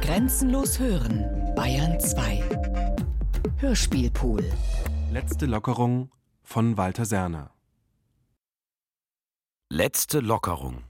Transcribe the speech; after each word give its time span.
Grenzenlos 0.00 0.78
hören, 0.78 1.54
Bayern 1.54 1.98
2. 1.98 2.42
Hörspielpool. 3.58 4.44
Letzte 5.10 5.46
Lockerung 5.46 6.10
von 6.42 6.76
Walter 6.76 7.04
Serner. 7.04 7.50
Letzte 9.70 10.20
Lockerung. 10.20 10.84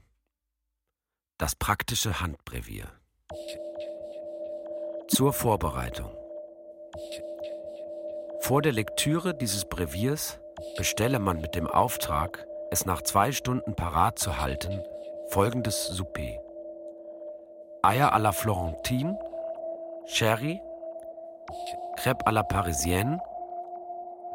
Das 1.37 1.55
praktische 1.55 2.19
Handbrevier. 2.19 2.91
Zur 5.07 5.31
Vorbereitung. 5.31 6.11
Vor 8.41 8.61
der 8.61 8.73
Lektüre 8.73 9.35
dieses 9.35 9.65
Breviers 9.65 10.39
bestelle 10.75 11.19
man 11.19 11.39
mit 11.39 11.55
dem 11.55 11.67
Auftrag, 11.67 12.45
es 12.71 12.85
nach 12.85 13.01
zwei 13.01 13.31
Stunden 13.31 13.75
parat 13.75 14.19
zu 14.19 14.39
halten, 14.39 14.81
folgendes 15.29 15.87
Souper. 15.87 16.46
Eier 17.87 18.13
à 18.13 18.19
la 18.19 18.33
Florentine, 18.33 19.17
Sherry, 20.07 20.59
Crêpe 21.95 22.21
à 22.25 22.33
la 22.33 22.43
Parisienne, 22.43 23.17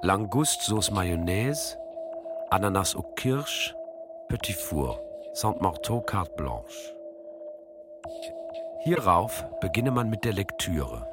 Langouste 0.02 0.62
Sauce 0.62 0.91
Mayonnaise, 0.91 1.79
Ananas 2.51 2.95
au 2.96 3.02
Kirsch, 3.02 3.77
Petit 4.30 4.55
Four, 4.55 4.98
Saint-Marteau 5.34 6.01
Carte 6.01 6.34
Blanche. 6.34 6.95
Hierauf 8.84 9.45
beginne 9.60 9.91
man 9.91 10.09
mit 10.09 10.24
der 10.24 10.32
Lektüre, 10.32 11.07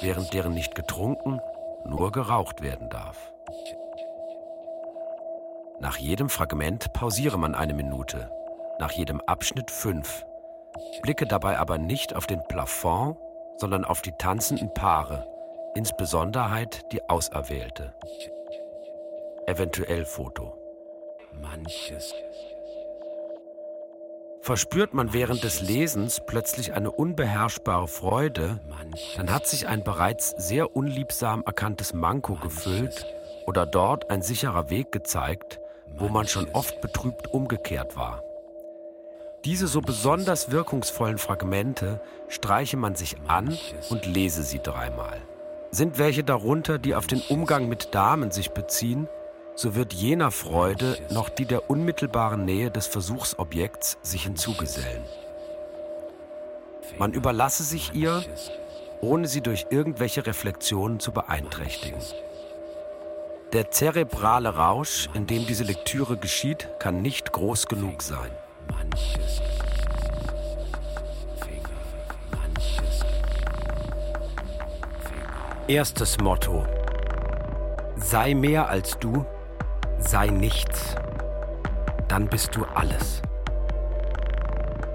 während 0.00 0.32
deren 0.32 0.54
nicht 0.54 0.74
getrunken, 0.74 1.38
nur 1.84 2.12
geraucht 2.12 2.62
werden 2.62 2.88
darf. 2.88 3.34
Nach 5.80 5.98
jedem 5.98 6.30
Fragment 6.30 6.94
pausiere 6.94 7.38
man 7.38 7.54
eine 7.54 7.74
Minute, 7.74 8.30
nach 8.78 8.92
jedem 8.92 9.20
Abschnitt 9.26 9.70
fünf. 9.70 10.24
Blicke 11.02 11.26
dabei 11.26 11.58
aber 11.58 11.78
nicht 11.78 12.14
auf 12.14 12.26
den 12.26 12.42
Plafond, 12.48 13.16
sondern 13.56 13.84
auf 13.84 14.02
die 14.02 14.12
tanzenden 14.12 14.72
Paare, 14.72 15.26
insbesondere 15.74 16.66
die 16.92 17.08
Auserwählte. 17.08 17.94
Eventuell 19.46 20.04
Foto. 20.04 20.54
Manches. 21.40 22.14
Verspürt 24.40 24.94
man 24.94 25.12
während 25.12 25.44
des 25.44 25.60
Lesens 25.60 26.22
plötzlich 26.24 26.72
eine 26.72 26.90
unbeherrschbare 26.90 27.86
Freude, 27.86 28.60
dann 29.16 29.32
hat 29.32 29.46
sich 29.46 29.66
ein 29.66 29.84
bereits 29.84 30.30
sehr 30.30 30.74
unliebsam 30.74 31.42
erkanntes 31.44 31.92
Manko 31.92 32.34
gefüllt 32.34 33.06
oder 33.46 33.66
dort 33.66 34.10
ein 34.10 34.22
sicherer 34.22 34.70
Weg 34.70 34.90
gezeigt, 34.90 35.60
wo 35.96 36.08
man 36.08 36.26
schon 36.26 36.48
oft 36.52 36.80
betrübt 36.80 37.28
umgekehrt 37.28 37.96
war. 37.96 38.22
Diese 39.44 39.68
so 39.68 39.80
besonders 39.80 40.50
wirkungsvollen 40.50 41.18
Fragmente 41.18 42.00
streiche 42.28 42.76
man 42.76 42.96
sich 42.96 43.16
an 43.28 43.56
und 43.88 44.04
lese 44.04 44.42
sie 44.42 44.58
dreimal. 44.58 45.22
Sind 45.70 45.98
welche 45.98 46.24
darunter, 46.24 46.78
die 46.78 46.94
auf 46.94 47.06
den 47.06 47.20
Umgang 47.28 47.68
mit 47.68 47.94
Damen 47.94 48.30
sich 48.32 48.50
beziehen, 48.50 49.08
so 49.54 49.74
wird 49.74 49.92
jener 49.92 50.30
Freude 50.30 50.96
noch 51.10 51.28
die 51.28 51.44
der 51.44 51.70
unmittelbaren 51.70 52.44
Nähe 52.44 52.70
des 52.70 52.86
Versuchsobjekts 52.86 53.98
sich 54.02 54.24
hinzugesellen. 54.24 55.02
Man 56.98 57.12
überlasse 57.12 57.62
sich 57.62 57.94
ihr, 57.94 58.24
ohne 59.00 59.28
sie 59.28 59.40
durch 59.40 59.66
irgendwelche 59.70 60.26
Reflexionen 60.26 60.98
zu 60.98 61.12
beeinträchtigen. 61.12 62.00
Der 63.52 63.70
zerebrale 63.70 64.56
Rausch, 64.56 65.08
in 65.14 65.26
dem 65.26 65.46
diese 65.46 65.64
Lektüre 65.64 66.16
geschieht, 66.16 66.68
kann 66.80 67.02
nicht 67.02 67.32
groß 67.32 67.66
genug 67.66 68.02
sein. 68.02 68.30
Erstes 75.68 76.16
Motto. 76.18 76.64
Sei 77.96 78.32
mehr 78.32 78.70
als 78.70 78.98
du, 78.98 79.26
sei 79.98 80.28
nichts. 80.28 80.96
Dann 82.08 82.26
bist 82.26 82.56
du 82.56 82.64
alles. 82.74 83.20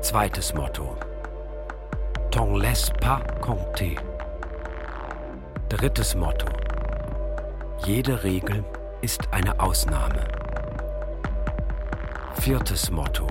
Zweites 0.02 0.56
Motto. 0.56 0.97
T'en 2.31 2.56
laisse 2.56 2.92
pas 2.94 3.22
compter. 3.40 4.02
Drittes 5.69 6.16
Motto. 6.16 6.47
Jede 7.86 8.24
Regel 8.24 8.63
ist 9.02 9.31
eine 9.31 9.59
Ausnahme. 9.59 10.24
Viertes 12.34 12.90
Motto. 12.90 13.28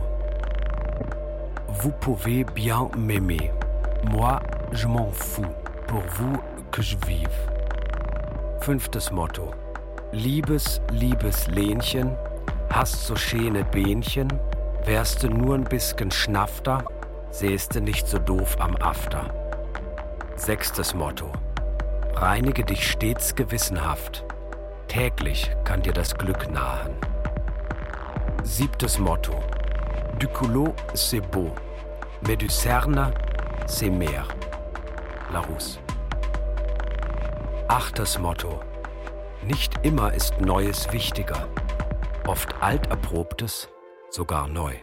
Vous 1.82 1.90
pouvez 1.90 2.44
bien 2.44 2.88
m'aimer. 2.96 3.50
Moi, 4.08 4.40
je 4.70 4.86
m'en 4.86 5.10
fous. 5.10 5.52
Pour 5.88 6.02
vous 6.10 6.36
que 6.70 6.80
je 6.80 6.96
vive. 7.08 7.50
Fünftes 8.60 9.10
Motto. 9.10 9.50
Liebes, 10.12 10.80
liebes 10.92 11.48
Lenchen, 11.48 12.16
hast 12.70 13.04
so 13.04 13.16
schöne 13.16 13.64
Behnchen, 13.64 14.28
wärst 14.84 15.24
du 15.24 15.28
nur 15.28 15.56
ein 15.56 15.64
bisschen 15.64 16.12
schnafter, 16.12 16.84
sähst 17.32 17.74
du 17.74 17.80
nicht 17.80 18.06
so 18.06 18.20
doof 18.20 18.56
am 18.60 18.76
After. 18.76 19.24
Sechstes 20.36 20.94
Motto. 20.94 21.32
Reinige 22.14 22.62
dich 22.62 22.88
stets 22.88 23.34
gewissenhaft, 23.34 24.24
Täglich 24.86 25.50
kann 25.64 25.82
dir 25.82 25.92
das 25.92 26.14
Glück 26.14 26.48
nahen. 26.48 26.94
Siebtes 28.44 29.00
Motto. 29.00 29.32
Du 30.20 30.28
culot, 30.28 30.74
c'est 30.94 31.20
beau, 31.20 31.50
mais 32.26 32.36
du 32.36 32.48
cerne, 32.48 33.12
c'est 33.66 33.90
mehr. 33.90 34.26
Larousse. 35.32 35.80
Achtes 37.68 38.18
Motto. 38.18 38.60
Nicht 39.44 39.74
immer 39.82 40.12
ist 40.14 40.40
Neues 40.40 40.92
wichtiger, 40.92 41.48
oft 42.26 42.54
Alterprobtes 42.60 43.68
sogar 44.10 44.46
neu. 44.46 44.74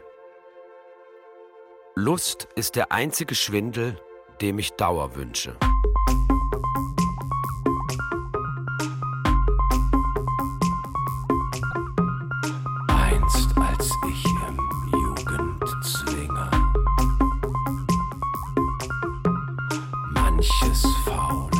Lust 1.95 2.47
ist 2.55 2.75
der 2.75 2.91
einzige 2.91 3.35
Schwindel, 3.35 3.97
dem 4.41 4.59
ich 4.59 4.73
Dauer 4.73 5.15
wünsche. 5.15 5.55
Gewaltigen 20.41 21.59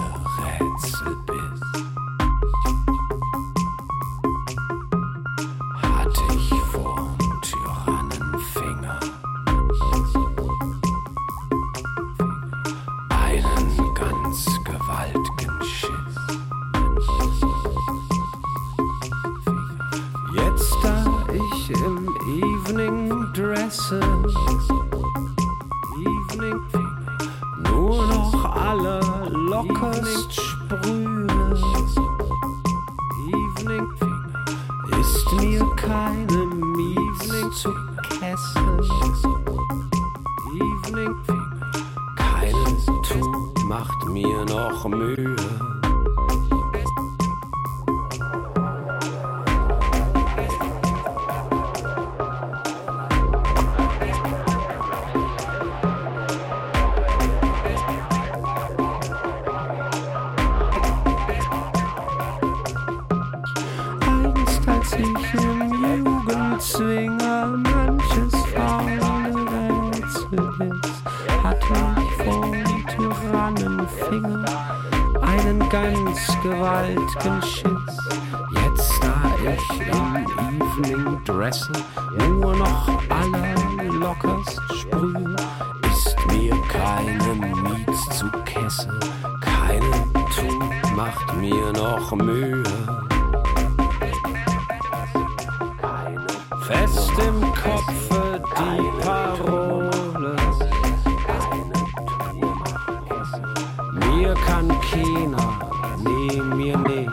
kann 104.45 104.67
keiner, 104.81 105.59
nee, 105.97 106.41
mir 106.41 106.77
nicht. 106.77 107.11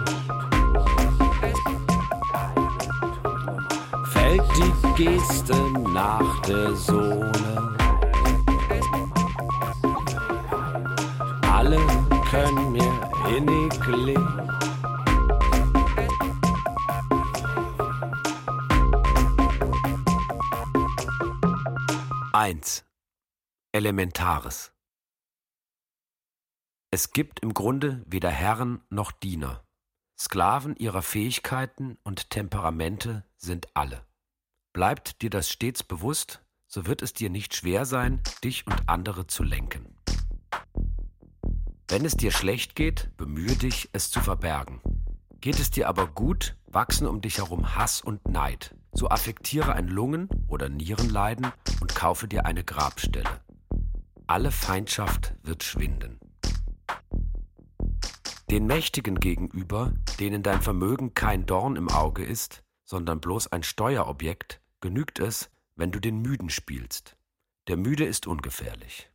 Fällt 4.12 4.42
die 4.56 5.04
Geste 5.04 5.54
nach 5.92 6.40
der 6.42 6.74
Sohle. 6.74 7.76
Alle 11.50 11.80
können 12.30 12.72
mir 12.72 13.10
innig 13.36 13.86
liegen. 13.86 14.46
Eins. 22.32 22.84
Elementares. 23.72 24.75
Es 26.96 27.12
gibt 27.12 27.40
im 27.40 27.52
Grunde 27.52 28.02
weder 28.06 28.30
Herren 28.30 28.80
noch 28.88 29.12
Diener. 29.12 29.62
Sklaven 30.18 30.74
ihrer 30.76 31.02
Fähigkeiten 31.02 31.98
und 32.04 32.30
Temperamente 32.30 33.22
sind 33.36 33.68
alle. 33.74 34.06
Bleibt 34.72 35.20
dir 35.20 35.28
das 35.28 35.50
stets 35.50 35.82
bewusst, 35.82 36.40
so 36.66 36.86
wird 36.86 37.02
es 37.02 37.12
dir 37.12 37.28
nicht 37.28 37.54
schwer 37.54 37.84
sein, 37.84 38.22
dich 38.42 38.66
und 38.66 38.88
andere 38.88 39.26
zu 39.26 39.42
lenken. 39.42 39.94
Wenn 41.86 42.06
es 42.06 42.16
dir 42.16 42.30
schlecht 42.30 42.74
geht, 42.74 43.14
bemühe 43.18 43.56
dich, 43.56 43.90
es 43.92 44.10
zu 44.10 44.20
verbergen. 44.22 44.80
Geht 45.42 45.60
es 45.60 45.70
dir 45.70 45.90
aber 45.90 46.06
gut, 46.06 46.56
wachsen 46.64 47.06
um 47.06 47.20
dich 47.20 47.36
herum 47.36 47.76
Hass 47.76 48.00
und 48.00 48.26
Neid. 48.26 48.74
So 48.94 49.10
affektiere 49.10 49.74
ein 49.74 49.88
Lungen- 49.88 50.30
oder 50.48 50.70
Nierenleiden 50.70 51.52
und 51.82 51.94
kaufe 51.94 52.26
dir 52.26 52.46
eine 52.46 52.64
Grabstelle. 52.64 53.42
Alle 54.26 54.50
Feindschaft 54.50 55.34
wird 55.42 55.62
schwinden. 55.62 56.18
Den 58.48 58.66
Mächtigen 58.68 59.18
gegenüber, 59.18 59.92
denen 60.20 60.44
dein 60.44 60.62
Vermögen 60.62 61.14
kein 61.14 61.46
Dorn 61.46 61.74
im 61.74 61.88
Auge 61.88 62.24
ist, 62.24 62.62
sondern 62.84 63.20
bloß 63.20 63.48
ein 63.48 63.64
Steuerobjekt, 63.64 64.60
genügt 64.80 65.18
es, 65.18 65.50
wenn 65.74 65.90
du 65.90 65.98
den 65.98 66.22
Müden 66.22 66.48
spielst. 66.48 67.16
Der 67.66 67.76
Müde 67.76 68.04
ist 68.04 68.28
ungefährlich. 68.28 69.10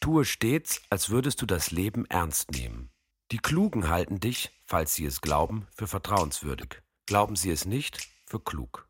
Tue 0.00 0.24
stets, 0.24 0.80
als 0.88 1.10
würdest 1.10 1.42
du 1.42 1.46
das 1.46 1.70
Leben 1.70 2.06
ernst 2.06 2.52
nehmen. 2.52 2.90
Die 3.30 3.38
Klugen 3.38 3.88
halten 3.88 4.20
dich, 4.20 4.50
falls 4.64 4.94
sie 4.94 5.04
es 5.04 5.20
glauben, 5.20 5.66
für 5.74 5.86
vertrauenswürdig. 5.86 6.80
Glauben 7.04 7.36
sie 7.36 7.50
es 7.50 7.66
nicht, 7.66 8.08
für 8.24 8.40
klug. 8.40 8.86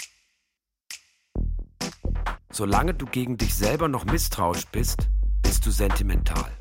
Solange 2.52 2.94
du 2.94 3.06
gegen 3.06 3.36
dich 3.36 3.56
selber 3.56 3.88
noch 3.88 4.04
misstrauisch 4.04 4.66
bist, 4.66 5.08
bist 5.42 5.66
du 5.66 5.72
sentimental. 5.72 6.56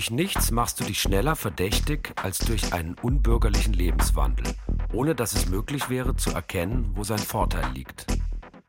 Durch 0.00 0.10
nichts 0.10 0.50
machst 0.50 0.80
du 0.80 0.84
dich 0.84 0.98
schneller 1.02 1.36
verdächtig 1.36 2.14
als 2.16 2.38
durch 2.38 2.72
einen 2.72 2.94
unbürgerlichen 2.94 3.74
Lebenswandel, 3.74 4.54
ohne 4.94 5.14
dass 5.14 5.34
es 5.34 5.50
möglich 5.50 5.90
wäre 5.90 6.16
zu 6.16 6.30
erkennen, 6.30 6.92
wo 6.94 7.04
sein 7.04 7.18
Vorteil 7.18 7.70
liegt. 7.74 8.06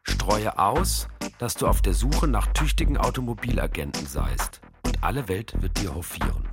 Streue 0.04 0.60
aus, 0.60 1.08
dass 1.40 1.54
du 1.54 1.68
auf 1.68 1.82
der 1.82 1.94
Suche 1.94 2.28
nach 2.28 2.48
tüchtigen 2.48 2.98
Automobilagenten 2.98 4.08
seist, 4.08 4.60
und 4.86 5.06
alle 5.06 5.30
Welt 5.30 5.54
wird 5.62 5.80
dir 5.80 5.96
hofieren. 5.96 6.50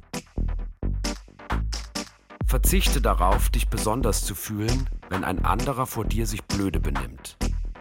Verzichte 2.46 3.00
darauf, 3.00 3.48
dich 3.50 3.66
besonders 3.66 4.24
zu 4.24 4.36
fühlen, 4.36 4.88
wenn 5.08 5.24
ein 5.24 5.44
anderer 5.44 5.86
vor 5.86 6.04
dir 6.04 6.24
sich 6.24 6.44
blöde 6.44 6.78
benimmt. 6.78 7.36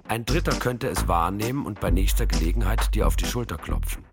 Ein 0.07 0.25
Dritter 0.25 0.57
könnte 0.57 0.87
es 0.87 1.07
wahrnehmen 1.07 1.67
und 1.67 1.79
bei 1.79 1.91
nächster 1.91 2.25
Gelegenheit 2.25 2.95
dir 2.95 3.05
auf 3.05 3.17
die 3.17 3.27
Schulter 3.27 3.57
klopfen. 3.57 4.06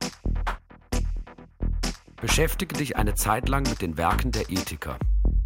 Beschäftige 2.26 2.74
dich 2.74 2.96
eine 2.96 3.14
Zeit 3.14 3.50
lang 3.50 3.68
mit 3.68 3.82
den 3.82 3.98
Werken 3.98 4.32
der 4.32 4.48
Ethiker. 4.48 4.98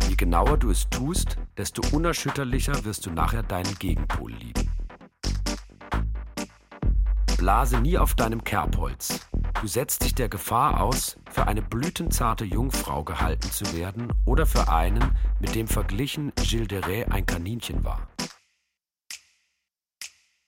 Je 0.08 0.14
genauer 0.14 0.58
du 0.58 0.70
es 0.70 0.88
tust, 0.88 1.36
desto 1.56 1.82
unerschütterlicher 1.90 2.84
wirst 2.84 3.04
du 3.04 3.10
nachher 3.10 3.42
deinen 3.42 3.74
Gegenpol 3.80 4.30
lieben. 4.30 4.70
Blase 7.36 7.80
nie 7.80 7.98
auf 7.98 8.14
deinem 8.14 8.44
Kerbholz. 8.44 9.26
Du 9.60 9.66
setzt 9.66 10.04
dich 10.04 10.14
der 10.14 10.28
Gefahr 10.28 10.80
aus, 10.80 11.18
für 11.32 11.48
eine 11.48 11.62
blütenzarte 11.62 12.44
Jungfrau 12.44 13.02
gehalten 13.02 13.50
zu 13.50 13.76
werden 13.76 14.12
oder 14.24 14.46
für 14.46 14.68
einen, 14.68 15.18
mit 15.40 15.56
dem 15.56 15.66
verglichen 15.66 16.32
Gilles 16.36 16.68
de 16.68 16.80
Rais 16.80 17.10
ein 17.10 17.26
Kaninchen 17.26 17.82
war. 17.82 18.06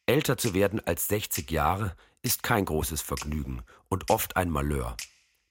Älter 0.07 0.37
zu 0.37 0.55
werden 0.55 0.81
als 0.87 1.09
60 1.09 1.51
Jahre 1.51 1.97
ist 2.23 2.45
kein 2.45 2.67
großes 2.67 3.03
Vergnügen 3.03 3.63
und 3.89 4.11
oft 4.11 4.37
ein 4.37 4.49
Malheur. 4.49 4.97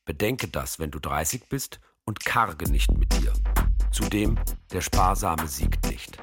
Bedenke 0.09 0.47
das, 0.47 0.79
wenn 0.79 0.89
du 0.89 0.97
30 0.97 1.49
bist 1.49 1.79
und 2.03 2.25
karge 2.25 2.67
nicht 2.71 2.97
mit 2.97 3.13
dir. 3.21 3.31
Zudem, 3.91 4.39
der 4.71 4.81
Sparsame 4.81 5.47
siegt 5.47 5.85
nicht. 5.85 6.17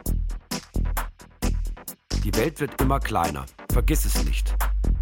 Die 2.24 2.34
Welt 2.34 2.58
wird 2.58 2.80
immer 2.80 2.98
kleiner, 2.98 3.46
vergiss 3.70 4.04
es 4.04 4.24
nicht. 4.24 4.52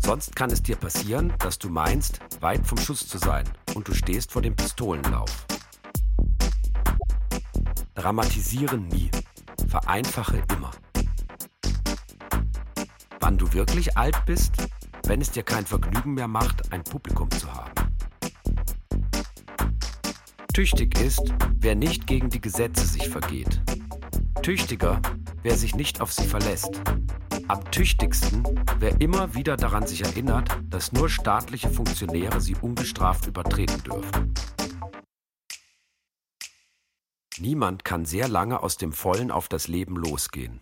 Sonst 0.01 0.37
kann 0.37 0.51
es 0.51 0.63
dir 0.63 0.77
passieren, 0.77 1.33
dass 1.39 1.59
du 1.59 1.71
meinst, 1.71 2.21
weit 2.41 2.67
vom 2.67 2.77
Schuss 2.77 3.09
zu 3.09 3.17
sein 3.17 3.49
und 3.75 3.89
du 3.89 3.95
stehst 3.95 4.31
vor 4.31 4.43
dem 4.43 4.55
Pistolenlauf. 4.55 5.47
Dramatisiere 7.95 8.77
nie, 8.77 9.11
vereinfache 9.67 10.43
immer. 10.55 10.73
Wann 13.21 13.39
du 13.39 13.51
wirklich 13.55 13.97
alt 13.97 14.27
bist, 14.27 14.53
wenn 15.05 15.23
es 15.23 15.31
dir 15.31 15.43
kein 15.43 15.65
Vergnügen 15.65 16.13
mehr 16.13 16.29
macht, 16.29 16.71
ein 16.71 16.85
Publikum 16.85 17.31
zu 17.31 17.51
haben. 17.51 17.84
Tüchtig 20.55 21.01
ist, 21.01 21.35
wer 21.57 21.75
nicht 21.75 22.07
gegen 22.07 22.31
die 22.31 22.41
Gesetze 22.41 22.87
sich 22.87 23.09
vergeht. 23.09 23.61
Tüchtiger, 24.41 25.03
wer 25.43 25.57
sich 25.57 25.75
nicht 25.75 26.01
auf 26.01 26.13
sie 26.13 26.29
verlässt. 26.29 26.81
Am 27.49 27.69
tüchtigsten, 27.73 28.45
wer 28.79 29.01
immer 29.01 29.35
wieder 29.35 29.57
daran 29.57 29.85
sich 29.89 30.03
erinnert, 30.05 30.57
dass 30.69 30.93
nur 30.93 31.09
staatliche 31.09 31.69
Funktionäre 31.69 32.41
sie 32.41 32.55
ungestraft 32.55 33.27
übertreten 33.27 33.83
dürfen. 33.83 34.35
Niemand 37.41 37.85
kann 37.85 38.05
sehr 38.05 38.29
lange 38.29 38.63
aus 38.63 38.77
dem 38.77 38.93
Vollen 38.93 39.33
auf 39.33 39.49
das 39.49 39.67
Leben 39.67 39.97
losgehen. 39.97 40.61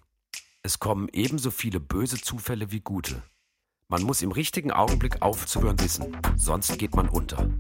Es 0.63 0.79
kommen 0.79 1.11
ebenso 1.13 1.51
viele 1.51 1.81
böse 1.81 2.19
Zufälle 2.19 2.73
wie 2.73 2.81
gute. 2.81 3.23
Man 3.93 4.05
muss 4.05 4.23
im 4.23 4.33
richtigen 4.33 4.71
Augenblick 4.71 5.21
aufzuhören 5.21 5.79
wissen, 5.79 6.17
sonst 6.35 6.79
geht 6.79 6.97
man 6.97 7.11
unter. 7.11 7.51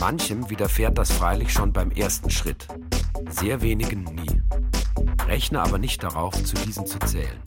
Manchem 0.00 0.48
widerfährt 0.48 0.96
das 0.96 1.12
freilich 1.12 1.52
schon 1.52 1.70
beim 1.70 1.90
ersten 1.90 2.30
Schritt, 2.30 2.66
sehr 3.28 3.60
wenigen 3.60 4.04
nie. 4.04 4.40
Rechne 5.26 5.60
aber 5.60 5.76
nicht 5.76 6.02
darauf, 6.02 6.32
zu 6.44 6.54
diesen 6.54 6.86
zu 6.86 6.98
zählen. 7.00 7.38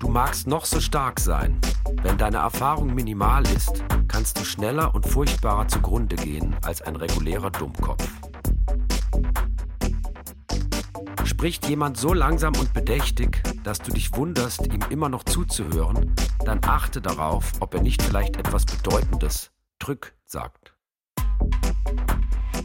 Du 0.00 0.08
magst 0.08 0.48
noch 0.48 0.64
so 0.64 0.80
stark 0.80 1.20
sein, 1.20 1.60
wenn 2.02 2.18
deine 2.18 2.38
Erfahrung 2.38 2.92
minimal 2.92 3.46
ist, 3.46 3.84
kannst 4.08 4.40
du 4.40 4.44
schneller 4.44 4.92
und 4.92 5.06
furchtbarer 5.06 5.68
zugrunde 5.68 6.16
gehen 6.16 6.56
als 6.64 6.82
ein 6.82 6.96
regulärer 6.96 7.52
Dummkopf. 7.52 8.08
Spricht 11.22 11.68
jemand 11.68 11.96
so 11.96 12.12
langsam 12.12 12.56
und 12.56 12.72
bedächtig, 12.72 13.40
dass 13.64 13.78
du 13.78 13.92
dich 13.92 14.14
wunderst, 14.16 14.66
ihm 14.72 14.80
immer 14.90 15.08
noch 15.08 15.24
zuzuhören, 15.24 16.14
dann 16.44 16.60
achte 16.62 17.00
darauf, 17.00 17.52
ob 17.60 17.74
er 17.74 17.82
nicht 17.82 18.02
vielleicht 18.02 18.36
etwas 18.36 18.64
Bedeutendes, 18.66 19.50
Drück, 19.78 20.14
sagt. 20.24 20.74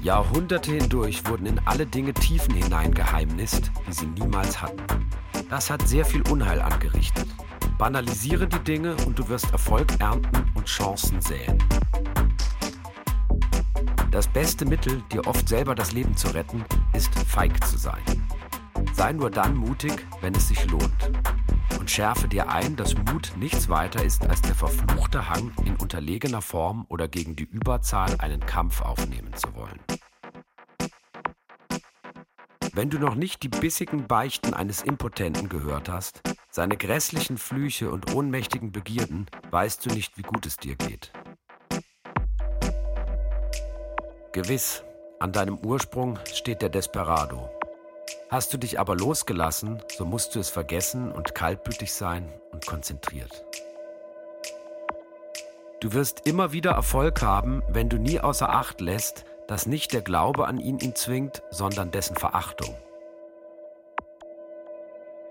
Jahrhunderte 0.01 0.71
hindurch 0.71 1.27
wurden 1.27 1.47
in 1.47 1.59
alle 1.65 1.85
Dinge 1.85 2.13
Tiefen 2.13 2.53
hineingeheimnist, 2.53 3.71
die 3.87 3.93
sie 3.93 4.05
niemals 4.05 4.61
hatten. 4.61 4.83
Das 5.49 5.69
hat 5.69 5.87
sehr 5.87 6.05
viel 6.05 6.21
Unheil 6.29 6.61
angerichtet. 6.61 7.27
Banalisiere 7.77 8.47
die 8.47 8.59
Dinge 8.59 8.95
und 9.05 9.17
du 9.17 9.27
wirst 9.27 9.51
Erfolg 9.51 9.99
ernten 9.99 10.51
und 10.55 10.65
Chancen 10.65 11.21
säen. 11.21 11.63
Das 14.11 14.27
beste 14.27 14.65
Mittel, 14.65 15.03
dir 15.11 15.27
oft 15.27 15.47
selber 15.47 15.75
das 15.75 15.91
Leben 15.91 16.15
zu 16.15 16.27
retten, 16.29 16.63
ist 16.93 17.13
feig 17.13 17.63
zu 17.67 17.77
sein. 17.77 18.26
Sei 18.93 19.13
nur 19.13 19.29
dann 19.29 19.55
mutig, 19.55 20.05
wenn 20.21 20.35
es 20.35 20.47
sich 20.47 20.69
lohnt. 20.69 21.11
Und 21.79 21.91
schärfe 21.91 22.27
dir 22.27 22.49
ein, 22.49 22.75
dass 22.75 22.95
Mut 22.95 23.33
nichts 23.37 23.69
weiter 23.69 24.03
ist 24.03 24.27
als 24.27 24.41
der 24.41 24.55
verfluchte 24.55 25.29
Hang, 25.29 25.51
in 25.65 25.75
unterlegener 25.75 26.41
Form 26.41 26.85
oder 26.89 27.07
gegen 27.07 27.35
die 27.35 27.43
Überzahl 27.43 28.15
einen 28.19 28.45
Kampf 28.45 28.81
aufnehmen 28.81 29.33
zu 29.33 29.53
wollen. 29.55 29.79
Wenn 32.73 32.89
du 32.89 32.99
noch 32.99 33.15
nicht 33.15 33.41
die 33.41 33.49
bissigen 33.49 34.07
Beichten 34.07 34.53
eines 34.53 34.83
Impotenten 34.83 35.49
gehört 35.49 35.89
hast, 35.89 36.21
seine 36.51 36.77
grässlichen 36.77 37.37
Flüche 37.37 37.91
und 37.91 38.13
ohnmächtigen 38.13 38.71
Begierden, 38.71 39.27
weißt 39.49 39.85
du 39.85 39.89
nicht, 39.89 40.17
wie 40.17 40.23
gut 40.23 40.45
es 40.45 40.57
dir 40.57 40.75
geht. 40.75 41.11
Gewiss, 44.31 44.83
an 45.19 45.31
deinem 45.31 45.57
Ursprung 45.57 46.19
steht 46.31 46.61
der 46.61 46.69
Desperado. 46.69 47.49
Hast 48.29 48.53
du 48.53 48.57
dich 48.57 48.79
aber 48.79 48.95
losgelassen, 48.95 49.81
so 49.95 50.05
musst 50.05 50.35
du 50.35 50.39
es 50.39 50.49
vergessen 50.49 51.11
und 51.11 51.35
kaltblütig 51.35 51.93
sein 51.93 52.31
und 52.51 52.65
konzentriert. 52.65 53.43
Du 55.79 55.93
wirst 55.93 56.25
immer 56.25 56.51
wieder 56.51 56.71
Erfolg 56.71 57.21
haben, 57.21 57.63
wenn 57.69 57.87
du 57.87 57.97
nie 57.97 58.19
außer 58.19 58.49
Acht 58.49 58.81
lässt, 58.81 59.25
dass 59.47 59.65
nicht 59.65 59.93
der 59.93 60.01
Glaube 60.01 60.47
an 60.47 60.59
ihn 60.59 60.79
ihn 60.79 60.95
zwingt, 60.95 61.43
sondern 61.51 61.91
dessen 61.91 62.15
Verachtung. 62.15 62.75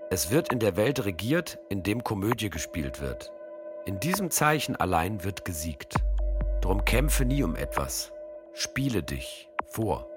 Es 0.09 0.31
wird 0.31 0.53
in 0.53 0.59
der 0.59 0.77
Welt 0.77 1.03
regiert, 1.03 1.59
in 1.69 1.83
dem 1.83 2.03
Komödie 2.03 2.49
gespielt 2.49 3.01
wird. 3.01 3.31
In 3.85 3.99
diesem 3.99 4.31
Zeichen 4.31 4.75
allein 4.75 5.23
wird 5.23 5.43
gesiegt. 5.43 5.95
Drum 6.61 6.85
kämpfe 6.85 7.25
nie 7.25 7.43
um 7.43 7.55
etwas. 7.55 8.11
Spiele 8.53 9.03
dich 9.03 9.49
vor. 9.65 10.09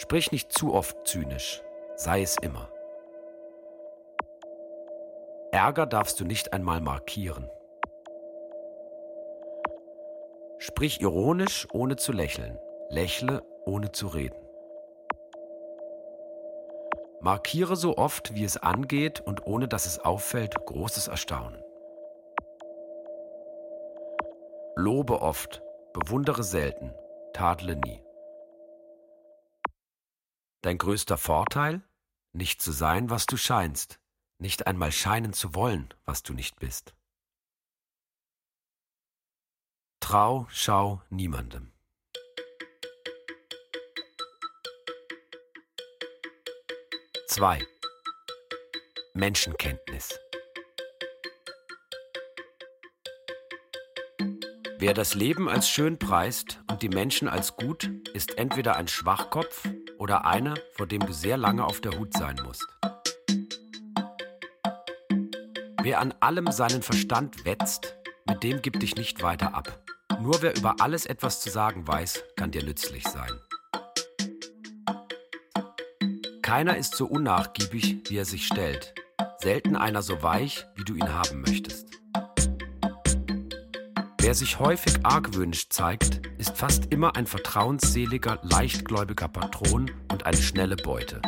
Sprich 0.00 0.32
nicht 0.32 0.50
zu 0.50 0.72
oft 0.72 1.06
zynisch, 1.06 1.62
sei 1.94 2.22
es 2.22 2.38
immer. 2.38 2.70
Ärger 5.52 5.84
darfst 5.84 6.18
du 6.18 6.24
nicht 6.24 6.54
einmal 6.54 6.80
markieren. 6.80 7.50
Sprich 10.56 11.02
ironisch, 11.02 11.68
ohne 11.74 11.96
zu 11.96 12.12
lächeln. 12.12 12.58
Lächle, 12.88 13.42
ohne 13.66 13.92
zu 13.92 14.06
reden. 14.06 14.40
Markiere 17.20 17.76
so 17.76 17.98
oft, 17.98 18.34
wie 18.34 18.44
es 18.44 18.56
angeht 18.56 19.20
und 19.20 19.46
ohne 19.46 19.68
dass 19.68 19.84
es 19.84 19.98
auffällt, 19.98 20.54
großes 20.64 21.08
Erstaunen. 21.08 21.62
Lobe 24.76 25.20
oft, 25.20 25.62
bewundere 25.92 26.42
selten, 26.42 26.94
tadle 27.34 27.76
nie. 27.76 28.02
Dein 30.62 30.76
größter 30.76 31.16
Vorteil? 31.16 31.82
Nicht 32.32 32.60
zu 32.60 32.70
sein, 32.70 33.08
was 33.08 33.26
du 33.26 33.36
scheinst, 33.36 33.98
nicht 34.38 34.66
einmal 34.66 34.92
scheinen 34.92 35.32
zu 35.32 35.54
wollen, 35.54 35.92
was 36.04 36.22
du 36.22 36.34
nicht 36.34 36.60
bist. 36.60 36.94
Trau, 40.00 40.46
schau 40.50 41.02
niemandem. 41.08 41.72
2. 47.28 47.66
Menschenkenntnis. 49.14 50.18
Wer 54.78 54.94
das 54.94 55.14
Leben 55.14 55.48
als 55.48 55.68
schön 55.68 55.98
preist 55.98 56.60
und 56.70 56.82
die 56.82 56.88
Menschen 56.88 57.28
als 57.28 57.56
gut, 57.56 57.84
ist 58.14 58.36
entweder 58.36 58.76
ein 58.76 58.88
Schwachkopf 58.88 59.68
oder 60.00 60.24
einer, 60.24 60.54
vor 60.72 60.86
dem 60.86 61.04
du 61.04 61.12
sehr 61.12 61.36
lange 61.36 61.64
auf 61.64 61.80
der 61.82 61.98
Hut 61.98 62.14
sein 62.14 62.36
musst. 62.42 62.66
Wer 65.82 66.00
an 66.00 66.14
allem 66.20 66.50
seinen 66.50 66.82
Verstand 66.82 67.44
wetzt, 67.44 67.96
mit 68.26 68.42
dem 68.42 68.62
gib 68.62 68.80
dich 68.80 68.96
nicht 68.96 69.22
weiter 69.22 69.54
ab. 69.54 69.78
Nur 70.20 70.40
wer 70.40 70.56
über 70.56 70.76
alles 70.80 71.04
etwas 71.04 71.40
zu 71.40 71.50
sagen 71.50 71.86
weiß, 71.86 72.24
kann 72.36 72.50
dir 72.50 72.64
nützlich 72.64 73.04
sein. 73.04 73.30
Keiner 76.42 76.76
ist 76.78 76.96
so 76.96 77.06
unnachgiebig, 77.06 78.08
wie 78.08 78.16
er 78.16 78.24
sich 78.24 78.46
stellt. 78.46 78.94
Selten 79.38 79.76
einer 79.76 80.02
so 80.02 80.22
weich, 80.22 80.66
wie 80.76 80.84
du 80.84 80.94
ihn 80.94 81.12
haben 81.12 81.42
möchtest. 81.42 81.89
Wer 84.30 84.36
sich 84.36 84.60
häufig 84.60 85.04
argwöhnisch 85.04 85.70
zeigt, 85.70 86.24
ist 86.38 86.56
fast 86.56 86.84
immer 86.92 87.16
ein 87.16 87.26
vertrauensseliger, 87.26 88.38
leichtgläubiger 88.42 89.26
Patron 89.26 89.90
und 90.08 90.24
eine 90.24 90.36
schnelle 90.36 90.76
Beute. 90.76 91.20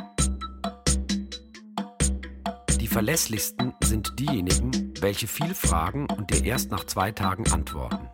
Die 2.80 2.86
verlässlichsten 2.86 3.74
sind 3.82 4.20
diejenigen, 4.20 4.94
welche 5.00 5.26
viel 5.26 5.52
fragen 5.52 6.06
und 6.16 6.30
dir 6.30 6.44
erst 6.44 6.70
nach 6.70 6.84
zwei 6.84 7.10
Tagen 7.10 7.50
antworten. 7.50 8.08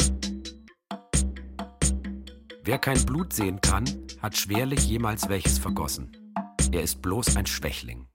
Wer 2.65 2.79
kein 2.79 3.05
Blut 3.05 3.35
sehen 3.35 3.61
kann, 3.61 3.85
hat 4.23 4.39
schwerlich 4.39 4.89
jemals 4.89 5.29
welches 5.29 5.59
vergossen. 5.59 6.33
Er 6.73 6.83
ist 6.83 7.03
bloß 7.03 7.37
ein 7.37 7.45
Schwächling. 7.45 8.07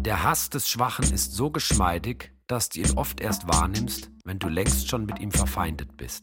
Der 0.00 0.24
Hass 0.24 0.50
des 0.50 0.68
Schwachen 0.68 1.12
ist 1.12 1.34
so 1.34 1.52
geschmeidig, 1.52 2.35
dass 2.46 2.68
du 2.68 2.80
ihn 2.80 2.96
oft 2.96 3.20
erst 3.20 3.48
wahrnimmst, 3.48 4.10
wenn 4.24 4.38
du 4.38 4.48
längst 4.48 4.88
schon 4.88 5.06
mit 5.06 5.18
ihm 5.18 5.30
verfeindet 5.30 5.96
bist. 5.96 6.22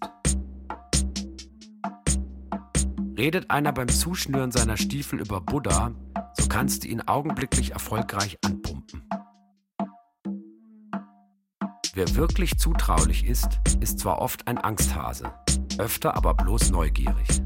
Redet 3.18 3.52
einer 3.52 3.74
beim 3.74 3.90
Zuschnüren 3.90 4.52
seiner 4.52 4.78
Stiefel 4.78 5.20
über 5.20 5.40
Buddha, 5.42 5.94
so 6.34 6.48
kannst 6.48 6.84
du 6.84 6.88
ihn 6.88 7.02
augenblicklich 7.02 7.72
erfolgreich 7.72 8.38
anpumpen. 8.44 9.04
Wer 11.94 12.16
wirklich 12.16 12.58
zutraulich 12.58 13.26
ist, 13.26 13.60
ist 13.80 14.00
zwar 14.00 14.20
oft 14.20 14.48
ein 14.48 14.58
Angsthase, 14.58 15.32
öfter 15.78 16.16
aber 16.16 16.34
bloß 16.34 16.72
neugierig. 16.72 17.42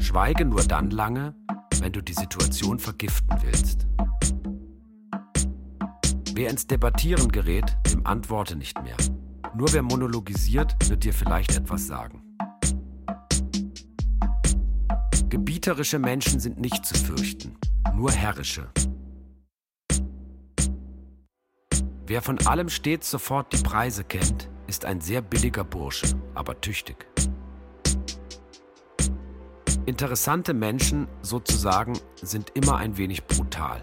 Schweige 0.00 0.44
nur 0.44 0.62
dann 0.62 0.90
lange, 0.90 1.34
wenn 1.80 1.92
du 1.92 2.00
die 2.00 2.14
Situation 2.14 2.78
vergiften 2.78 3.36
willst. 3.42 3.88
Wer 6.38 6.50
ins 6.50 6.68
Debattieren 6.68 7.32
gerät, 7.32 7.76
dem 7.92 8.06
antworte 8.06 8.54
nicht 8.54 8.80
mehr. 8.84 8.96
Nur 9.56 9.72
wer 9.72 9.82
monologisiert, 9.82 10.76
wird 10.88 11.02
dir 11.02 11.12
vielleicht 11.12 11.56
etwas 11.56 11.88
sagen. 11.88 12.22
Gebieterische 15.28 15.98
Menschen 15.98 16.38
sind 16.38 16.60
nicht 16.60 16.86
zu 16.86 16.94
fürchten, 16.94 17.58
nur 17.92 18.12
herrische. 18.12 18.70
Wer 22.06 22.22
von 22.22 22.38
allem 22.46 22.68
stets 22.68 23.10
sofort 23.10 23.52
die 23.52 23.60
Preise 23.60 24.04
kennt, 24.04 24.48
ist 24.68 24.84
ein 24.84 25.00
sehr 25.00 25.22
billiger 25.22 25.64
Bursche, 25.64 26.06
aber 26.36 26.60
tüchtig. 26.60 27.04
Interessante 29.86 30.54
Menschen 30.54 31.08
sozusagen 31.20 31.98
sind 32.22 32.50
immer 32.54 32.76
ein 32.76 32.96
wenig 32.96 33.24
brutal. 33.24 33.82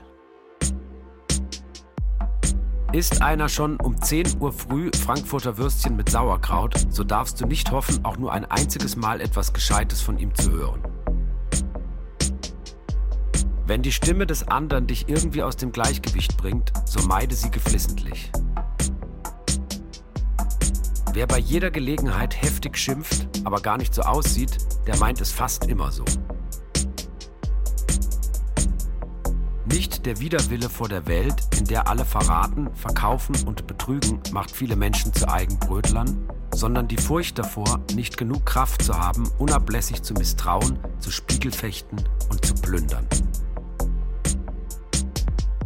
Ist 2.95 3.21
einer 3.21 3.49
schon 3.49 3.75
um 3.75 4.01
10 4.01 4.39
Uhr 4.39 4.53
früh 4.53 4.89
Frankfurter 5.03 5.57
Würstchen 5.57 5.97
mit 5.97 6.07
Sauerkraut, 6.07 6.75
so 6.89 7.03
darfst 7.03 7.41
du 7.41 7.45
nicht 7.45 7.69
hoffen, 7.71 8.05
auch 8.05 8.17
nur 8.17 8.31
ein 8.31 8.45
einziges 8.45 8.95
Mal 8.95 9.19
etwas 9.19 9.51
Gescheites 9.51 9.99
von 9.99 10.17
ihm 10.17 10.33
zu 10.33 10.49
hören. 10.49 10.81
Wenn 13.67 13.81
die 13.81 13.91
Stimme 13.91 14.25
des 14.25 14.47
anderen 14.47 14.87
dich 14.87 15.09
irgendwie 15.09 15.43
aus 15.43 15.57
dem 15.57 15.73
Gleichgewicht 15.73 16.37
bringt, 16.37 16.71
so 16.85 17.05
meide 17.05 17.35
sie 17.35 17.51
geflissentlich. 17.51 18.31
Wer 21.11 21.27
bei 21.27 21.39
jeder 21.39 21.71
Gelegenheit 21.71 22.41
heftig 22.41 22.77
schimpft, 22.77 23.27
aber 23.43 23.59
gar 23.59 23.77
nicht 23.77 23.93
so 23.93 24.03
aussieht, 24.03 24.57
der 24.87 24.95
meint 24.99 25.19
es 25.19 25.33
fast 25.33 25.65
immer 25.65 25.91
so. 25.91 26.05
Nicht 29.71 30.05
der 30.05 30.19
Widerwille 30.19 30.69
vor 30.69 30.89
der 30.89 31.07
Welt, 31.07 31.35
in 31.57 31.65
der 31.65 31.87
alle 31.87 32.05
verraten, 32.05 32.69
verkaufen 32.75 33.35
und 33.47 33.65
betrügen, 33.65 34.19
macht 34.31 34.51
viele 34.51 34.75
Menschen 34.75 35.11
zu 35.11 35.27
Eigenbrötlern, 35.27 36.29
sondern 36.53 36.87
die 36.87 36.97
Furcht 36.97 37.39
davor, 37.39 37.79
nicht 37.95 38.15
genug 38.15 38.45
Kraft 38.45 38.83
zu 38.83 38.93
haben, 38.93 39.27
unablässig 39.39 40.03
zu 40.03 40.13
misstrauen, 40.13 40.77
zu 40.99 41.09
Spiegelfechten 41.09 42.03
und 42.29 42.45
zu 42.45 42.53
plündern. 42.53 43.07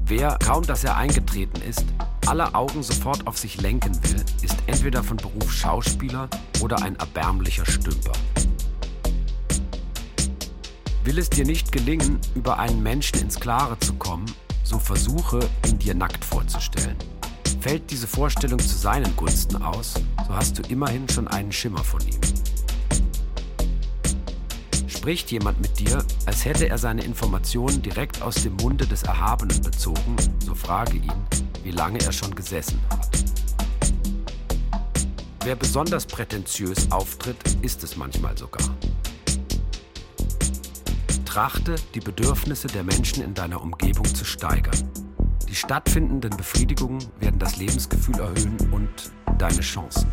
Wer, 0.05 0.39
kaum 0.43 0.65
dass 0.65 0.83
er 0.85 0.95
eingetreten 0.95 1.61
ist, 1.61 1.85
alle 2.25 2.55
Augen 2.55 2.81
sofort 2.81 3.27
auf 3.27 3.37
sich 3.37 3.61
lenken 3.61 3.93
will, 4.03 4.23
ist 4.41 4.55
entweder 4.65 5.03
von 5.03 5.17
Beruf 5.17 5.51
Schauspieler 5.51 6.29
oder 6.61 6.81
ein 6.81 6.95
erbärmlicher 6.95 7.65
Stümper. 7.65 8.13
Will 11.09 11.17
es 11.17 11.31
dir 11.31 11.43
nicht 11.43 11.71
gelingen, 11.71 12.19
über 12.35 12.59
einen 12.59 12.83
Menschen 12.83 13.19
ins 13.19 13.39
Klare 13.39 13.79
zu 13.79 13.95
kommen, 13.95 14.31
so 14.63 14.77
versuche, 14.77 15.39
ihn 15.65 15.79
dir 15.79 15.95
nackt 15.95 16.23
vorzustellen. 16.23 16.95
Fällt 17.61 17.89
diese 17.89 18.05
Vorstellung 18.05 18.59
zu 18.59 18.77
seinen 18.77 19.15
Gunsten 19.15 19.55
aus, 19.55 19.95
so 20.27 20.35
hast 20.35 20.59
du 20.59 20.61
immerhin 20.71 21.09
schon 21.09 21.27
einen 21.27 21.51
Schimmer 21.51 21.83
von 21.83 21.99
ihm. 22.01 22.21
Spricht 24.87 25.31
jemand 25.31 25.59
mit 25.59 25.79
dir, 25.79 26.05
als 26.27 26.45
hätte 26.45 26.69
er 26.69 26.77
seine 26.77 27.03
Informationen 27.03 27.81
direkt 27.81 28.21
aus 28.21 28.43
dem 28.43 28.55
Munde 28.57 28.85
des 28.85 29.01
Erhabenen 29.01 29.59
bezogen, 29.63 30.15
so 30.45 30.53
frage 30.53 30.97
ihn, 30.97 31.25
wie 31.63 31.71
lange 31.71 31.97
er 32.01 32.11
schon 32.11 32.35
gesessen 32.35 32.79
hat. 32.91 33.09
Wer 35.43 35.55
besonders 35.55 36.05
prätentiös 36.05 36.91
auftritt, 36.91 37.57
ist 37.63 37.83
es 37.83 37.97
manchmal 37.97 38.37
sogar. 38.37 38.61
Trachte, 41.39 41.75
die 41.95 42.01
Bedürfnisse 42.01 42.67
der 42.67 42.83
Menschen 42.83 43.23
in 43.23 43.33
deiner 43.33 43.61
Umgebung 43.61 44.03
zu 44.03 44.25
steigern. 44.25 44.91
Die 45.47 45.55
stattfindenden 45.55 46.35
Befriedigungen 46.35 47.01
werden 47.17 47.39
das 47.39 47.55
Lebensgefühl 47.55 48.19
erhöhen 48.19 48.57
und 48.73 48.89
deine 49.39 49.61
Chancen. 49.61 50.11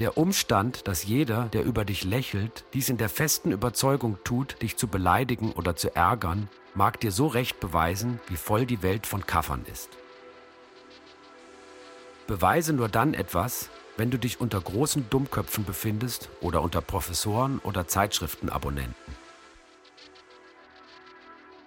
Der 0.00 0.18
Umstand, 0.18 0.88
dass 0.88 1.04
jeder, 1.04 1.44
der 1.44 1.62
über 1.62 1.84
dich 1.84 2.02
lächelt, 2.02 2.64
dies 2.74 2.88
in 2.88 2.96
der 2.96 3.10
festen 3.10 3.52
Überzeugung 3.52 4.18
tut, 4.24 4.60
dich 4.60 4.76
zu 4.76 4.88
beleidigen 4.88 5.52
oder 5.52 5.76
zu 5.76 5.94
ärgern, 5.94 6.48
mag 6.74 6.98
dir 6.98 7.12
so 7.12 7.28
recht 7.28 7.60
beweisen, 7.60 8.18
wie 8.26 8.36
voll 8.36 8.66
die 8.66 8.82
Welt 8.82 9.06
von 9.06 9.24
Kaffern 9.24 9.64
ist. 9.72 9.90
Beweise 12.26 12.72
nur 12.72 12.88
dann 12.88 13.14
etwas, 13.14 13.70
wenn 13.96 14.10
du 14.10 14.18
dich 14.18 14.40
unter 14.40 14.60
großen 14.60 15.08
Dummköpfen 15.10 15.64
befindest 15.64 16.28
oder 16.40 16.62
unter 16.62 16.80
Professoren 16.80 17.58
oder 17.60 17.88
Zeitschriftenabonnenten. 17.88 19.16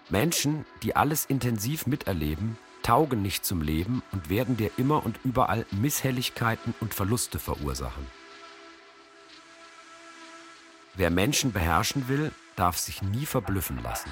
Menschen, 0.10 0.66
die 0.82 0.96
alles 0.96 1.26
intensiv 1.26 1.86
miterleben, 1.86 2.58
taugen 2.82 3.22
nicht 3.22 3.46
zum 3.46 3.62
Leben 3.62 4.02
und 4.12 4.30
werden 4.30 4.58
dir 4.58 4.72
immer 4.78 5.06
und 5.06 5.20
überall 5.24 5.66
Misshelligkeiten 5.72 6.74
und 6.80 6.94
Verluste 6.94 7.38
verursachen. 7.38 8.08
Wer 10.96 11.12
Menschen 11.12 11.52
beherrschen 11.52 12.08
will, 12.08 12.32
darf 12.56 12.78
sich 12.78 13.02
nie 13.02 13.26
verblüffen 13.26 13.82
lassen. 13.84 14.10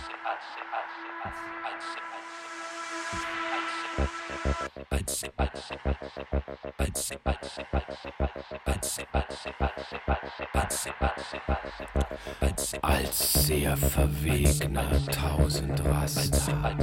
Als 12.81 13.33
sehr 13.45 13.77
verwegener 13.77 15.05
Tausendraster 15.07 16.77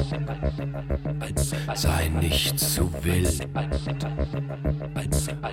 sei 1.75 2.09
nicht 2.09 2.59
zu 2.59 2.92
wild 3.02 3.49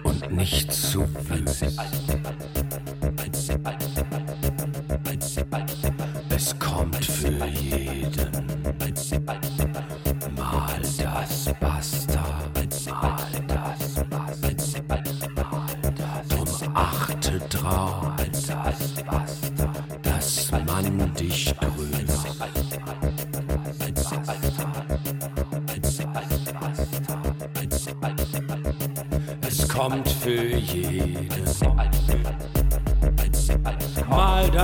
und 0.03 0.31
nicht 0.31 0.71
zu 0.71 1.07
wüst. 1.29 2.50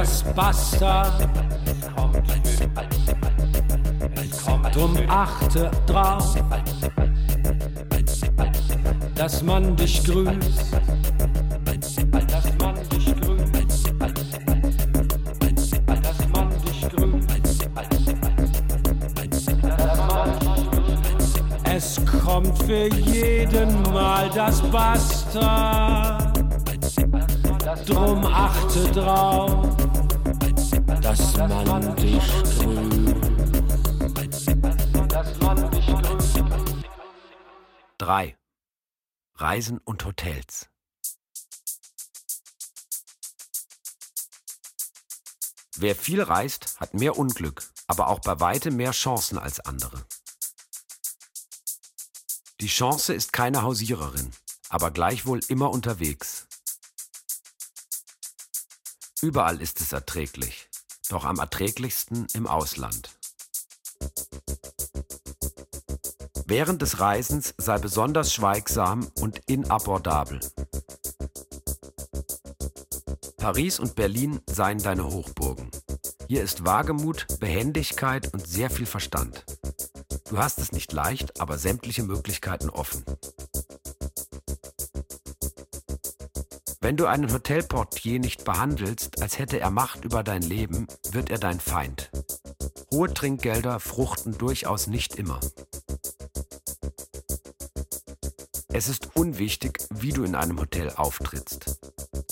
Das 0.07 0.23
Basta. 0.33 1.13
Drum 4.73 4.95
achte 5.09 5.69
drauf, 5.85 6.35
dass 9.15 9.41
man 9.43 9.75
dich 9.75 10.03
grüßt. 10.03 10.71
Dass 12.11 12.45
man 12.59 12.75
dich 12.89 13.15
grüßt. 13.19 13.93
Dass 16.03 16.27
man 16.33 16.49
dich 16.63 16.89
grüßt. 16.89 17.67
Es 21.75 21.99
kommt 22.23 22.57
für 22.63 22.87
jeden 22.93 23.81
Mal 23.93 24.29
das 24.33 24.61
Basta. 24.61 26.17
Drum 27.85 28.25
achte 28.25 28.83
drauf, 28.91 29.76
Wer 45.87 45.95
viel 45.95 46.21
reist, 46.21 46.75
hat 46.81 46.95
mehr 46.95 47.17
Unglück, 47.17 47.63
aber 47.87 48.09
auch 48.09 48.19
bei 48.19 48.41
weitem 48.41 48.75
mehr 48.75 48.91
Chancen 48.91 49.37
als 49.37 49.61
andere. 49.61 50.03
Die 52.59 52.67
Chance 52.67 53.13
ist 53.13 53.31
keine 53.31 53.61
Hausiererin, 53.61 54.33
aber 54.67 54.91
gleichwohl 54.91 55.39
immer 55.47 55.69
unterwegs. 55.71 56.45
Überall 59.21 59.61
ist 59.61 59.79
es 59.79 59.93
erträglich, 59.93 60.67
doch 61.07 61.23
am 61.23 61.39
erträglichsten 61.39 62.27
im 62.33 62.47
Ausland. 62.47 63.17
Während 66.47 66.81
des 66.81 67.00
Reisens 67.00 67.53
sei 67.57 67.77
besonders 67.77 68.33
schweigsam 68.33 69.09
und 69.21 69.39
inabordabel. 69.45 70.41
Paris 73.47 73.79
und 73.79 73.95
Berlin 73.95 74.41
seien 74.45 74.79
deine 74.79 75.05
Hochburgen. 75.05 75.71
Hier 76.29 76.44
ist 76.44 76.66
Wagemut, 76.66 77.25
Behendigkeit 77.40 78.33
und 78.33 78.46
sehr 78.46 78.70
viel 78.70 78.85
Verstand. 78.85 79.46
Du 80.29 80.37
hast 80.37 80.59
es 80.59 80.74
nicht 80.74 80.92
leicht, 80.92 81.40
aber 81.40 81.57
sämtliche 81.57 82.03
Möglichkeiten 82.03 82.70
offen. 82.70 83.05
Wenn 86.81 86.98
du 86.98 87.05
einen 87.05 87.31
Hotelportier 87.31 88.20
nicht 88.20 88.44
behandelst, 88.44 89.22
als 89.22 89.40
hätte 89.40 89.61
er 89.61 89.72
Macht 89.72 90.03
über 90.03 90.22
dein 90.22 90.42
Leben, 90.42 90.87
wird 91.11 91.29
er 91.29 91.37
dein 91.37 91.61
Feind. 91.61 92.11
Hohe 92.92 93.13
Trinkgelder 93.13 93.79
fruchten 93.79 94.37
durchaus 94.37 94.87
nicht 94.87 95.16
immer. 95.16 95.40
Es 98.68 98.90
ist 98.90 99.16
unwichtig, 99.16 99.79
wie 99.92 100.11
du 100.11 100.25
in 100.25 100.35
einem 100.35 100.59
Hotel 100.59 100.92
auftrittst. 100.92 101.79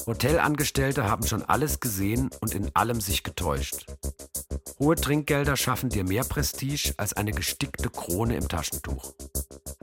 Hotelangestellte 0.07 1.09
haben 1.09 1.25
schon 1.25 1.43
alles 1.43 1.79
gesehen 1.79 2.29
und 2.39 2.53
in 2.53 2.69
allem 2.75 3.01
sich 3.01 3.23
getäuscht. 3.23 3.87
Hohe 4.77 4.95
Trinkgelder 4.95 5.57
schaffen 5.57 5.89
dir 5.89 6.03
mehr 6.03 6.23
Prestige 6.23 6.93
als 6.97 7.13
eine 7.13 7.31
gestickte 7.31 7.89
Krone 7.89 8.35
im 8.35 8.47
Taschentuch. 8.47 9.13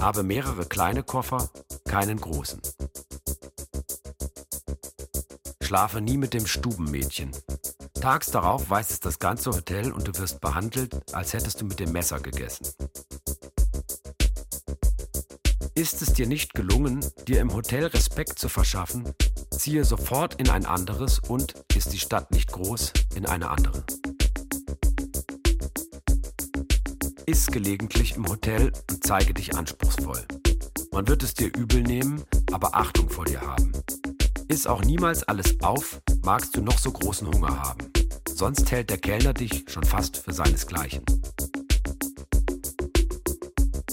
Habe 0.00 0.22
mehrere 0.22 0.64
kleine 0.64 1.02
Koffer, 1.02 1.50
keinen 1.88 2.20
großen. 2.20 2.61
Schlafe 5.61 6.00
nie 6.00 6.18
mit 6.18 6.35
dem 6.35 6.46
Stubenmädchen. 6.46 7.32
Tags 8.00 8.30
darauf 8.30 8.70
weiß 8.70 8.90
es 8.90 9.00
das 9.00 9.18
ganze 9.18 9.50
Hotel 9.50 9.90
und 9.90 10.06
du 10.06 10.16
wirst 10.18 10.40
behandelt, 10.40 11.14
als 11.14 11.32
hättest 11.32 11.61
du 11.61 11.64
mit 11.64 11.80
dem 11.80 11.90
Messer 11.90 12.20
gegessen. 12.20 12.66
Ist 15.74 16.02
es 16.02 16.12
dir 16.12 16.26
nicht 16.26 16.54
gelungen, 16.54 17.04
dir 17.26 17.40
im 17.40 17.54
Hotel 17.54 17.87
Respekt 17.87 18.38
zu 18.38 18.48
verschaffen, 18.48 19.14
ziehe 19.53 19.85
sofort 19.85 20.35
in 20.41 20.49
ein 20.49 20.67
anderes 20.67 21.19
und, 21.21 21.55
ist 21.77 21.93
die 21.93 21.99
Stadt 21.99 22.31
nicht 22.33 22.51
groß, 22.53 22.93
in 23.15 23.27
eine 23.27 23.51
andere. 23.51 23.85
Iss 27.27 27.47
gelegentlich 27.47 28.17
im 28.17 28.27
Hotel 28.29 28.73
und 28.91 29.05
zeige 29.05 29.35
dich 29.35 29.57
anspruchsvoll. 29.57 30.25
Man 30.93 31.07
wird 31.07 31.23
es 31.23 31.35
dir 31.35 31.55
übel 31.57 31.83
nehmen, 31.83 32.25
aber 32.51 32.75
Achtung 32.75 33.09
vor 33.09 33.25
dir 33.25 33.41
haben. 33.41 33.73
Iss 34.49 34.67
auch 34.67 34.83
niemals 34.83 35.23
alles 35.25 35.57
auf, 35.62 36.01
magst 36.23 36.57
du 36.57 36.62
noch 36.62 36.79
so 36.79 36.91
großen 36.91 37.27
Hunger 37.29 37.59
haben. 37.62 37.93
Sonst 38.35 38.71
hält 38.71 38.91
der 38.91 38.99
Kellner 38.99 39.33
dich 39.33 39.65
schon 39.69 39.85
fast 39.85 40.17
für 40.17 40.33
seinesgleichen. 40.33 41.05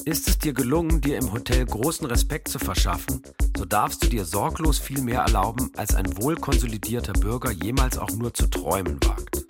Ist 0.05 0.27
es 0.27 0.39
dir 0.39 0.53
gelungen, 0.53 1.01
dir 1.01 1.17
im 1.17 1.31
Hotel 1.31 1.65
großen 1.65 2.07
Respekt 2.07 2.47
zu 2.47 2.57
verschaffen, 2.57 3.21
so 3.59 3.65
darfst 3.65 4.01
du 4.01 4.07
dir 4.07 4.23
sorglos 4.23 4.79
viel 4.79 5.01
mehr 5.01 5.19
erlauben, 5.19 5.69
als 5.75 5.93
ein 5.93 6.15
wohlkonsolidierter 6.15 7.11
Bürger 7.11 7.51
jemals 7.51 7.97
auch 7.97 8.11
nur 8.11 8.33
zu 8.33 8.49
träumen 8.49 8.97
wagt. 9.03 9.43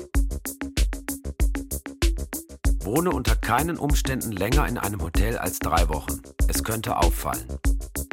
Wohne 2.83 3.11
unter 3.11 3.35
keinen 3.35 3.77
Umständen 3.77 4.31
länger 4.31 4.67
in 4.67 4.79
einem 4.79 5.03
Hotel 5.03 5.37
als 5.37 5.59
drei 5.59 5.87
Wochen. 5.89 6.23
Es 6.47 6.63
könnte 6.63 6.97
auffallen. 6.97 7.45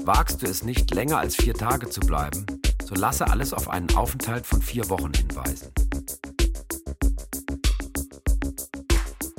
Wagst 0.04 0.42
du 0.42 0.46
es 0.46 0.64
nicht 0.64 0.94
länger 0.94 1.16
als 1.16 1.34
vier 1.34 1.54
Tage 1.54 1.88
zu 1.88 2.00
bleiben, 2.00 2.44
so 2.84 2.94
lasse 2.94 3.30
alles 3.30 3.54
auf 3.54 3.70
einen 3.70 3.88
Aufenthalt 3.96 4.44
von 4.46 4.60
vier 4.60 4.90
Wochen 4.90 5.14
hinweisen. 5.14 5.72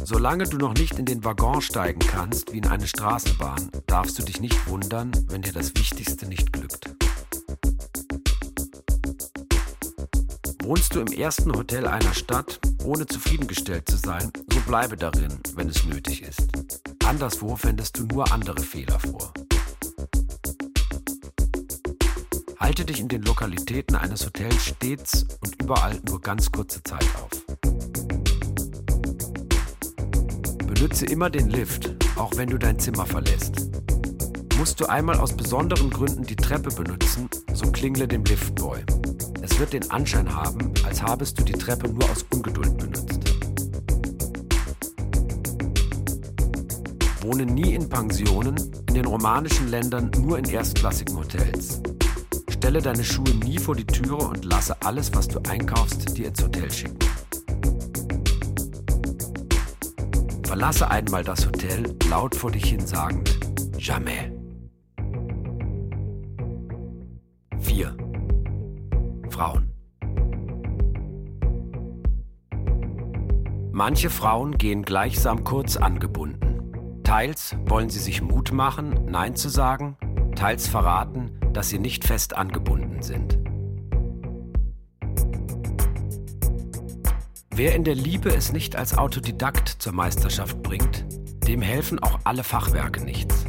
Solange 0.10 0.46
du 0.46 0.56
noch 0.56 0.74
nicht 0.74 0.98
in 0.98 1.06
den 1.06 1.26
Waggon 1.26 1.62
steigen 1.62 2.00
kannst 2.00 2.54
wie 2.54 2.60
in 2.60 2.68
eine 2.68 2.88
Straßenbahn, 2.88 3.70
darfst 3.88 4.18
du 4.18 4.24
dich 4.24 4.40
nicht 4.40 4.70
wundern, 4.70 5.12
wenn 5.28 5.42
dir 5.42 5.52
das 5.52 5.76
Wichtigste 5.76 6.26
nicht 6.28 6.54
glückt. 6.54 6.90
Wohnst 10.64 10.96
du 10.96 11.02
im 11.02 11.08
ersten 11.08 11.52
Hotel 11.54 11.86
einer 11.86 12.14
Stadt, 12.14 12.62
ohne 12.86 13.06
zufriedengestellt 13.06 13.90
zu 13.90 13.98
sein, 13.98 14.32
so 14.50 14.62
bleibe 14.62 14.96
darin, 14.96 15.40
wenn 15.56 15.68
es 15.68 15.84
nötig 15.84 16.22
ist. 16.22 16.48
Anderswo 17.06 17.58
fändest 17.58 18.00
du 18.00 18.06
nur 18.06 18.32
andere 18.32 18.62
Fehler 18.62 19.02
vor. 19.02 19.34
Halte 22.62 22.86
dich 22.86 23.02
in 23.02 23.10
den 23.10 23.24
Lokalitäten 23.24 23.98
eines 23.98 24.26
Hotels 24.26 24.68
stets 24.68 25.26
und 25.42 25.62
überall 25.62 26.00
nur 26.08 26.22
ganz 26.22 26.50
kurze 26.50 26.82
Zeit 26.82 27.06
auf. 27.22 27.48
Benütze 30.78 31.08
immer 31.08 31.32
den 31.32 31.50
Lift, 31.50 31.90
auch 32.18 32.32
wenn 32.36 32.50
du 32.50 32.60
dein 32.60 32.78
Zimmer 32.78 33.08
verlässt. 33.08 33.68
Musst 34.60 34.80
du 34.80 34.86
einmal 34.86 35.20
aus 35.20 35.36
besonderen 35.36 35.90
Gründen 35.90 36.22
die 36.22 36.36
Treppe 36.36 36.70
benutzen, 36.70 37.28
so 37.52 37.72
klingle 37.72 38.08
dem 38.08 38.24
Liftboy. 38.24 38.84
Es 39.42 39.58
wird 39.58 39.74
den 39.74 39.90
Anschein 39.90 40.32
haben, 40.32 40.72
als 40.86 41.02
habest 41.02 41.40
du 41.40 41.44
die 41.44 41.54
Treppe 41.54 41.90
nur 41.90 42.08
aus 42.08 42.24
Ungeduld 42.32 42.78
benutzt. 42.78 43.20
Wohne 47.22 47.48
nie 47.48 47.74
in 47.74 47.90
Pensionen, 47.90 48.58
in 48.90 48.94
den 48.94 49.06
romanischen 49.06 49.70
Ländern 49.70 50.12
nur 50.20 50.38
in 50.38 50.46
erstklassigen 50.46 51.18
Hotels. 51.18 51.82
Stelle 52.50 52.84
deine 52.84 53.04
Schuhe 53.04 53.34
nie 53.44 53.58
vor 53.58 53.76
die 53.76 53.88
Türe 53.88 54.18
und 54.18 54.46
lasse 54.46 54.80
alles, 54.84 55.12
was 55.16 55.28
du 55.28 55.40
einkaufst, 55.50 56.16
dir 56.16 56.28
ins 56.28 56.44
Hotel 56.44 56.72
schicken. 56.72 57.00
Verlasse 60.58 60.90
einmal 60.90 61.24
das 61.24 61.46
Hotel, 61.46 61.96
laut 62.10 62.34
vor 62.34 62.50
dich 62.50 62.66
hin 62.66 62.80
sagend, 62.80 63.38
jamais. 63.78 64.32
4. 67.60 67.96
Frauen. 69.30 69.72
Manche 73.72 74.10
Frauen 74.10 74.58
gehen 74.58 74.82
gleichsam 74.82 75.44
kurz 75.44 75.78
angebunden. 75.78 77.04
Teils 77.04 77.56
wollen 77.68 77.92
sie 77.92 78.00
sich 78.00 78.24
Mut 78.24 78.52
machen, 78.52 79.06
Nein 79.06 79.36
zu 79.36 79.50
sagen, 79.50 79.96
teils 80.36 80.68
verraten, 80.68 81.40
dass 81.54 81.70
sie 81.70 81.78
nicht 81.78 82.04
fest 82.04 82.36
angebunden 82.36 83.04
sind. 83.04 83.38
Wer 87.58 87.74
in 87.74 87.84
der 87.84 87.96
Liebe 87.96 88.30
es 88.30 88.54
nicht 88.54 88.76
als 88.76 88.96
Autodidakt 88.96 89.68
zur 89.80 89.92
Meisterschaft 89.92 90.62
bringt, 90.62 91.06
dem 91.48 91.60
helfen 91.60 91.98
auch 91.98 92.20
alle 92.24 92.44
Fachwerke 92.44 93.04
nichts. 93.04 93.46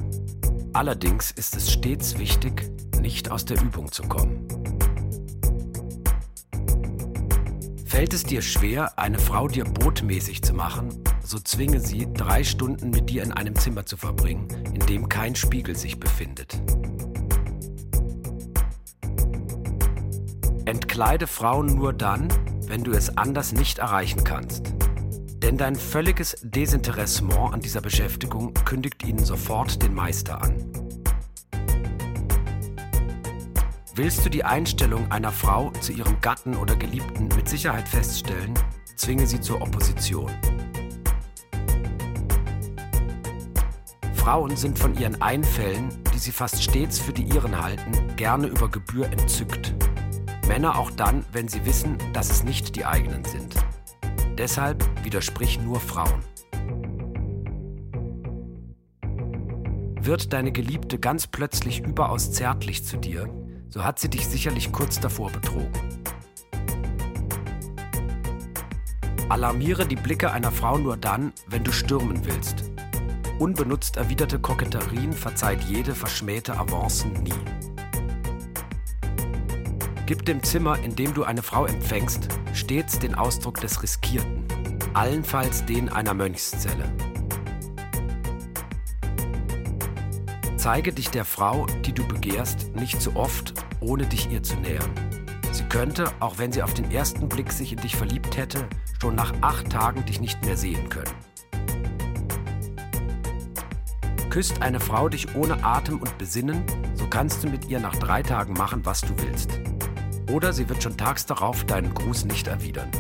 Allerdings 0.73 1.31
ist 1.31 1.55
es 1.55 1.71
stets 1.71 2.18
wichtig, 2.18 2.71
nicht 3.03 3.31
aus 3.31 3.44
der 3.44 3.61
Übung 3.61 3.92
zu 3.92 4.03
kommen. 4.05 4.49
Fällt 7.85 8.14
es 8.14 8.23
dir 8.23 8.40
schwer, 8.40 8.99
eine 8.99 9.18
Frau 9.18 9.47
dir 9.47 9.64
botmäßig 9.64 10.40
zu 10.40 10.55
machen, 10.55 10.88
so 11.23 11.38
zwinge 11.38 11.79
sie, 11.79 12.11
drei 12.11 12.44
Stunden 12.44 12.88
mit 12.88 13.11
dir 13.11 13.23
in 13.23 13.33
einem 13.33 13.57
Zimmer 13.57 13.85
zu 13.85 13.99
verbringen, 13.99 14.49
in 14.73 14.87
dem 14.87 15.11
kein 15.11 15.37
Spiegel 15.37 15.77
sich 15.77 16.01
befindet. 16.01 16.59
Entkleide 20.64 21.27
Frauen 21.27 21.66
nur 21.66 21.92
dann, 21.92 22.29
wenn 22.68 22.85
du 22.85 22.92
es 22.92 23.16
anders 23.16 23.52
nicht 23.52 23.78
erreichen 23.78 24.24
kannst. 24.24 24.74
Denn 25.42 25.57
dein 25.57 25.76
völliges 25.76 26.37
Desinteressement 26.42 27.54
an 27.54 27.61
dieser 27.61 27.81
Beschäftigung 27.81 28.52
kündigt 28.64 29.04
ihnen 29.04 29.24
sofort 29.24 29.83
den 29.83 29.94
Meister 29.94 30.42
an. 30.42 30.64
Willst 33.94 34.24
du 34.24 34.31
die 34.31 34.44
Einstellung 34.44 35.11
einer 35.11 35.33
Frau 35.33 35.70
zu 35.81 35.92
ihrem 35.92 36.20
Gatten 36.20 36.54
oder 36.57 36.76
Geliebten 36.76 37.28
mit 37.35 37.48
Sicherheit 37.48 37.88
feststellen, 37.88 38.54
zwinge 38.94 39.26
sie 39.26 39.40
zur 39.40 39.61
Opposition. 39.62 40.31
Frauen 44.14 44.57
sind 44.57 44.78
von 44.78 44.96
ihren 44.98 45.22
Einfällen, 45.22 45.88
die 46.12 46.18
sie 46.18 46.33
fast 46.33 46.62
stets 46.62 46.98
für 46.98 47.12
die 47.12 47.22
ihren 47.22 47.61
halten, 47.61 47.92
gerne 48.16 48.48
über 48.48 48.68
Gebühr 48.68 49.07
entzückt. 49.07 49.72
Männer 50.48 50.78
auch 50.78 50.90
dann, 50.90 51.24
wenn 51.30 51.46
sie 51.46 51.64
wissen, 51.66 51.98
dass 52.14 52.30
es 52.30 52.42
nicht 52.42 52.74
die 52.74 52.87
eigenen 52.87 53.24
sind. 53.24 53.54
Deshalb 54.38 54.84
widersprich 55.04 55.61
nur 55.61 55.78
Frauen. 55.78 56.22
Wird 60.00 60.32
deine 60.32 60.50
Geliebte 60.50 60.98
ganz 60.98 61.26
plötzlich 61.26 61.80
überaus 61.80 62.32
zärtlich 62.32 62.82
zu 62.82 62.96
dir, 62.96 63.28
so 63.68 63.84
hat 63.84 63.98
sie 63.98 64.08
dich 64.08 64.26
sicherlich 64.26 64.72
kurz 64.72 64.98
davor 64.98 65.30
betrogen. 65.30 65.70
Alarmiere 69.28 69.87
die 69.87 69.96
Blicke 69.96 70.32
einer 70.32 70.50
Frau 70.50 70.78
nur 70.78 70.96
dann, 70.96 71.34
wenn 71.46 71.62
du 71.62 71.72
stürmen 71.72 72.24
willst. 72.24 72.64
Unbenutzt 73.38 73.98
erwiderte 73.98 74.38
Koketterien 74.38 75.12
verzeiht 75.12 75.62
jede 75.64 75.94
verschmähte 75.94 76.58
Avancen 76.58 77.12
nie. 77.22 77.34
Gib 80.09 80.25
dem 80.25 80.42
Zimmer, 80.42 80.79
in 80.79 80.97
dem 80.97 81.12
du 81.12 81.25
eine 81.25 81.42
Frau 81.42 81.66
empfängst, 81.66 82.29
stets 82.55 82.99
den 82.99 83.14
Ausdruck 83.14 83.61
des 83.61 83.83
Riskierten, 83.83 84.42
allenfalls 84.94 85.66
den 85.66 85.90
einer 85.90 86.14
Mönchszelle. 86.14 86.90
Zeige 90.57 90.94
dich 90.94 91.11
der 91.11 91.27
Frau, 91.27 91.66
die 91.85 91.92
du 91.92 92.09
begehrst, 92.09 92.75
nicht 92.75 93.03
zu 93.03 93.16
oft, 93.16 93.53
ohne 93.81 94.07
dich 94.07 94.31
ihr 94.31 94.42
zu 94.42 94.57
nähern. 94.57 94.90
Sie 95.53 95.64
könnte, 95.64 96.11
auch 96.21 96.38
wenn 96.38 96.53
sie 96.53 96.62
auf 96.62 96.73
den 96.73 96.90
ersten 96.90 97.29
Blick 97.29 97.53
sich 97.53 97.73
in 97.73 97.81
dich 97.81 97.94
verliebt 97.94 98.38
hätte, 98.38 98.66
schon 99.03 99.14
nach 99.14 99.35
acht 99.42 99.68
Tagen 99.68 100.07
dich 100.07 100.23
nicht 100.23 100.42
mehr 100.42 100.57
sehen 100.57 100.88
können. 100.88 101.14
Küsst 104.31 104.62
eine 104.62 104.81
Frau 104.81 105.11
dich 105.11 105.35
ohne 105.35 105.62
Atem 105.62 106.01
und 106.01 106.16
Besinnen, 106.16 106.64
so 106.94 107.07
kannst 107.09 107.44
du 107.44 107.51
mit 107.51 107.68
ihr 107.68 107.79
nach 107.79 107.97
drei 107.97 108.23
Tagen 108.23 108.55
machen, 108.55 108.87
was 108.87 109.03
du 109.03 109.12
willst. 109.18 109.61
Oder 110.28 110.52
sie 110.52 110.68
wird 110.68 110.82
schon 110.82 110.96
tags 110.96 111.26
darauf 111.26 111.64
deinen 111.64 111.94
Gruß 111.94 112.26
nicht 112.26 112.46
erwidern. 112.46 112.90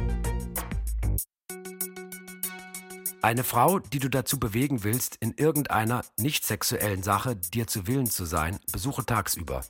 Eine 3.20 3.44
Frau, 3.44 3.80
die 3.80 3.98
du 3.98 4.08
dazu 4.08 4.38
bewegen 4.38 4.84
willst, 4.84 5.16
in 5.16 5.34
irgendeiner 5.34 6.04
nicht 6.16 6.46
sexuellen 6.46 7.02
Sache 7.02 7.36
dir 7.36 7.66
zu 7.66 7.86
Willen 7.86 8.06
zu 8.06 8.24
sein, 8.24 8.58
besuche 8.72 9.04
tagsüber. 9.04 9.64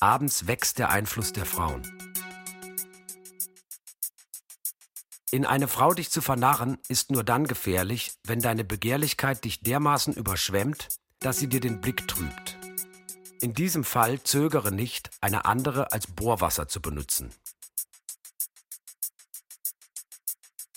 Abends 0.00 0.46
wächst 0.46 0.78
der 0.78 0.90
Einfluss 0.90 1.32
der 1.32 1.46
Frauen. 1.46 1.82
In 5.30 5.46
eine 5.46 5.68
Frau 5.68 5.94
dich 5.94 6.10
zu 6.10 6.20
vernarren, 6.20 6.78
ist 6.88 7.12
nur 7.12 7.22
dann 7.22 7.46
gefährlich, 7.46 8.12
wenn 8.24 8.40
deine 8.40 8.64
Begehrlichkeit 8.64 9.44
dich 9.44 9.60
dermaßen 9.60 10.14
überschwemmt, 10.14 10.88
dass 11.20 11.38
sie 11.38 11.46
dir 11.46 11.60
den 11.60 11.80
Blick 11.80 12.08
trübt. 12.08 12.49
In 13.40 13.54
diesem 13.54 13.84
Fall 13.84 14.22
zögere 14.22 14.70
nicht, 14.70 15.10
eine 15.22 15.46
andere 15.46 15.92
als 15.92 16.06
Bohrwasser 16.06 16.68
zu 16.68 16.82
benutzen. 16.82 17.32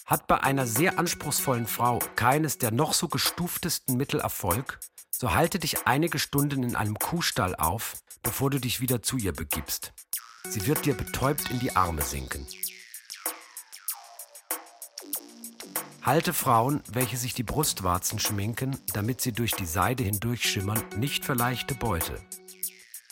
Hat 0.05 0.27
bei 0.27 0.39
einer 0.41 0.65
sehr 0.65 0.97
anspruchsvollen 0.97 1.67
Frau 1.67 1.99
keines 2.15 2.59
der 2.59 2.71
noch 2.71 2.93
so 2.93 3.09
gestuftesten 3.09 3.97
Mittel 3.97 4.21
Erfolg, 4.21 4.79
so 5.11 5.33
halte 5.33 5.59
dich 5.59 5.87
einige 5.87 6.19
Stunden 6.19 6.63
in 6.63 6.77
einem 6.77 6.97
Kuhstall 6.97 7.53
auf, 7.55 7.97
bevor 8.21 8.49
du 8.49 8.59
dich 8.59 8.79
wieder 8.79 9.01
zu 9.03 9.17
ihr 9.17 9.33
begibst. 9.33 9.91
Sie 10.49 10.65
wird 10.65 10.85
dir 10.85 10.95
betäubt 10.95 11.51
in 11.51 11.59
die 11.59 11.75
Arme 11.75 12.01
sinken. 12.01 12.47
Halte 16.01 16.33
Frauen, 16.33 16.81
welche 16.89 17.17
sich 17.17 17.33
die 17.33 17.43
Brustwarzen 17.43 18.19
schminken, 18.19 18.77
damit 18.93 19.19
sie 19.19 19.33
durch 19.33 19.51
die 19.51 19.65
Seide 19.65 20.03
hindurch 20.03 20.43
schimmern, 20.43 20.81
nicht 20.97 21.25
für 21.25 21.33
leichte 21.33 21.75
Beute. 21.75 22.21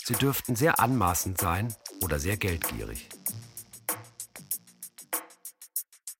Sie 0.03 0.13
dürften 0.13 0.55
sehr 0.55 0.79
anmaßend 0.79 1.39
sein 1.39 1.75
oder 2.01 2.19
sehr 2.19 2.37
geldgierig. 2.37 3.07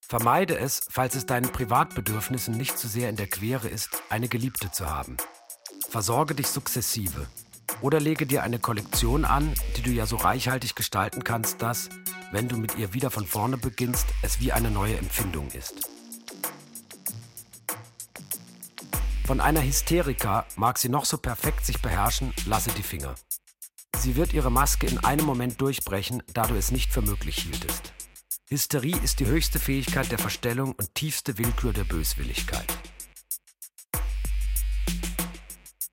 Vermeide 0.02 0.58
es, 0.58 0.82
falls 0.90 1.16
es 1.16 1.26
deinen 1.26 1.52
Privatbedürfnissen 1.52 2.56
nicht 2.56 2.78
zu 2.78 2.88
sehr 2.88 3.10
in 3.10 3.16
der 3.16 3.28
Quere 3.28 3.70
ist, 3.70 4.04
eine 4.10 4.28
Geliebte 4.28 4.70
zu 4.72 4.90
haben. 4.90 5.18
Versorge 5.90 6.36
dich 6.36 6.48
sukzessive 6.48 7.28
oder 7.82 8.00
lege 8.00 8.26
dir 8.28 8.44
eine 8.44 8.60
Kollektion 8.60 9.26
an, 9.26 9.54
die 9.78 9.82
du 9.82 9.90
ja 9.90 10.06
so 10.06 10.18
reichhaltig 10.18 10.76
gestalten 10.76 11.24
kannst, 11.24 11.62
dass, 11.62 11.90
wenn 12.32 12.48
du 12.48 12.58
mit 12.58 12.78
ihr 12.78 12.94
wieder 12.94 13.10
von 13.10 13.26
vorne 13.26 13.58
beginnst, 13.58 14.06
es 14.22 14.40
wie 14.40 14.52
eine 14.52 14.70
neue 14.70 14.98
Empfindung 14.98 15.50
ist. 15.52 15.90
Von 19.26 19.40
einer 19.40 19.64
Hysterika 19.64 20.46
mag 20.58 20.78
sie 20.78 20.90
noch 20.90 21.06
so 21.06 21.18
perfekt 21.18 21.66
sich 21.66 21.82
beherrschen, 21.82 22.34
lasse 22.46 22.70
die 22.72 22.84
Finger. 22.84 23.16
Sie 23.98 24.16
wird 24.16 24.34
ihre 24.34 24.52
Maske 24.52 24.88
in 24.88 24.98
einem 25.00 25.26
Moment 25.26 25.62
durchbrechen, 25.62 26.24
da 26.34 26.48
du 26.48 26.56
es 26.56 26.72
nicht 26.72 26.92
für 26.92 27.02
möglich 27.02 27.38
hieltest. 27.38 27.94
Hysterie 28.50 28.98
ist 29.04 29.20
die 29.20 29.28
höchste 29.28 29.60
Fähigkeit 29.60 30.12
der 30.12 30.20
Verstellung 30.20 30.74
und 30.74 30.94
tiefste 30.96 31.38
Willkür 31.38 31.72
der 31.72 31.84
Böswilligkeit. 31.86 32.68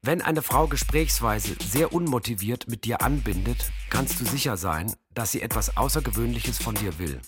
Wenn 0.02 0.22
eine 0.22 0.42
Frau 0.42 0.66
gesprächsweise 0.66 1.56
sehr 1.62 1.92
unmotiviert 1.92 2.66
mit 2.66 2.84
dir 2.84 3.02
anbindet, 3.02 3.70
kannst 3.90 4.20
du 4.20 4.24
sicher 4.24 4.56
sein, 4.56 4.94
dass 5.12 5.32
sie 5.32 5.42
etwas 5.42 5.76
Außergewöhnliches 5.76 6.58
von 6.58 6.74
dir 6.74 6.98
will. 6.98 7.20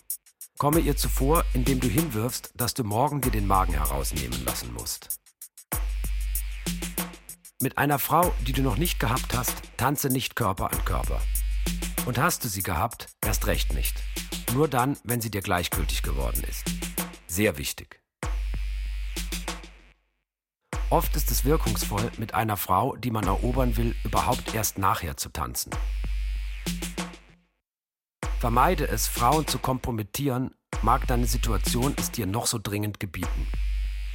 Komme 0.56 0.80
ihr 0.80 0.96
zuvor, 0.96 1.44
indem 1.52 1.80
du 1.80 1.88
hinwirfst, 1.88 2.52
dass 2.54 2.74
du 2.74 2.84
morgen 2.84 3.20
dir 3.20 3.30
den 3.30 3.46
Magen 3.46 3.74
herausnehmen 3.74 4.44
lassen 4.44 4.72
musst. 4.72 5.20
Mit 7.62 7.76
einer 7.76 7.98
Frau, 7.98 8.32
die 8.46 8.52
du 8.52 8.62
noch 8.62 8.78
nicht 8.78 8.98
gehabt 8.98 9.36
hast, 9.36 9.54
tanze 9.76 10.08
nicht 10.08 10.34
Körper 10.34 10.72
an 10.72 10.82
Körper. 10.86 11.20
Und 12.06 12.16
hast 12.16 12.42
du 12.42 12.48
sie 12.48 12.62
gehabt, 12.62 13.08
erst 13.22 13.46
recht 13.46 13.74
nicht. 13.74 14.02
Nur 14.54 14.66
dann, 14.66 14.96
wenn 15.04 15.20
sie 15.20 15.30
dir 15.30 15.42
gleichgültig 15.42 16.02
geworden 16.02 16.42
ist. 16.48 16.64
Sehr 17.26 17.58
wichtig. 17.58 18.00
Oft 20.88 21.14
ist 21.16 21.30
es 21.30 21.44
wirkungsvoll, 21.44 22.10
mit 22.16 22.32
einer 22.32 22.56
Frau, 22.56 22.96
die 22.96 23.10
man 23.10 23.24
erobern 23.24 23.76
will, 23.76 23.94
überhaupt 24.04 24.54
erst 24.54 24.78
nachher 24.78 25.18
zu 25.18 25.28
tanzen. 25.28 25.70
Vermeide 28.38 28.88
es, 28.88 29.06
Frauen 29.06 29.46
zu 29.46 29.58
kompromittieren, 29.58 30.54
mag 30.80 31.06
deine 31.08 31.26
Situation 31.26 31.94
es 31.98 32.10
dir 32.10 32.24
noch 32.24 32.46
so 32.46 32.58
dringend 32.58 33.00
gebieten. 33.00 33.46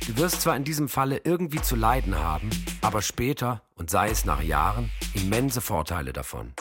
Du 0.08 0.18
wirst 0.18 0.42
zwar 0.42 0.56
in 0.56 0.64
diesem 0.64 0.88
Falle 0.88 1.22
irgendwie 1.24 1.62
zu 1.62 1.76
leiden 1.76 2.16
haben, 2.16 2.52
aber 2.82 3.02
später, 3.02 3.64
und 3.74 3.90
sei 3.90 4.10
es 4.10 4.24
nach 4.24 4.42
Jahren, 4.42 4.92
immense 5.16 5.62
Vorteile 5.62 6.14
davon. 6.14 6.54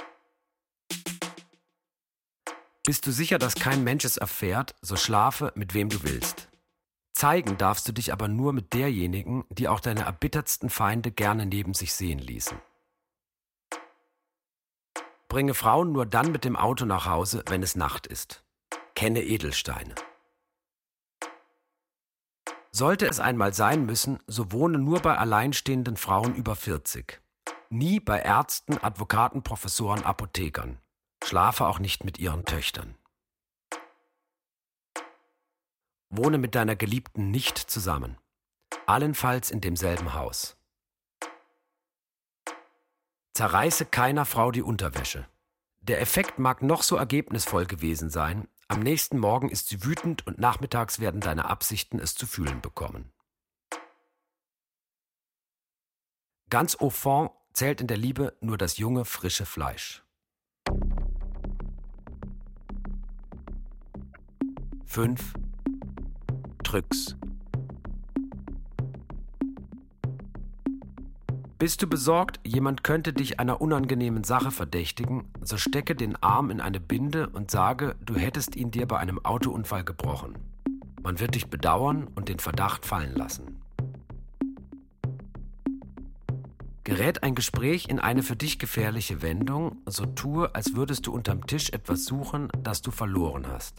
Bist 2.86 3.06
du 3.06 3.12
sicher, 3.12 3.38
dass 3.38 3.54
kein 3.54 3.84
Mensch 3.84 4.06
es 4.06 4.16
erfährt, 4.16 4.74
so 4.80 4.96
schlafe 4.96 5.52
mit 5.56 5.74
wem 5.74 5.90
du 5.90 6.02
willst. 6.02 6.48
Zeigen 7.12 7.58
darfst 7.58 7.86
du 7.86 7.92
dich 7.92 8.14
aber 8.14 8.28
nur 8.28 8.54
mit 8.54 8.72
derjenigen, 8.72 9.44
die 9.50 9.68
auch 9.68 9.80
deine 9.80 10.04
erbittertsten 10.04 10.70
Feinde 10.70 11.10
gerne 11.10 11.44
neben 11.44 11.74
sich 11.74 11.92
sehen 11.92 12.18
ließen. 12.18 12.58
Bringe 15.28 15.52
Frauen 15.52 15.92
nur 15.92 16.06
dann 16.06 16.32
mit 16.32 16.44
dem 16.44 16.56
Auto 16.56 16.86
nach 16.86 17.06
Hause, 17.06 17.42
wenn 17.48 17.62
es 17.62 17.76
Nacht 17.76 18.06
ist. 18.06 18.42
Kenne 18.94 19.22
Edelsteine. 19.22 19.94
Sollte 22.76 23.06
es 23.06 23.20
einmal 23.20 23.54
sein 23.54 23.86
müssen, 23.86 24.18
so 24.26 24.50
wohne 24.50 24.78
nur 24.78 24.98
bei 24.98 25.16
alleinstehenden 25.16 25.96
Frauen 25.96 26.34
über 26.34 26.56
40. 26.56 27.22
Nie 27.70 28.00
bei 28.00 28.18
Ärzten, 28.18 28.78
Advokaten, 28.78 29.44
Professoren, 29.44 30.02
Apothekern. 30.02 30.80
Schlafe 31.22 31.66
auch 31.66 31.78
nicht 31.78 32.02
mit 32.02 32.18
ihren 32.18 32.44
Töchtern. 32.44 32.96
Wohne 36.10 36.36
mit 36.38 36.56
deiner 36.56 36.74
Geliebten 36.74 37.30
nicht 37.30 37.58
zusammen. 37.58 38.18
Allenfalls 38.86 39.52
in 39.52 39.60
demselben 39.60 40.14
Haus. 40.14 40.56
Zerreiße 43.34 43.86
keiner 43.86 44.24
Frau 44.24 44.50
die 44.50 44.62
Unterwäsche. 44.62 45.28
Der 45.78 46.00
Effekt 46.00 46.40
mag 46.40 46.60
noch 46.60 46.82
so 46.82 46.96
ergebnisvoll 46.96 47.66
gewesen 47.66 48.10
sein, 48.10 48.48
am 48.74 48.80
nächsten 48.80 49.20
Morgen 49.20 49.50
ist 49.50 49.68
sie 49.68 49.84
wütend 49.84 50.26
und 50.26 50.38
nachmittags 50.38 50.98
werden 50.98 51.20
deine 51.20 51.44
Absichten 51.44 52.00
es 52.00 52.16
zu 52.16 52.26
fühlen 52.26 52.60
bekommen. 52.60 53.12
Ganz 56.50 56.76
au 56.80 56.90
fond 56.90 57.30
zählt 57.52 57.80
in 57.80 57.86
der 57.86 57.96
Liebe 57.96 58.36
nur 58.40 58.58
das 58.58 58.76
junge, 58.78 59.04
frische 59.04 59.46
Fleisch. 59.46 60.02
5. 64.86 65.34
Tricks. 66.64 67.16
Bist 71.56 71.82
du 71.82 71.86
besorgt, 71.86 72.40
jemand 72.42 72.82
könnte 72.82 73.12
dich 73.12 73.38
einer 73.38 73.60
unangenehmen 73.60 74.24
Sache 74.24 74.50
verdächtigen, 74.50 75.24
so 75.40 75.56
stecke 75.56 75.94
den 75.94 76.16
Arm 76.16 76.50
in 76.50 76.60
eine 76.60 76.80
Binde 76.80 77.28
und 77.28 77.50
sage, 77.50 77.94
du 78.04 78.16
hättest 78.16 78.56
ihn 78.56 78.72
dir 78.72 78.86
bei 78.86 78.98
einem 78.98 79.24
Autounfall 79.24 79.84
gebrochen. 79.84 80.34
Man 81.02 81.20
wird 81.20 81.36
dich 81.36 81.46
bedauern 81.46 82.08
und 82.16 82.28
den 82.28 82.40
Verdacht 82.40 82.84
fallen 82.84 83.14
lassen. 83.14 83.60
Gerät 86.82 87.22
ein 87.22 87.36
Gespräch 87.36 87.88
in 87.88 88.00
eine 88.00 88.22
für 88.24 88.36
dich 88.36 88.58
gefährliche 88.58 89.22
Wendung, 89.22 89.76
so 89.86 90.06
tue, 90.06 90.52
als 90.54 90.74
würdest 90.74 91.06
du 91.06 91.12
unterm 91.12 91.46
Tisch 91.46 91.70
etwas 91.70 92.04
suchen, 92.04 92.48
das 92.62 92.82
du 92.82 92.90
verloren 92.90 93.46
hast. 93.46 93.76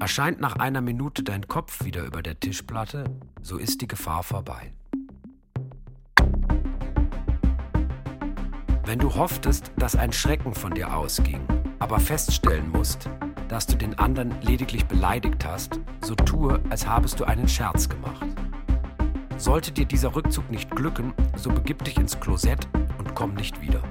Erscheint 0.00 0.40
nach 0.40 0.56
einer 0.56 0.80
Minute 0.80 1.22
dein 1.22 1.46
Kopf 1.46 1.84
wieder 1.84 2.04
über 2.04 2.22
der 2.22 2.38
Tischplatte, 2.38 3.04
so 3.42 3.56
ist 3.58 3.80
die 3.80 3.88
Gefahr 3.88 4.24
vorbei. 4.24 4.72
Wenn 8.86 9.00
du 9.00 9.12
hofftest, 9.12 9.72
dass 9.76 9.96
ein 9.96 10.12
Schrecken 10.12 10.54
von 10.54 10.72
dir 10.72 10.96
ausging, 10.96 11.40
aber 11.80 11.98
feststellen 11.98 12.70
musst, 12.70 13.10
dass 13.48 13.66
du 13.66 13.74
den 13.74 13.98
anderen 13.98 14.32
lediglich 14.42 14.86
beleidigt 14.86 15.44
hast, 15.44 15.80
so 16.02 16.14
tue, 16.14 16.60
als 16.70 16.86
habest 16.86 17.18
du 17.18 17.24
einen 17.24 17.48
Scherz 17.48 17.88
gemacht. 17.88 18.24
Sollte 19.38 19.72
dir 19.72 19.86
dieser 19.86 20.14
Rückzug 20.14 20.48
nicht 20.52 20.70
glücken, 20.70 21.12
so 21.34 21.50
begib 21.50 21.82
dich 21.82 21.96
ins 21.96 22.20
Klosett 22.20 22.68
und 22.98 23.12
komm 23.16 23.34
nicht 23.34 23.60
wieder. 23.60 23.82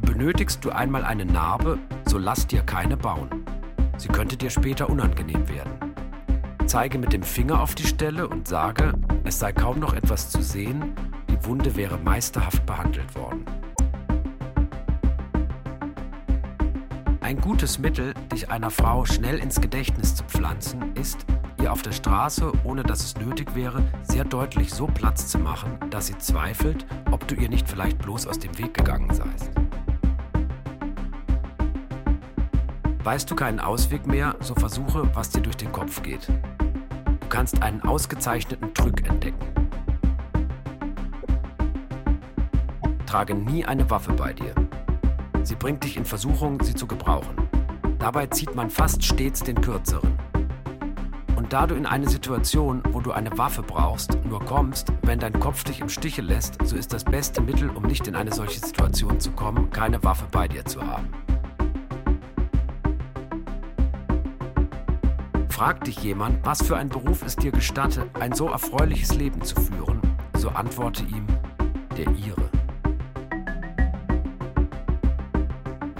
Benötigst 0.00 0.64
du 0.64 0.70
einmal 0.70 1.04
eine 1.04 1.26
Narbe, 1.26 1.78
so 2.06 2.18
lass 2.18 2.48
dir 2.48 2.62
keine 2.62 2.96
bauen. 2.96 3.46
Sie 3.98 4.08
könnte 4.08 4.36
dir 4.36 4.50
später 4.50 4.90
unangenehm 4.90 5.48
werden. 5.48 5.94
Zeige 6.66 6.98
mit 6.98 7.12
dem 7.12 7.22
Finger 7.22 7.62
auf 7.62 7.76
die 7.76 7.86
Stelle 7.86 8.28
und 8.28 8.48
sage, 8.48 8.94
es 9.22 9.38
sei 9.38 9.52
kaum 9.52 9.78
noch 9.78 9.94
etwas 9.94 10.28
zu 10.28 10.42
sehen, 10.42 10.96
Wunde 11.46 11.76
wäre 11.76 11.96
meisterhaft 11.98 12.66
behandelt 12.66 13.14
worden. 13.14 13.44
Ein 17.20 17.40
gutes 17.40 17.78
Mittel, 17.78 18.14
dich 18.32 18.50
einer 18.50 18.70
Frau 18.70 19.04
schnell 19.04 19.38
ins 19.38 19.60
Gedächtnis 19.60 20.14
zu 20.14 20.24
pflanzen, 20.24 20.94
ist, 20.94 21.24
ihr 21.60 21.72
auf 21.72 21.82
der 21.82 21.92
Straße, 21.92 22.52
ohne 22.64 22.82
dass 22.82 23.02
es 23.02 23.16
nötig 23.16 23.54
wäre, 23.54 23.82
sehr 24.02 24.24
deutlich 24.24 24.72
so 24.72 24.86
Platz 24.86 25.28
zu 25.28 25.38
machen, 25.38 25.78
dass 25.90 26.06
sie 26.08 26.18
zweifelt, 26.18 26.86
ob 27.10 27.26
du 27.26 27.34
ihr 27.34 27.48
nicht 27.48 27.68
vielleicht 27.68 27.98
bloß 27.98 28.26
aus 28.26 28.38
dem 28.38 28.56
Weg 28.58 28.74
gegangen 28.74 29.12
seist. 29.12 29.50
Weißt 33.04 33.30
du 33.30 33.36
keinen 33.36 33.60
Ausweg 33.60 34.06
mehr, 34.06 34.34
so 34.40 34.54
versuche, 34.54 35.08
was 35.14 35.30
dir 35.30 35.42
durch 35.42 35.56
den 35.56 35.70
Kopf 35.70 36.02
geht. 36.02 36.28
Du 36.28 37.28
kannst 37.28 37.62
einen 37.62 37.82
ausgezeichneten 37.82 38.74
Trück 38.74 39.08
entdecken. 39.08 39.46
Trage 43.06 43.34
nie 43.34 43.64
eine 43.64 43.88
Waffe 43.88 44.12
bei 44.12 44.32
dir. 44.32 44.54
Sie 45.44 45.54
bringt 45.54 45.84
dich 45.84 45.96
in 45.96 46.04
Versuchung, 46.04 46.60
sie 46.62 46.74
zu 46.74 46.86
gebrauchen. 46.86 47.36
Dabei 47.98 48.26
zieht 48.26 48.54
man 48.54 48.68
fast 48.68 49.04
stets 49.04 49.42
den 49.42 49.60
kürzeren. 49.60 50.18
Und 51.36 51.52
da 51.52 51.66
du 51.66 51.76
in 51.76 51.86
eine 51.86 52.08
Situation, 52.08 52.82
wo 52.90 53.00
du 53.00 53.12
eine 53.12 53.36
Waffe 53.38 53.62
brauchst, 53.62 54.18
nur 54.24 54.44
kommst, 54.44 54.92
wenn 55.02 55.20
dein 55.20 55.38
Kopf 55.38 55.62
dich 55.64 55.80
im 55.80 55.88
Stiche 55.88 56.22
lässt, 56.22 56.58
so 56.64 56.76
ist 56.76 56.92
das 56.92 57.04
beste 57.04 57.40
Mittel, 57.40 57.70
um 57.70 57.84
nicht 57.84 58.08
in 58.08 58.16
eine 58.16 58.32
solche 58.32 58.58
Situation 58.58 59.20
zu 59.20 59.30
kommen, 59.30 59.70
keine 59.70 60.02
Waffe 60.02 60.26
bei 60.30 60.48
dir 60.48 60.64
zu 60.64 60.82
haben. 60.82 61.08
Fragt 65.48 65.86
dich 65.86 66.02
jemand, 66.02 66.44
was 66.44 66.62
für 66.62 66.76
ein 66.76 66.88
Beruf 66.88 67.22
es 67.22 67.36
dir 67.36 67.52
gestatte, 67.52 68.06
ein 68.18 68.32
so 68.32 68.48
erfreuliches 68.48 69.14
Leben 69.14 69.40
zu 69.42 69.54
führen, 69.54 70.00
so 70.36 70.50
antworte 70.50 71.04
ihm, 71.04 71.26
der 71.96 72.08
ihre. 72.12 72.45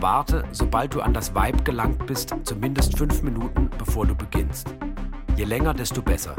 Warte, 0.09 0.45
sobald 0.53 0.95
du 0.95 1.01
an 1.01 1.13
das 1.13 1.35
Weib 1.35 1.65
gelangt 1.65 2.07
bist, 2.07 2.33
zumindest 2.45 2.97
fünf 2.97 3.25
Minuten, 3.25 3.69
bevor 3.77 4.07
du 4.07 4.15
beginnst. 4.15 4.73
Je 5.35 5.43
länger, 5.43 5.75
desto 5.75 6.01
besser. 6.01 6.37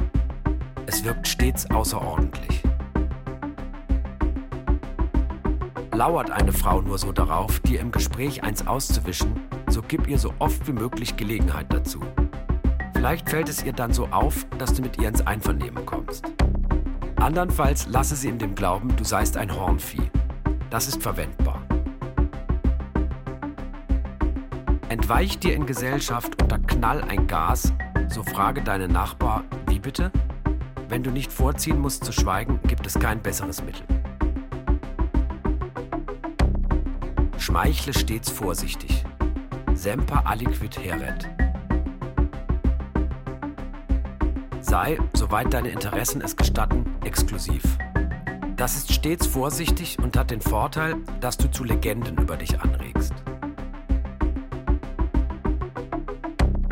Es 0.85 1.03
wirkt 1.03 1.27
stets 1.27 1.69
außerordentlich. 1.69 2.63
Lauert 5.91 6.31
eine 6.31 6.53
Frau 6.53 6.79
nur 6.79 6.97
so 6.97 7.11
darauf, 7.11 7.59
dir 7.59 7.81
im 7.81 7.91
Gespräch 7.91 8.41
eins 8.41 8.65
auszuwischen, 8.65 9.35
so 9.67 9.81
gib 9.85 10.07
ihr 10.07 10.17
so 10.17 10.33
oft 10.39 10.65
wie 10.65 10.71
möglich 10.71 11.17
Gelegenheit 11.17 11.65
dazu. 11.67 11.99
Vielleicht 12.93 13.29
fällt 13.29 13.49
es 13.49 13.65
ihr 13.65 13.73
dann 13.73 13.91
so 13.91 14.07
auf, 14.11 14.45
dass 14.59 14.75
du 14.75 14.81
mit 14.81 14.97
ihr 14.97 15.09
ins 15.09 15.27
Einvernehmen 15.27 15.85
kommst. 15.85 16.25
Andernfalls 17.17 17.85
lasse 17.87 18.15
sie 18.15 18.29
in 18.29 18.39
dem 18.39 18.55
Glauben, 18.55 18.95
du 18.95 19.03
seist 19.03 19.35
ein 19.35 19.53
Hornvieh. 19.53 20.09
Das 20.69 20.87
ist 20.87 21.03
verwendbar. 21.03 21.46
Entweicht 24.89 25.43
dir 25.43 25.53
in 25.53 25.65
Gesellschaft 25.65 26.41
unter 26.41 26.59
Knall 26.59 27.01
ein 27.01 27.27
Gas, 27.27 27.73
so 28.09 28.23
frage 28.23 28.61
deinen 28.61 28.91
Nachbar, 28.91 29.43
wie 29.67 29.79
bitte? 29.79 30.11
Wenn 30.89 31.03
du 31.03 31.11
nicht 31.11 31.31
vorziehen 31.31 31.79
musst 31.79 32.05
zu 32.05 32.11
schweigen, 32.11 32.59
gibt 32.67 32.87
es 32.87 32.97
kein 32.97 33.21
besseres 33.21 33.63
Mittel. 33.63 33.85
Schmeichle 37.37 37.93
stets 37.93 38.29
vorsichtig. 38.29 39.03
Semper 39.73 40.25
aliquid 40.25 40.77
heret. 40.79 41.29
sei, 44.67 44.97
soweit 45.13 45.53
deine 45.53 45.69
Interessen 45.69 46.21
es 46.21 46.35
gestatten, 46.35 46.85
exklusiv. 47.03 47.63
Das 48.57 48.75
ist 48.75 48.91
stets 48.91 49.25
vorsichtig 49.25 49.97
und 49.99 50.17
hat 50.17 50.29
den 50.29 50.41
Vorteil, 50.41 50.95
dass 51.21 51.37
du 51.37 51.49
zu 51.49 51.63
Legenden 51.63 52.17
über 52.17 52.35
dich 52.35 52.59
anregst. 52.59 53.13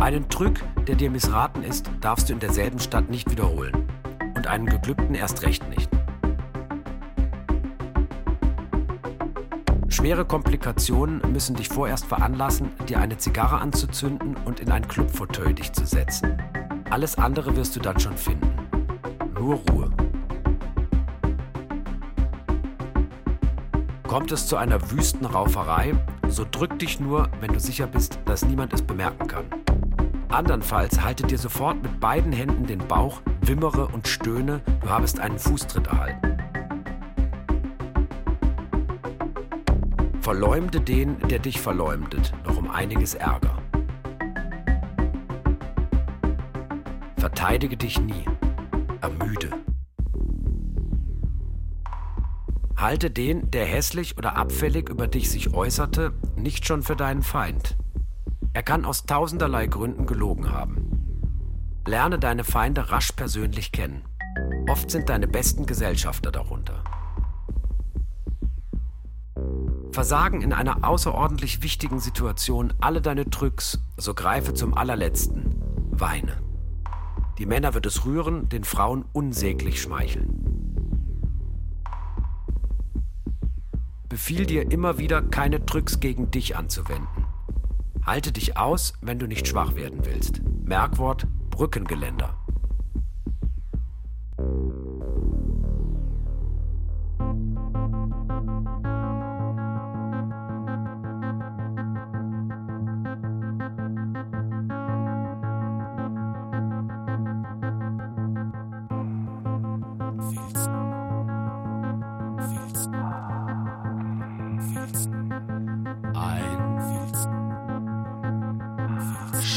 Einen 0.06 0.30
Trück, 0.30 0.62
der 0.88 0.94
dir 0.94 1.10
missraten 1.10 1.63
ist, 1.63 1.89
darfst 2.00 2.30
du 2.30 2.34
in 2.34 2.39
derselben 2.39 2.78
Stadt 2.78 3.10
nicht 3.10 3.32
wiederholen. 3.32 3.88
Und 4.36 4.46
einen 4.46 4.68
geglückten 4.68 5.15
erst 5.15 5.41
recht 5.41 5.68
nicht. 5.68 5.89
Schwere 9.88 10.24
Komplikationen 10.24 11.24
müssen 11.32 11.56
dich 11.56 11.70
vorerst 11.70 12.06
veranlassen, 12.06 12.70
dir 12.88 13.00
eine 13.00 13.18
Zigarre 13.18 13.58
anzuzünden 13.58 14.38
und 14.46 14.60
in 14.60 14.70
ein 14.72 14.88
Clubfauteuil 14.88 15.56
dich 15.56 15.74
zu 15.74 15.88
setzen. 15.88 16.38
Alles 16.91 17.18
andere 17.18 17.56
wirst 17.56 17.76
du 17.76 17.80
dann 17.80 18.00
schon 18.00 18.15
finden. 18.15 18.54
Nur 19.34 19.56
Ruhe. 19.72 19.89
Kommt 24.04 24.32
es 24.32 24.46
zu 24.46 24.56
einer 24.56 24.91
wüsten 24.91 25.26
Rauferei, 25.26 25.96
so 26.28 26.46
drück 26.50 26.78
dich 26.78 27.00
nur, 27.00 27.28
wenn 27.39 27.52
du 27.52 27.60
sicher 27.60 27.88
bist, 27.88 28.20
dass 28.26 28.46
niemand 28.46 28.72
es 28.72 28.84
bemerken 28.84 29.26
kann. 29.26 29.64
Andernfalls 30.36 31.02
halte 31.02 31.26
dir 31.26 31.38
sofort 31.38 31.82
mit 31.82 32.02
beiden 32.02 32.34
Händen 32.34 32.65
den 32.67 32.86
Bauch, 32.86 33.21
wimmere 33.39 33.88
und 33.88 34.06
stöhne, 34.06 34.62
du 34.82 34.89
habest 34.89 35.17
einen 35.17 35.39
Fußtritt 35.39 35.88
erhalten. 35.88 36.38
Verleumde 40.19 40.82
den, 40.82 41.17
der 41.30 41.39
dich 41.39 41.62
verleumdet, 41.62 42.34
noch 42.45 42.58
um 42.58 42.69
einiges 42.69 43.13
Ärger. 43.13 43.62
Verteidige 47.15 47.78
dich 47.78 48.02
nie. 48.02 48.26
Ermüde. 49.00 49.52
Halte 52.76 53.10
den, 53.10 53.50
der 53.52 53.65
hässlich 53.65 54.17
oder 54.17 54.36
abfällig 54.36 54.89
über 54.89 55.08
dich 55.08 55.32
sich 55.32 55.54
äußerte, 55.54 56.12
nicht 56.36 56.67
schon 56.67 56.84
für 56.84 56.98
deinen 56.98 57.24
Feind. 57.24 57.78
Er 58.56 58.63
kann 58.63 58.86
aus 58.86 59.06
tausenderlei 59.06 59.68
Gründen 59.68 60.06
gelogen 60.06 60.50
haben. 60.50 60.88
Lerne 61.86 62.18
deine 62.18 62.46
Feinde 62.46 62.89
rasch 62.89 63.12
persönlich 63.12 63.74
kennen. 63.74 64.06
Oft 64.70 64.89
sind 64.89 65.10
deine 65.10 65.28
besten 65.28 65.65
Gesellschafter 65.65 66.32
darunter. 66.32 66.82
Versagen 69.91 70.39
in 70.41 70.54
einer 70.54 70.88
außerordentlich 70.88 71.63
wichtigen 71.63 72.00
Situation 72.00 72.74
alle 72.80 73.02
deine 73.02 73.30
Trücks, 73.30 73.82
so 73.98 74.13
greife 74.13 74.54
zum 74.54 74.74
allerletzten. 74.74 75.62
Weine. 75.91 76.41
Die 77.38 77.46
Männer 77.46 77.74
wird 77.74 77.86
es 77.86 78.06
rühren, 78.06 78.48
den 78.48 78.63
Frauen 78.63 79.04
unsäglich 79.12 79.82
schmeicheln. 79.82 80.32
Befiehl 84.08 84.46
dir 84.46 84.72
immer 84.72 84.98
wieder, 84.98 85.22
keine 85.22 85.65
Tricks 85.65 86.00
gegen 86.00 86.32
dich 86.32 86.56
anzuwenden. 86.56 87.25
Halte 88.06 88.32
dich 88.32 88.56
aus, 88.56 88.94
wenn 89.02 89.18
du 89.18 89.26
nicht 89.26 89.48
schwach 89.48 89.76
werden 89.76 90.06
willst. 90.06 90.41
Merkwort 90.63 91.26
Brückengeländer. 91.50 92.38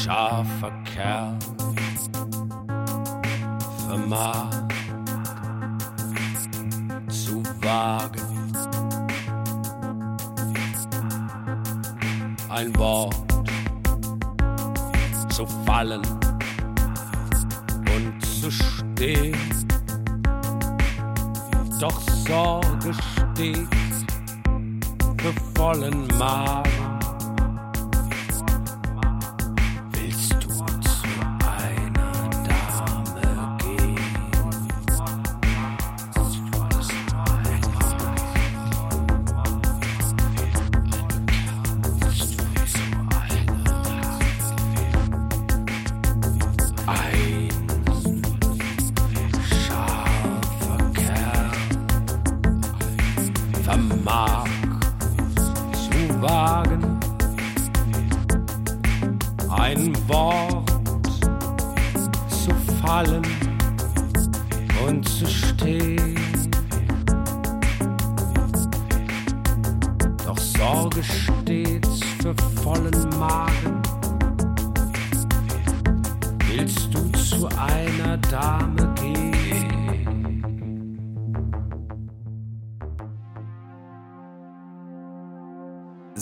Scharfer 0.08 0.72
Kerl 0.84 1.36
vermag 3.86 4.50
zu 7.08 7.42
wagen. 7.60 8.54
Ein 12.48 12.74
Wort 12.78 13.14
zu 15.28 15.46
fallen 15.66 16.00
und 17.94 18.24
zu 18.24 18.50
stehen. 18.50 19.36
Doch 21.78 22.00
Sorge 22.26 22.94
steht 22.94 23.68
für 25.18 25.34
vollen 25.54 26.06
Magen. 26.16 26.87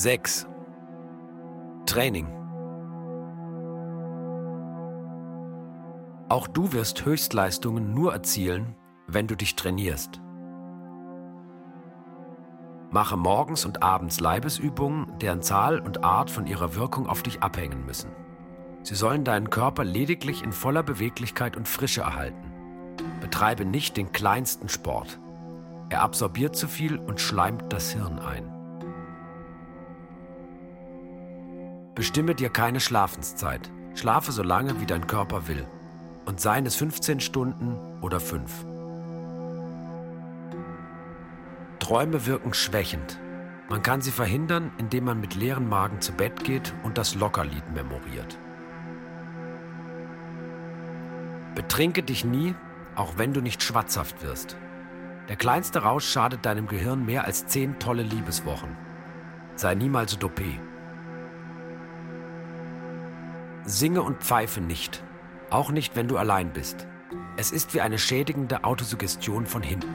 Sechs. 0.07 0.47
Training. 1.85 2.29
Auch 6.29 6.47
du 6.47 6.73
wirst 6.73 7.05
Höchstleistungen 7.05 7.93
nur 7.93 8.13
erzielen, 8.13 8.77
wenn 9.09 9.27
du 9.27 9.35
dich 9.35 9.57
trainierst. 9.57 10.21
Mache 12.93 13.17
morgens 13.17 13.65
und 13.65 13.83
abends 13.83 14.21
Leibesübungen, 14.21 15.19
deren 15.19 15.43
Zahl 15.43 15.81
und 15.81 16.05
Art 16.05 16.31
von 16.31 16.47
ihrer 16.47 16.77
Wirkung 16.77 17.09
auf 17.09 17.25
dich 17.25 17.43
abhängen 17.43 17.85
müssen. 17.85 18.13
Sie 18.85 18.95
sollen 18.95 19.25
deinen 19.25 19.51
Körper 19.51 19.83
lediglich 19.83 20.45
in 20.45 20.53
voller 20.53 20.85
Beweglichkeit 20.85 21.57
und 21.57 21.67
Frische 21.67 22.03
erhalten. 22.03 22.53
Betreibe 23.21 23.65
nicht 23.65 23.97
den 23.97 24.13
kleinsten 24.13 24.69
Sport. 24.69 25.19
Er 25.89 26.03
absorbiert 26.03 26.55
zu 26.55 26.69
viel 26.69 26.97
und 26.97 27.21
schleimt 27.21 27.73
das 27.73 27.91
Hirn 27.91 28.21
ein. 28.21 28.56
Bestimme 31.97 32.35
dir 32.35 32.51
keine 32.51 32.79
Schlafenszeit. 32.79 33.71
Schlafe 33.95 34.31
so 34.31 34.43
lange, 34.43 34.83
wie 34.83 34.87
dein 34.87 35.07
Körper 35.07 35.49
will. 35.49 35.67
Und 36.27 36.43
seien 36.43 36.67
es 36.67 36.77
15 36.77 37.21
Stunden 37.21 37.79
oder 38.03 38.21
5. 38.21 38.67
Träume 41.79 42.27
wirken 42.27 42.53
schwächend. 42.53 43.19
Man 43.71 43.83
kann 43.83 44.03
sie 44.03 44.11
verhindern, 44.11 44.73
indem 44.77 45.05
man 45.05 45.23
mit 45.23 45.37
leeren 45.37 45.71
Magen 45.71 46.03
zu 46.03 46.13
Bett 46.13 46.45
geht 46.45 46.75
und 46.83 46.99
das 46.99 47.15
Lockerlied 47.15 47.73
memoriert. 47.75 48.37
Betrinke 51.55 52.03
dich 52.03 52.27
nie, 52.27 52.55
auch 52.95 53.15
wenn 53.17 53.33
du 53.33 53.41
nicht 53.41 53.63
schwatzhaft 53.63 54.23
wirst. 54.23 54.59
Der 55.31 55.37
kleinste 55.37 55.79
Rausch 55.79 56.07
schadet 56.07 56.45
deinem 56.45 56.67
Gehirn 56.67 57.07
mehr 57.07 57.25
als 57.25 57.47
zehn 57.47 57.79
tolle 57.79 58.03
Liebeswochen. 58.03 58.77
Sei 59.55 59.75
niemals 59.75 60.21
dopé. 60.21 60.59
Singe 63.67 64.03
und 64.03 64.23
pfeife 64.23 64.61
nicht, 64.61 65.03
auch 65.51 65.73
nicht, 65.73 65.97
wenn 65.97 66.07
du 66.07 66.17
allein 66.17 66.53
bist. 66.53 66.87
Es 67.37 67.51
ist 67.51 67.75
wie 67.75 67.81
eine 67.81 67.99
schädigende 67.99 68.63
Autosuggestion 68.63 69.45
von 69.45 69.63
hinten. 69.63 69.93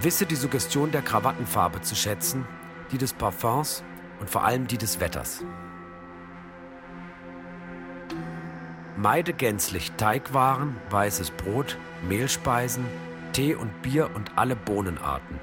Wisse 0.00 0.24
die 0.24 0.34
Suggestion 0.34 0.90
der 0.90 1.02
Krawattenfarbe 1.02 1.82
zu 1.82 1.94
schätzen, 1.94 2.46
die 2.90 2.96
des 2.96 3.12
Parfums 3.12 3.84
und 4.18 4.30
vor 4.30 4.44
allem 4.44 4.66
die 4.66 4.78
des 4.78 4.98
Wetters. 4.98 5.44
Meide 8.96 9.34
gänzlich 9.34 9.92
Teigwaren, 9.92 10.76
weißes 10.88 11.32
Brot, 11.32 11.76
Mehlspeisen, 12.08 12.86
Tee 13.32 13.54
und 13.54 13.82
Bier 13.82 14.08
und 14.14 14.38
alle 14.38 14.56
Bohnenarten. 14.56 15.38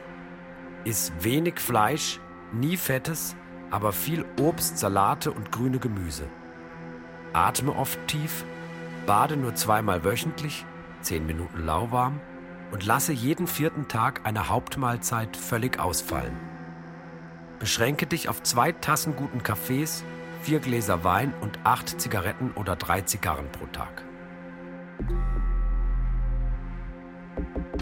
Iss 0.86 1.11
wenig 1.19 1.59
Fleisch, 1.59 2.19
nie 2.51 2.77
Fettes, 2.77 3.36
aber 3.72 3.93
viel 3.93 4.26
Obst, 4.39 4.78
Salate 4.78 5.32
und 5.32 5.51
grüne 5.51 5.80
Gemüse. 5.80 6.28
Atme 7.34 7.76
oft 7.76 7.99
tief, 8.07 8.43
bade 9.05 9.38
nur 9.38 9.55
zweimal 9.55 10.03
wöchentlich, 10.03 10.65
zehn 11.01 11.26
Minuten 11.26 11.65
lauwarm 11.65 12.19
und 12.72 12.86
lasse 12.86 13.13
jeden 13.13 13.47
vierten 13.47 13.88
Tag 13.88 14.22
eine 14.26 14.49
Hauptmahlzeit 14.49 15.36
völlig 15.36 15.80
ausfallen. 15.80 16.38
Beschränke 17.59 18.05
dich 18.05 18.28
auf 18.28 18.43
zwei 18.43 18.72
Tassen 18.72 19.15
guten 19.15 19.43
Kaffees, 19.43 20.03
vier 20.41 20.59
Gläser 20.59 21.03
Wein 21.03 21.34
und 21.41 21.59
acht 21.63 22.01
Zigaretten 22.01 22.51
oder 22.55 22.76
drei 22.76 23.01
Zigarren 23.01 23.51
pro 23.51 23.65
Tag. 23.67 24.03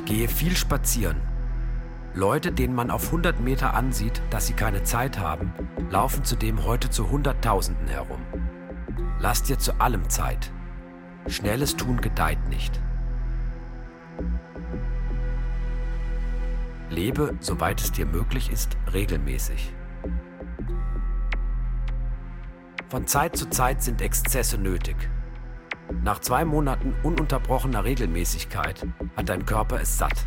Gehe 0.05 0.27
viel 0.27 0.55
spazieren. 0.55 1.28
Leute, 2.15 2.51
denen 2.51 2.73
man 2.73 2.89
auf 2.89 3.05
100 3.07 3.39
Meter 3.39 3.75
ansieht, 3.75 4.21
dass 4.31 4.47
sie 4.47 4.53
keine 4.53 4.83
Zeit 4.83 5.19
haben, 5.19 5.53
laufen 5.91 6.23
zudem 6.23 6.65
heute 6.65 6.89
zu 6.89 7.09
Hunderttausenden 7.09 7.87
herum. 7.87 8.21
Lass 9.19 9.43
dir 9.43 9.59
zu 9.59 9.79
allem 9.79 10.09
Zeit. 10.09 10.51
Schnelles 11.27 11.75
Tun 11.75 12.01
gedeiht 12.01 12.49
nicht. 12.49 12.79
Lebe, 16.89 17.35
soweit 17.39 17.79
es 17.79 17.91
dir 17.91 18.07
möglich 18.07 18.51
ist, 18.51 18.75
regelmäßig. 18.91 19.71
Von 22.89 23.05
Zeit 23.05 23.37
zu 23.37 23.47
Zeit 23.51 23.83
sind 23.83 24.01
Exzesse 24.01 24.57
nötig. 24.57 24.95
Nach 26.03 26.19
zwei 26.19 26.43
Monaten 26.43 26.95
ununterbrochener 27.03 27.83
Regelmäßigkeit 27.83 28.87
hat 29.15 29.29
dein 29.29 29.45
Körper 29.45 29.79
es 29.79 29.99
satt. 29.99 30.25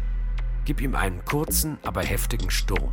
Gib 0.64 0.80
ihm 0.80 0.94
einen 0.94 1.24
kurzen, 1.24 1.78
aber 1.82 2.02
heftigen 2.02 2.50
Sturm. 2.50 2.92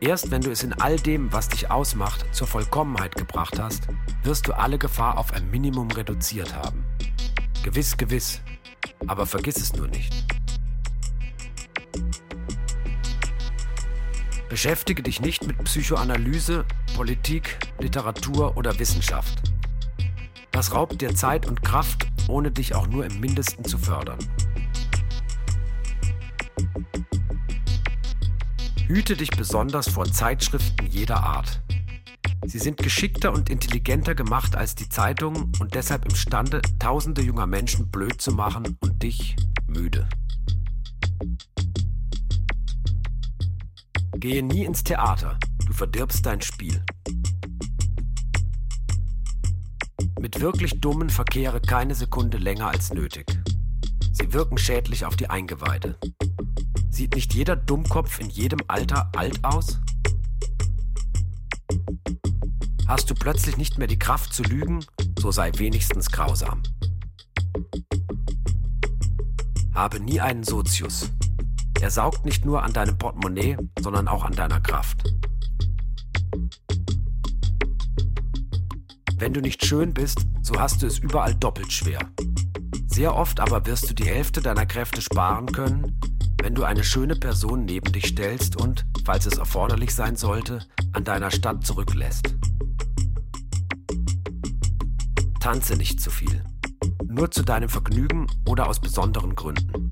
Erst 0.00 0.30
wenn 0.30 0.40
du 0.40 0.50
es 0.50 0.64
in 0.64 0.72
all 0.72 0.96
dem, 0.96 1.32
was 1.32 1.48
dich 1.48 1.70
ausmacht, 1.70 2.26
zur 2.32 2.48
Vollkommenheit 2.48 3.14
gebracht 3.14 3.60
hast, 3.60 3.86
wirst 4.24 4.48
du 4.48 4.52
alle 4.52 4.76
Gefahr 4.76 5.16
auf 5.16 5.32
ein 5.32 5.48
Minimum 5.50 5.90
reduziert 5.92 6.56
haben. 6.56 6.84
Gewiss, 7.62 7.96
gewiss, 7.96 8.40
aber 9.06 9.26
vergiss 9.26 9.58
es 9.58 9.74
nur 9.74 9.86
nicht. 9.86 10.12
Beschäftige 14.48 15.02
dich 15.02 15.20
nicht 15.20 15.46
mit 15.46 15.62
Psychoanalyse, 15.64 16.64
Politik, 16.96 17.58
Literatur 17.78 18.56
oder 18.56 18.78
Wissenschaft. 18.78 19.40
Das 20.50 20.74
raubt 20.74 21.00
dir 21.00 21.14
Zeit 21.14 21.46
und 21.46 21.62
Kraft, 21.62 22.11
ohne 22.28 22.50
dich 22.50 22.74
auch 22.74 22.86
nur 22.86 23.06
im 23.06 23.20
mindesten 23.20 23.64
zu 23.64 23.78
fördern. 23.78 24.18
Hüte 28.86 29.16
dich 29.16 29.30
besonders 29.30 29.88
vor 29.88 30.04
Zeitschriften 30.04 30.86
jeder 30.86 31.22
Art. 31.22 31.62
Sie 32.44 32.58
sind 32.58 32.76
geschickter 32.76 33.32
und 33.32 33.48
intelligenter 33.48 34.14
gemacht 34.14 34.56
als 34.56 34.74
die 34.74 34.88
Zeitungen 34.88 35.52
und 35.60 35.74
deshalb 35.74 36.04
imstande, 36.04 36.60
tausende 36.78 37.22
junger 37.22 37.46
Menschen 37.46 37.88
blöd 37.90 38.20
zu 38.20 38.32
machen 38.32 38.76
und 38.80 39.02
dich 39.02 39.36
müde. 39.66 40.08
Gehe 44.16 44.42
nie 44.42 44.64
ins 44.64 44.84
Theater, 44.84 45.38
du 45.66 45.72
verdirbst 45.72 46.26
dein 46.26 46.40
Spiel. 46.40 46.84
Mit 50.22 50.40
wirklich 50.40 50.80
Dummen 50.80 51.10
verkehre 51.10 51.60
keine 51.60 51.96
Sekunde 51.96 52.38
länger 52.38 52.68
als 52.68 52.94
nötig. 52.94 53.26
Sie 54.12 54.32
wirken 54.32 54.56
schädlich 54.56 55.04
auf 55.04 55.16
die 55.16 55.28
Eingeweide. 55.28 55.98
Sieht 56.90 57.16
nicht 57.16 57.34
jeder 57.34 57.56
Dummkopf 57.56 58.20
in 58.20 58.30
jedem 58.30 58.60
Alter 58.68 59.10
alt 59.16 59.42
aus? 59.42 59.80
Hast 62.86 63.10
du 63.10 63.14
plötzlich 63.16 63.56
nicht 63.56 63.78
mehr 63.78 63.88
die 63.88 63.98
Kraft 63.98 64.32
zu 64.32 64.44
lügen, 64.44 64.84
so 65.18 65.32
sei 65.32 65.50
wenigstens 65.56 66.12
grausam. 66.12 66.62
Habe 69.74 69.98
nie 69.98 70.20
einen 70.20 70.44
Sozius, 70.44 71.10
er 71.80 71.90
saugt 71.90 72.24
nicht 72.24 72.44
nur 72.44 72.62
an 72.62 72.72
deinem 72.72 72.96
Portemonnaie, 72.96 73.56
sondern 73.80 74.06
auch 74.06 74.22
an 74.22 74.36
deiner 74.36 74.60
Kraft. 74.60 75.02
Wenn 79.22 79.32
du 79.32 79.40
nicht 79.40 79.61
schön 79.72 79.94
bist, 79.94 80.26
so 80.42 80.60
hast 80.60 80.82
du 80.82 80.86
es 80.86 80.98
überall 80.98 81.34
doppelt 81.34 81.72
schwer. 81.72 81.98
Sehr 82.88 83.16
oft 83.16 83.40
aber 83.40 83.64
wirst 83.64 83.88
du 83.88 83.94
die 83.94 84.04
Hälfte 84.04 84.42
deiner 84.42 84.66
Kräfte 84.66 85.00
sparen 85.00 85.46
können, 85.46 85.98
wenn 86.42 86.54
du 86.54 86.64
eine 86.64 86.84
schöne 86.84 87.16
Person 87.16 87.64
neben 87.64 87.90
dich 87.90 88.08
stellst 88.08 88.60
und, 88.60 88.84
falls 89.06 89.24
es 89.24 89.38
erforderlich 89.38 89.94
sein 89.94 90.14
sollte, 90.16 90.58
an 90.92 91.04
deiner 91.04 91.30
Stadt 91.30 91.64
zurücklässt. 91.64 92.34
Tanze 95.40 95.76
nicht 95.76 96.02
zu 96.02 96.10
viel. 96.10 96.44
Nur 97.06 97.30
zu 97.30 97.42
deinem 97.42 97.70
Vergnügen 97.70 98.26
oder 98.46 98.68
aus 98.68 98.78
besonderen 98.78 99.34
Gründen. 99.34 99.90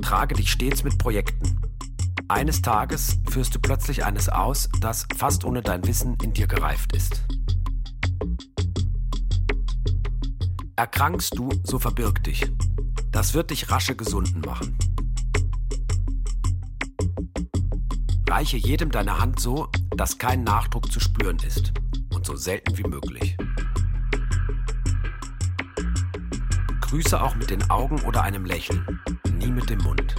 Trage 0.00 0.34
dich 0.34 0.50
stets 0.50 0.82
mit 0.82 0.96
Projekten. 0.96 1.57
Eines 2.30 2.60
Tages 2.60 3.18
führst 3.30 3.54
du 3.54 3.58
plötzlich 3.58 4.04
eines 4.04 4.28
aus, 4.28 4.68
das 4.80 5.06
fast 5.16 5.44
ohne 5.44 5.62
dein 5.62 5.86
Wissen 5.86 6.14
in 6.22 6.34
dir 6.34 6.46
gereift 6.46 6.94
ist. 6.94 7.22
Erkrankst 10.76 11.38
du, 11.38 11.48
so 11.64 11.78
verbirg 11.78 12.22
dich. 12.24 12.44
Das 13.10 13.32
wird 13.32 13.50
dich 13.50 13.70
rasche 13.70 13.96
gesunden 13.96 14.42
machen. 14.42 14.76
Reiche 18.28 18.58
jedem 18.58 18.90
deine 18.90 19.18
Hand 19.18 19.40
so, 19.40 19.68
dass 19.96 20.18
kein 20.18 20.44
Nachdruck 20.44 20.92
zu 20.92 21.00
spüren 21.00 21.38
ist 21.38 21.72
und 22.14 22.26
so 22.26 22.36
selten 22.36 22.76
wie 22.76 22.88
möglich. 22.88 23.36
Grüße 26.82 27.20
auch 27.20 27.34
mit 27.36 27.48
den 27.48 27.70
Augen 27.70 28.02
oder 28.02 28.22
einem 28.22 28.44
Lächeln 28.44 29.00
nie 29.38 29.50
mit 29.50 29.70
dem 29.70 29.78
Mund. 29.78 30.14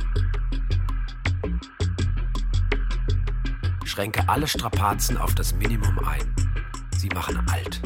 Schränke 4.00 4.30
alle 4.30 4.48
Strapazen 4.48 5.18
auf 5.18 5.36
das 5.36 5.54
Minimum 5.54 6.00
ein. 6.00 6.34
Sie 6.96 7.10
machen 7.10 7.38
alt. 7.52 7.82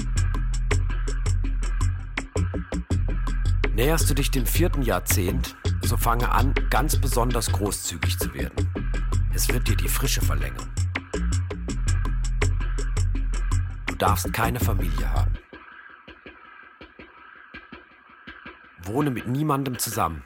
Näherst 3.73 4.11
du 4.11 4.13
dich 4.13 4.29
dem 4.29 4.45
vierten 4.45 4.83
Jahrzehnt, 4.83 5.55
so 5.81 5.97
fange 5.97 6.31
an, 6.31 6.53
ganz 6.69 7.01
besonders 7.01 7.51
großzügig 7.51 8.19
zu 8.19 8.31
werden. 8.35 8.71
Es 9.33 9.51
wird 9.51 9.67
dir 9.67 9.75
die 9.75 9.87
Frische 9.87 10.21
verlängern. 10.21 10.69
Du 13.87 13.95
darfst 13.95 14.31
keine 14.33 14.59
Familie 14.59 15.09
haben. 15.09 15.33
Wohne 18.83 19.09
mit 19.09 19.27
niemandem 19.27 19.79
zusammen. 19.79 20.21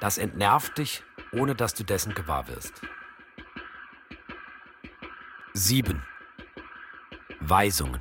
Das 0.00 0.18
entnervt 0.18 0.78
dich, 0.78 1.04
ohne 1.30 1.54
dass 1.54 1.74
du 1.74 1.84
dessen 1.84 2.12
gewahr 2.12 2.48
wirst. 2.48 2.82
7. 5.58 6.00
Weisungen. 7.40 8.00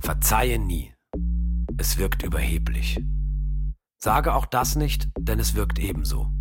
Verzeihe 0.00 0.58
nie. 0.58 0.92
Es 1.76 1.98
wirkt 1.98 2.24
überheblich. 2.24 3.00
Sage 4.02 4.34
auch 4.34 4.44
das 4.44 4.74
nicht, 4.74 5.08
denn 5.16 5.38
es 5.38 5.54
wirkt 5.54 5.78
ebenso. 5.78 6.32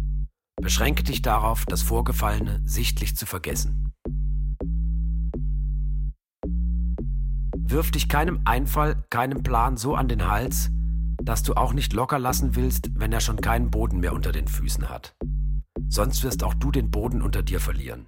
Beschränke 0.60 1.04
dich 1.04 1.22
darauf, 1.22 1.66
das 1.66 1.84
Vorgefallene 1.84 2.62
sichtlich 2.66 3.16
zu 3.16 3.28
vergessen. 3.28 3.94
Wirf 7.58 7.92
dich 7.92 8.10
keinem 8.10 8.42
Einfall, 8.46 9.06
keinem 9.12 9.44
Plan 9.44 9.78
so 9.78 9.94
an 9.94 10.08
den 10.08 10.28
Hals, 10.28 10.72
dass 11.22 11.44
du 11.44 11.54
auch 11.54 11.74
nicht 11.74 11.94
locker 11.94 12.18
lassen 12.18 12.56
willst, 12.56 12.90
wenn 12.96 13.14
er 13.14 13.22
schon 13.22 13.40
keinen 13.40 13.70
Boden 13.70 14.00
mehr 14.00 14.14
unter 14.14 14.32
den 14.32 14.48
Füßen 14.48 14.90
hat. 14.90 15.17
Sonst 15.90 16.24
wirst 16.24 16.44
auch 16.44 16.54
du 16.54 16.72
den 16.72 16.92
Boden 16.92 17.22
unter 17.22 17.44
dir 17.44 17.60
verlieren. 17.60 18.06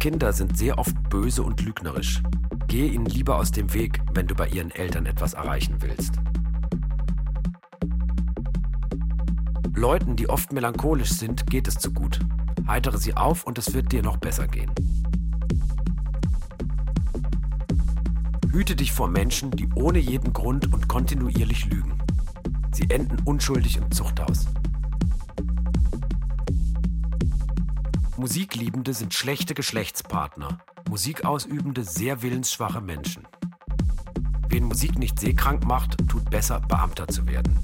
Kinder 0.00 0.32
sind 0.32 0.56
sehr 0.56 0.78
oft 0.78 0.96
böse 1.08 1.42
und 1.42 1.62
lügnerisch. 1.62 2.22
Gehe 2.68 2.90
ihnen 2.90 3.06
lieber 3.06 3.36
aus 3.36 3.52
dem 3.52 3.72
Weg, 3.72 4.00
wenn 4.12 4.26
du 4.26 4.34
bei 4.34 4.48
ihren 4.48 4.70
Eltern 4.70 5.06
etwas 5.06 5.34
erreichen 5.34 5.76
willst. 5.80 6.14
Leuten, 9.74 10.16
die 10.16 10.28
oft 10.28 10.52
melancholisch 10.52 11.10
sind, 11.10 11.46
geht 11.46 11.68
es 11.68 11.74
zu 11.74 11.92
gut. 11.92 12.20
Heitere 12.66 12.98
sie 12.98 13.14
auf 13.16 13.44
und 13.44 13.58
es 13.58 13.74
wird 13.74 13.92
dir 13.92 14.02
noch 14.02 14.16
besser 14.16 14.46
gehen. 14.46 14.70
Hüte 18.50 18.76
dich 18.76 18.92
vor 18.92 19.08
Menschen, 19.08 19.50
die 19.50 19.68
ohne 19.74 19.98
jeden 19.98 20.32
Grund 20.32 20.72
und 20.72 20.86
kontinuierlich 20.86 21.66
lügen. 21.66 22.03
Sie 22.74 22.90
enden 22.90 23.18
unschuldig 23.24 23.76
im 23.76 23.92
Zuchthaus. 23.92 24.48
Musikliebende 28.16 28.92
sind 28.92 29.14
schlechte 29.14 29.54
Geschlechtspartner, 29.54 30.58
Musikausübende 30.90 31.84
sehr 31.84 32.22
willensschwache 32.22 32.80
Menschen. 32.80 33.28
wen 34.48 34.64
Musik 34.64 34.98
nicht 34.98 35.20
seekrank 35.20 35.64
macht, 35.66 35.96
tut 36.08 36.28
besser, 36.30 36.60
Beamter 36.60 37.06
zu 37.06 37.26
werden. 37.28 37.58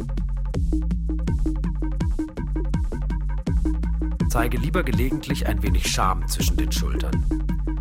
Zeige 4.29 4.59
lieber 4.59 4.85
gelegentlich 4.85 5.47
ein 5.47 5.63
wenig 5.63 5.91
Scham 5.91 6.27
zwischen 6.29 6.57
den 6.57 6.71
Schultern. 6.71 7.25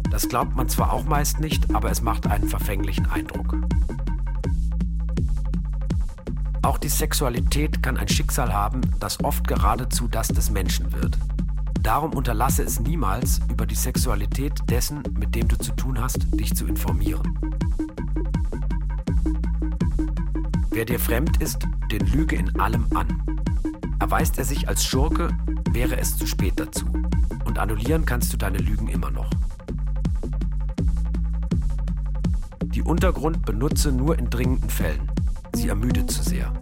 Das 0.10 0.28
glaubt 0.28 0.56
man 0.56 0.68
zwar 0.68 0.92
auch 0.92 1.06
meist 1.06 1.40
nicht, 1.40 1.74
aber 1.76 1.92
es 1.92 2.02
macht 2.02 2.26
einen 2.26 2.50
verfänglichen 2.50 3.06
Eindruck. 3.06 3.56
Auch 6.62 6.78
die 6.78 6.90
Sexualität 6.90 7.82
kann 7.82 7.98
ein 7.98 8.08
Schicksal 8.08 8.54
haben, 8.54 8.82
das 9.00 9.24
oft 9.24 9.48
geradezu 9.48 10.08
das 10.08 10.28
des 10.28 10.50
Menschen 10.50 10.92
wird. 10.94 11.18
Darum 11.82 12.14
unterlasse 12.14 12.64
es 12.64 12.80
niemals, 12.80 13.40
über 13.50 13.66
die 13.66 13.76
Sexualität 13.76 14.54
dessen, 14.70 15.02
mit 15.18 15.34
dem 15.36 15.48
du 15.48 15.58
zu 15.58 15.72
tun 15.72 16.00
hast, 16.02 16.20
dich 16.40 16.54
zu 16.56 16.68
informieren. 16.68 17.40
Wer 20.72 20.86
dir 20.86 21.00
fremd 21.00 21.42
ist, 21.42 21.68
den 21.92 22.06
lüge 22.08 22.36
in 22.36 22.60
allem 22.60 22.86
an. 22.94 23.08
Erweist 24.00 24.38
er 24.38 24.46
sich 24.46 24.68
als 24.68 24.86
Schurke, 24.86 25.30
wäre 25.72 25.98
es 25.98 26.18
zu 26.18 26.28
spät 26.28 26.60
dazu. 26.60 26.86
Und 27.46 27.58
annullieren 27.58 28.06
kannst 28.06 28.32
du 28.34 28.38
deine 28.38 28.60
Lügen 28.60 28.88
immer 28.88 29.10
noch. 29.10 29.30
Die 32.66 32.82
Untergrund 32.82 33.46
benutze 33.46 33.92
nur 33.92 34.20
in 34.20 34.30
dringenden 34.30 34.70
Fällen. 34.70 35.09
Sie 35.54 35.68
ermüdet 35.68 36.10
zu 36.12 36.24
sehr. 36.24 36.54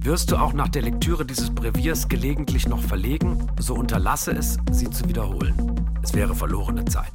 Wirst 0.00 0.30
du 0.30 0.36
auch 0.36 0.52
nach 0.54 0.68
der 0.68 0.82
Lektüre 0.82 1.26
dieses 1.26 1.50
Breviers 1.50 2.08
gelegentlich 2.08 2.66
noch 2.66 2.80
verlegen, 2.80 3.46
so 3.58 3.74
unterlasse 3.74 4.32
es, 4.32 4.58
sie 4.70 4.88
zu 4.88 5.08
wiederholen. 5.08 5.54
Es 6.02 6.14
wäre 6.14 6.34
verlorene 6.34 6.84
Zeit. 6.86 7.12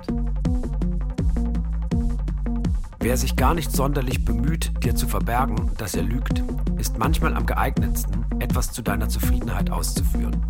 Wer 2.99 3.17
sich 3.17 3.35
gar 3.35 3.53
nicht 3.53 3.71
sonderlich 3.71 4.23
bemüht, 4.23 4.71
dir 4.83 4.95
zu 4.95 5.07
verbergen, 5.07 5.71
dass 5.77 5.95
er 5.95 6.03
lügt, 6.03 6.43
ist 6.77 6.97
manchmal 6.97 7.35
am 7.35 7.45
geeignetsten, 7.45 8.25
etwas 8.39 8.71
zu 8.71 8.81
deiner 8.81 9.09
Zufriedenheit 9.09 9.69
auszuführen. 9.71 10.45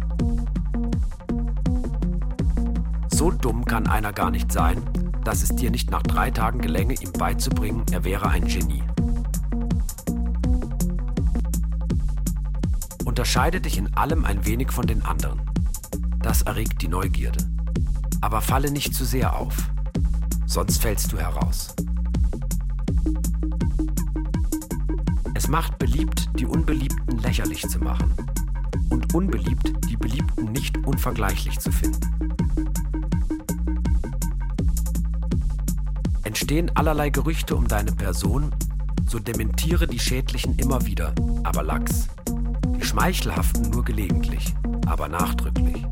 So 3.07 3.31
dumm 3.31 3.65
kann 3.65 3.87
einer 3.87 4.11
gar 4.11 4.31
nicht 4.31 4.51
sein, 4.51 4.83
dass 5.23 5.43
es 5.43 5.55
dir 5.55 5.71
nicht 5.71 5.89
nach 5.91 6.03
drei 6.03 6.31
Tagen 6.31 6.59
gelänge, 6.59 6.95
ihm 6.95 7.11
beizubringen, 7.13 7.83
er 7.91 8.03
wäre 8.03 8.29
ein 8.29 8.45
Genie. 8.45 8.83
Unterscheide 13.05 13.61
dich 13.61 13.77
in 13.77 13.93
allem 13.93 14.25
ein 14.25 14.45
wenig 14.45 14.71
von 14.71 14.87
den 14.87 15.03
anderen. 15.03 15.41
Das 16.21 16.41
erregt 16.41 16.81
die 16.81 16.87
Neugierde. 16.87 17.45
Aber 18.21 18.41
falle 18.41 18.71
nicht 18.71 18.95
zu 18.95 19.05
sehr 19.05 19.35
auf, 19.35 19.55
sonst 20.45 20.81
fällst 20.81 21.11
du 21.11 21.19
heraus. 21.19 21.75
Es 25.35 25.47
macht 25.47 25.77
beliebt, 25.77 26.29
die 26.39 26.45
Unbeliebten 26.45 27.17
lächerlich 27.19 27.67
zu 27.67 27.79
machen 27.79 28.13
und 28.89 29.13
unbeliebt, 29.13 29.73
die 29.89 29.97
Beliebten 29.97 30.51
nicht 30.51 30.77
unvergleichlich 30.85 31.59
zu 31.59 31.71
finden. 31.71 32.12
Entstehen 36.53 36.77
allerlei 36.77 37.09
Gerüchte 37.09 37.55
um 37.55 37.67
deine 37.67 37.91
Person, 37.93 38.53
so 39.07 39.17
dementiere 39.17 39.87
die 39.87 39.97
schädlichen 39.97 40.55
immer 40.59 40.85
wieder, 40.85 41.11
aber 41.43 41.63
lax. 41.63 42.09
Die 42.77 42.85
schmeichelhaften 42.85 43.71
nur 43.71 43.83
gelegentlich, 43.83 44.53
aber 44.85 45.07
nachdrücklich. 45.07 45.83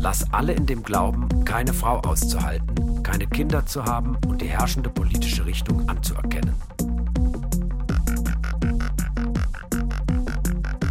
Lass 0.00 0.32
alle 0.32 0.54
in 0.54 0.66
dem 0.66 0.82
Glauben, 0.82 1.28
keine 1.44 1.72
Frau 1.72 2.00
auszuhalten, 2.00 3.04
keine 3.04 3.28
Kinder 3.28 3.64
zu 3.64 3.84
haben 3.84 4.16
und 4.26 4.42
die 4.42 4.48
herrschende 4.48 4.90
politische 4.90 5.46
Richtung 5.46 5.88
anzuerkennen. 5.88 6.56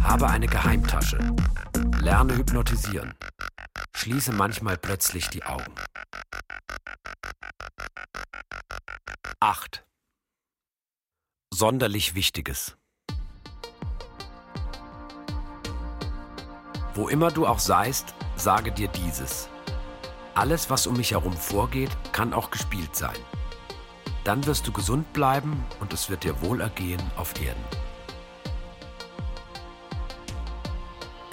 Habe 0.02 0.30
eine 0.30 0.46
Geheimtasche. 0.46 1.18
Lerne 2.00 2.38
hypnotisieren 2.38 3.12
schließe 4.02 4.32
manchmal 4.32 4.76
plötzlich 4.76 5.28
die 5.28 5.44
Augen. 5.44 5.72
8. 9.38 9.86
Sonderlich 11.54 12.16
Wichtiges. 12.16 12.76
Wo 16.94 17.06
immer 17.06 17.30
du 17.30 17.46
auch 17.46 17.60
seist, 17.60 18.12
sage 18.34 18.72
dir 18.72 18.88
dieses. 18.88 19.48
Alles, 20.34 20.68
was 20.68 20.88
um 20.88 20.96
mich 20.96 21.12
herum 21.12 21.36
vorgeht, 21.36 21.96
kann 22.10 22.32
auch 22.32 22.50
gespielt 22.50 22.96
sein. 22.96 23.18
Dann 24.24 24.44
wirst 24.46 24.66
du 24.66 24.72
gesund 24.72 25.12
bleiben 25.12 25.64
und 25.78 25.92
es 25.92 26.10
wird 26.10 26.24
dir 26.24 26.42
wohlergehen 26.42 27.00
auf 27.16 27.40
Erden. 27.40 27.62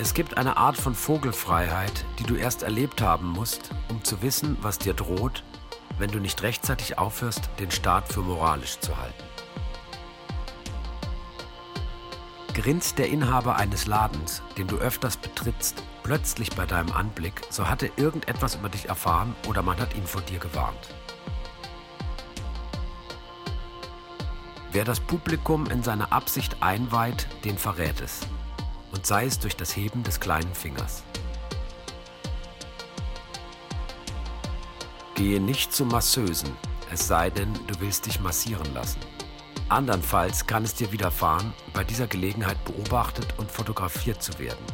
Es 0.02 0.14
gibt 0.14 0.38
eine 0.38 0.56
Art 0.56 0.78
von 0.78 0.96
Vogelfreiheit, 0.96 2.06
die 2.20 2.24
du 2.24 2.36
erst 2.36 2.64
erlebt 2.64 3.02
haben 3.02 3.28
musst, 3.28 3.72
um 3.90 4.02
zu 4.02 4.22
wissen, 4.22 4.58
was 4.62 4.80
dir 4.80 4.94
droht, 4.94 5.44
wenn 5.98 6.10
du 6.10 6.20
nicht 6.20 6.42
rechtzeitig 6.42 6.98
aufhörst, 6.98 7.50
den 7.60 7.70
Staat 7.70 8.08
für 8.08 8.22
moralisch 8.22 8.80
zu 8.80 8.96
halten. 8.96 9.24
Grinst 12.54 12.98
der 12.98 13.10
Inhaber 13.10 13.58
eines 13.58 13.88
Ladens, 13.88 14.42
den 14.58 14.68
du 14.68 14.78
öfters 14.78 15.18
betrittst, 15.18 15.84
plötzlich 16.04 16.52
bei 16.52 16.66
deinem 16.66 16.94
Anblick, 16.94 17.42
so 17.50 17.68
hat 17.68 17.84
er 17.84 17.90
irgendetwas 17.98 18.56
über 18.56 18.70
dich 18.70 18.88
erfahren 18.88 19.36
oder 19.50 19.64
man 19.64 19.78
hat 19.82 19.98
ihn 19.98 20.08
vor 20.08 20.22
dir 20.22 20.40
gewarnt. 20.40 20.96
Wer 24.72 24.86
das 24.86 25.02
Publikum 25.02 25.70
in 25.70 25.84
seine 25.84 26.14
Absicht 26.14 26.64
einweiht, 26.64 27.28
den 27.44 27.58
verrät 27.58 28.00
es 28.00 28.22
und 28.92 29.06
sei 29.06 29.26
es 29.26 29.40
durch 29.40 29.56
das 29.56 29.76
Heben 29.76 30.04
des 30.04 30.20
kleinen 30.20 30.54
Fingers. 30.54 31.04
Gehe 35.16 35.42
nicht 35.42 35.74
zu 35.74 35.86
Masseusen, 35.86 36.50
es 36.92 37.08
sei 37.08 37.30
denn, 37.30 37.54
du 37.68 37.80
willst 37.80 38.06
dich 38.06 38.20
massieren 38.20 38.74
lassen. 38.74 39.00
Andernfalls 39.68 40.48
kann 40.48 40.64
es 40.64 40.74
dir 40.74 40.92
widerfahren, 40.92 41.54
bei 41.74 41.84
dieser 41.84 42.08
Gelegenheit 42.08 42.64
beobachtet 42.66 43.28
und 43.38 43.52
fotografiert 43.52 44.24
zu 44.24 44.40
werden. 44.40 44.66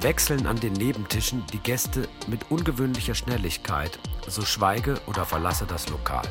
Wechseln 0.00 0.46
an 0.46 0.58
den 0.58 0.72
Nebentischen 0.72 1.46
die 1.52 1.58
Gäste 1.58 2.08
mit 2.26 2.50
ungewöhnlicher 2.50 3.14
Schnelligkeit, 3.14 3.98
so 4.26 4.42
schweige 4.42 5.00
oder 5.06 5.24
verlasse 5.24 5.66
das 5.66 5.88
Lokal. 5.88 6.26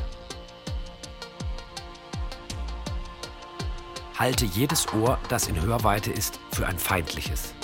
Halte 4.20 4.44
jedes 4.44 4.92
Ohr, 4.92 5.18
das 5.30 5.48
in 5.48 5.58
Hörweite 5.58 6.12
ist, 6.12 6.40
für 6.52 6.66
ein 6.66 6.78
feindliches. 6.78 7.54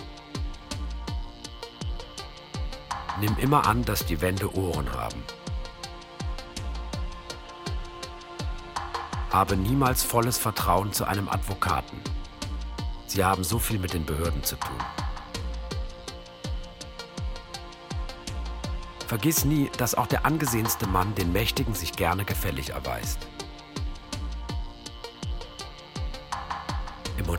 Nimm 3.21 3.37
immer 3.37 3.67
an, 3.67 3.85
dass 3.85 4.07
die 4.07 4.23
Wände 4.23 4.51
Ohren 4.57 4.91
haben. 4.91 5.23
Habe 9.29 9.59
niemals 9.59 10.03
volles 10.03 10.39
Vertrauen 10.39 10.95
zu 10.95 11.05
einem 11.05 11.29
Advokaten. 11.29 12.01
Sie 13.07 13.23
haben 13.23 13.45
so 13.45 13.59
viel 13.59 13.79
mit 13.79 13.93
den 13.93 14.07
Behörden 14.07 14.43
zu 14.43 14.57
tun. 14.57 14.79
Vergiss 19.07 19.45
nie, 19.45 19.71
dass 19.77 19.95
auch 19.95 20.07
der 20.07 20.25
angesehenste 20.25 20.87
Mann 20.87 21.15
den 21.17 21.33
Mächtigen 21.33 21.75
sich 21.75 21.93
gerne 21.93 22.25
gefällig 22.25 22.71
erweist. 22.71 23.29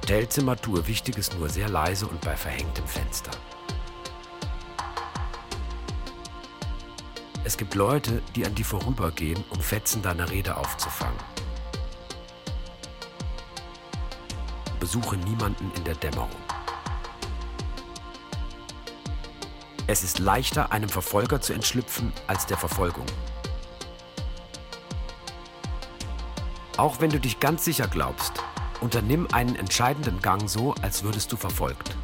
Hotelzimmer 0.08 0.56
tue 0.56 0.88
Wichtiges 0.88 1.34
nur 1.34 1.50
sehr 1.50 1.68
leise 1.68 2.08
und 2.08 2.22
bei 2.22 2.38
verhängtem 2.38 2.88
Fenster. 2.88 3.32
Es 7.44 7.58
gibt 7.58 7.76
Leute, 7.76 8.22
die 8.34 8.46
an 8.46 8.56
dir 8.56 8.64
vorübergehen, 8.64 9.44
um 9.50 9.60
Fetzen 9.60 10.02
deiner 10.02 10.32
Rede 10.32 10.56
aufzufangen. 10.56 11.20
Besuche 14.80 15.18
niemanden 15.18 15.70
in 15.76 15.84
der 15.84 15.96
Dämmerung. 15.96 16.30
Es 19.88 20.06
ist 20.06 20.20
leichter, 20.20 20.72
einem 20.72 20.88
Verfolger 20.88 21.42
zu 21.42 21.52
entschlüpfen, 21.52 22.14
als 22.28 22.46
der 22.46 22.56
Verfolgung. 22.56 23.08
Auch 26.78 27.02
wenn 27.02 27.10
du 27.10 27.20
dich 27.20 27.42
ganz 27.42 27.66
sicher 27.66 27.90
glaubst, 27.90 28.42
Unternimm 28.82 29.28
einen 29.32 29.56
entscheidenden 29.56 30.22
Gang 30.22 30.48
so, 30.48 30.74
als 30.82 31.04
würdest 31.04 31.32
du 31.32 31.38
verfolgt. 31.38 31.96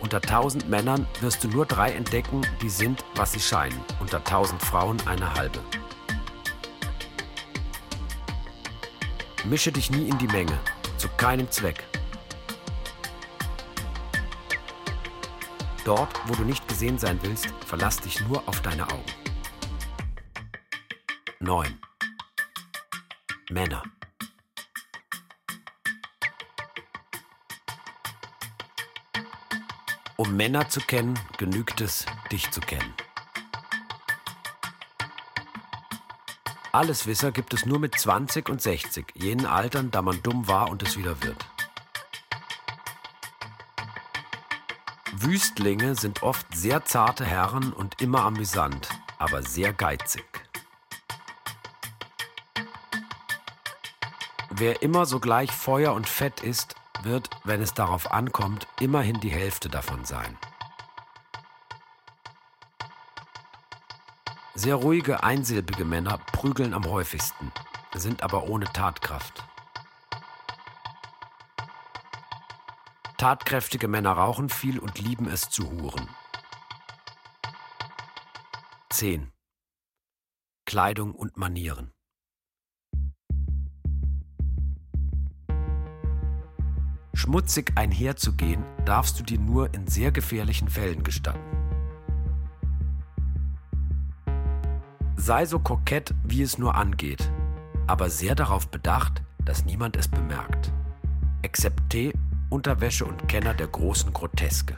Unter 0.00 0.20
tausend 0.20 0.68
Männern 0.68 1.06
wirst 1.20 1.44
du 1.44 1.48
nur 1.48 1.64
drei 1.64 1.92
entdecken, 1.92 2.42
die 2.60 2.68
sind, 2.68 3.04
was 3.14 3.32
sie 3.32 3.40
scheinen. 3.40 3.80
Unter 4.00 4.22
tausend 4.24 4.62
Frauen 4.62 4.96
eine 5.06 5.32
halbe. 5.34 5.58
Mische 9.44 9.72
dich 9.72 9.90
nie 9.90 10.08
in 10.08 10.18
die 10.18 10.26
Menge, 10.28 10.58
zu 10.98 11.08
keinem 11.16 11.50
Zweck. 11.50 11.84
Dort, 15.84 16.10
wo 16.26 16.34
du 16.34 16.44
nicht 16.44 16.66
gesehen 16.68 16.98
sein 16.98 17.18
willst, 17.22 17.48
verlass 17.66 17.96
dich 17.98 18.20
nur 18.28 18.46
auf 18.46 18.60
deine 18.60 18.84
Augen. 18.86 19.04
9. 21.40 21.78
Männer. 23.52 23.82
Um 30.16 30.36
Männer 30.36 30.68
zu 30.70 30.80
kennen, 30.80 31.18
genügt 31.36 31.80
es, 31.82 32.06
dich 32.30 32.50
zu 32.50 32.60
kennen. 32.60 32.94
Alleswisser 36.72 37.32
gibt 37.32 37.52
es 37.52 37.66
nur 37.66 37.78
mit 37.78 37.98
20 37.98 38.48
und 38.48 38.62
60, 38.62 39.12
jenen 39.14 39.44
Altern, 39.44 39.90
da 39.90 40.00
man 40.00 40.22
dumm 40.22 40.48
war 40.48 40.70
und 40.70 40.82
es 40.82 40.96
wieder 40.96 41.22
wird. 41.22 41.44
Wüstlinge 45.12 45.94
sind 45.94 46.22
oft 46.22 46.46
sehr 46.54 46.86
zarte 46.86 47.26
Herren 47.26 47.74
und 47.74 48.00
immer 48.00 48.24
amüsant, 48.24 48.88
aber 49.18 49.42
sehr 49.42 49.74
geizig. 49.74 50.31
Wer 54.54 54.82
immer 54.82 55.06
sogleich 55.06 55.50
Feuer 55.50 55.94
und 55.94 56.06
Fett 56.06 56.40
ist, 56.42 56.74
wird, 57.02 57.30
wenn 57.42 57.62
es 57.62 57.72
darauf 57.72 58.12
ankommt, 58.12 58.66
immerhin 58.80 59.18
die 59.18 59.30
Hälfte 59.30 59.70
davon 59.70 60.04
sein. 60.04 60.36
Sehr 64.54 64.74
ruhige, 64.74 65.22
einsilbige 65.24 65.86
Männer 65.86 66.18
prügeln 66.18 66.74
am 66.74 66.84
häufigsten, 66.84 67.50
sind 67.94 68.22
aber 68.22 68.44
ohne 68.44 68.66
Tatkraft. 68.66 69.42
Tatkräftige 73.16 73.88
Männer 73.88 74.12
rauchen 74.12 74.50
viel 74.50 74.78
und 74.78 74.98
lieben 74.98 75.28
es 75.28 75.48
zu 75.48 75.70
huren. 75.70 76.10
10. 78.90 79.32
Kleidung 80.66 81.14
und 81.14 81.38
Manieren. 81.38 81.94
Schmutzig 87.22 87.70
einherzugehen 87.76 88.64
darfst 88.84 89.20
du 89.20 89.22
dir 89.22 89.38
nur 89.38 89.72
in 89.74 89.86
sehr 89.86 90.10
gefährlichen 90.10 90.66
Fällen 90.68 91.04
gestatten. 91.04 91.38
Sei 95.14 95.46
so 95.46 95.60
kokett, 95.60 96.16
wie 96.24 96.42
es 96.42 96.58
nur 96.58 96.74
angeht, 96.74 97.30
aber 97.86 98.10
sehr 98.10 98.34
darauf 98.34 98.66
bedacht, 98.66 99.22
dass 99.44 99.64
niemand 99.64 99.96
es 99.96 100.08
bemerkt. 100.08 100.72
Excepté 101.42 102.12
Unterwäsche 102.50 103.04
und 103.04 103.28
Kenner 103.28 103.54
der 103.54 103.68
großen 103.68 104.12
Groteske. 104.12 104.76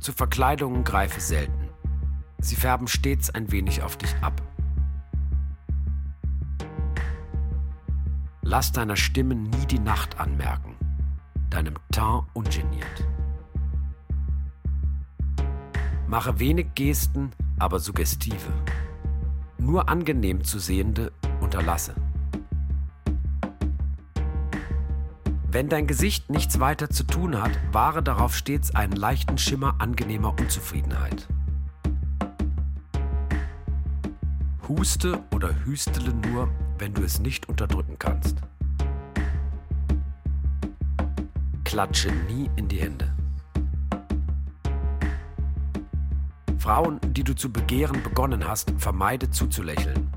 Zu 0.00 0.12
Verkleidungen 0.14 0.82
greife 0.82 1.20
selten. 1.20 1.68
Sie 2.40 2.56
färben 2.56 2.88
stets 2.88 3.30
ein 3.30 3.52
wenig 3.52 3.82
auf 3.82 3.96
dich 3.96 4.16
ab. 4.20 4.42
Lass 8.48 8.70
deiner 8.70 8.94
Stimme 8.94 9.34
nie 9.34 9.66
die 9.66 9.80
Nacht 9.80 10.20
anmerken, 10.20 10.76
deinem 11.50 11.74
Teint 11.90 12.22
ungeniert. 12.32 13.04
Mache 16.06 16.38
wenig 16.38 16.68
Gesten, 16.76 17.32
aber 17.58 17.80
suggestive. 17.80 18.52
Nur 19.58 19.88
angenehm 19.88 20.44
zu 20.44 20.60
sehende 20.60 21.10
unterlasse. 21.40 21.96
Wenn 25.50 25.68
dein 25.68 25.88
Gesicht 25.88 26.30
nichts 26.30 26.60
weiter 26.60 26.88
zu 26.88 27.02
tun 27.02 27.42
hat, 27.42 27.50
wahre 27.72 28.00
darauf 28.00 28.36
stets 28.36 28.72
einen 28.76 28.94
leichten 28.94 29.38
Schimmer 29.38 29.74
angenehmer 29.80 30.38
Unzufriedenheit. 30.38 31.26
Huste 34.68 35.18
oder 35.34 35.52
hüstele 35.64 36.14
nur, 36.14 36.48
wenn 36.78 36.94
du 36.94 37.02
es 37.02 37.20
nicht 37.20 37.48
unterdrücken 37.48 37.96
kannst. 37.98 38.36
Klatsche 41.64 42.10
nie 42.28 42.50
in 42.56 42.68
die 42.68 42.80
Hände. 42.80 43.12
Frauen, 46.58 46.98
die 47.12 47.22
du 47.22 47.34
zu 47.34 47.52
begehren 47.52 48.02
begonnen 48.02 48.46
hast, 48.46 48.72
vermeide 48.78 49.30
zuzulächeln. 49.30 50.12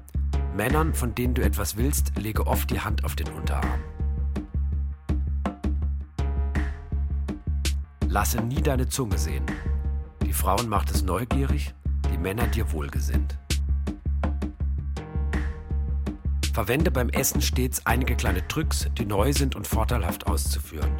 Männern, 0.55 0.93
von 0.93 1.13
denen 1.13 1.33
du 1.33 1.43
etwas 1.43 1.77
willst, 1.77 2.17
lege 2.17 2.47
oft 2.47 2.71
die 2.71 2.79
Hand 2.79 3.03
auf 3.03 3.15
den 3.15 3.29
Unterarm. 3.29 3.79
Lasse 8.07 8.41
nie 8.41 8.61
deine 8.61 8.87
Zunge 8.89 9.17
sehen. 9.17 9.45
Die 10.25 10.33
Frauen 10.33 10.67
macht 10.67 10.89
es 10.89 11.03
neugierig, 11.03 11.73
die 12.11 12.17
Männer 12.17 12.47
dir 12.47 12.71
wohlgesinnt. 12.71 13.37
Verwende 16.53 16.91
beim 16.91 17.09
Essen 17.09 17.41
stets 17.41 17.85
einige 17.85 18.15
kleine 18.15 18.47
Tricks, 18.47 18.87
die 18.97 19.05
neu 19.05 19.33
sind 19.33 19.55
und 19.55 19.67
vorteilhaft 19.67 20.27
auszuführen. 20.27 20.91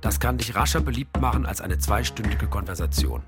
Das 0.00 0.18
kann 0.18 0.38
dich 0.38 0.54
rascher 0.54 0.80
beliebt 0.80 1.20
machen 1.20 1.46
als 1.46 1.60
eine 1.60 1.78
zweistündige 1.78 2.46
Konversation. 2.46 3.22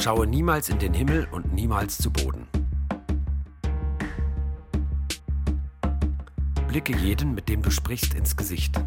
Schaue 0.00 0.26
niemals 0.26 0.68
in 0.68 0.78
den 0.78 0.94
Himmel 0.94 1.28
und 1.30 1.52
niemals 1.52 1.98
zu 1.98 2.10
Boden. 2.10 2.46
Blicke 6.68 6.96
jeden, 6.96 7.34
mit 7.34 7.48
dem 7.48 7.62
du 7.62 7.70
sprichst, 7.70 8.14
ins 8.14 8.36
Gesicht. 8.36 8.80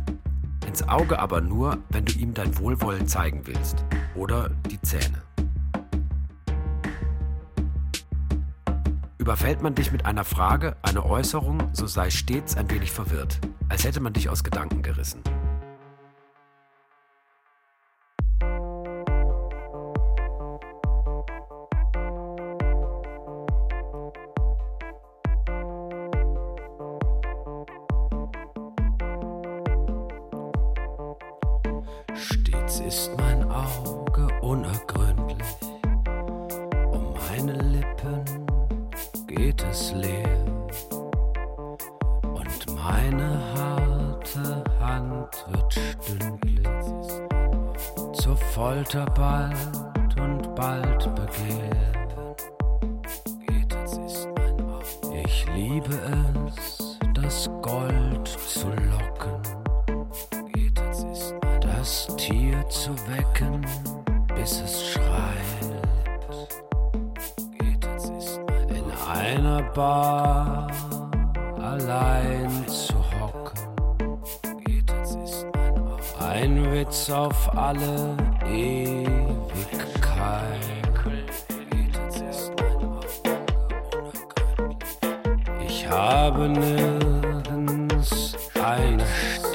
Ins 0.68 0.88
Auge 0.88 1.20
aber 1.20 1.42
nur, 1.42 1.78
wenn 1.90 2.06
du 2.06 2.14
ihm 2.14 2.34
dein 2.34 2.58
Wohlwollen 2.58 3.08
zeigen 3.08 3.42
willst. 3.46 3.84
Oder 4.16 4.50
die 4.72 4.82
Zähne. 4.82 5.22
Überfällt 9.24 9.62
man 9.62 9.74
dich 9.74 9.94
mit 9.94 10.06
einer 10.06 10.26
Frage, 10.26 10.76
einer 10.82 11.06
Äußerung, 11.06 11.70
so 11.72 11.88
sei 11.88 12.10
stets 12.10 12.58
ein 12.58 12.70
wenig 12.70 12.92
verwirrt, 12.92 13.40
als 13.70 13.86
hätte 13.86 14.02
man 14.02 14.12
dich 14.12 14.28
aus 14.28 14.44
Gedanken 14.44 14.82
gerissen. 14.82 15.22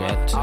Stätte 0.08 0.38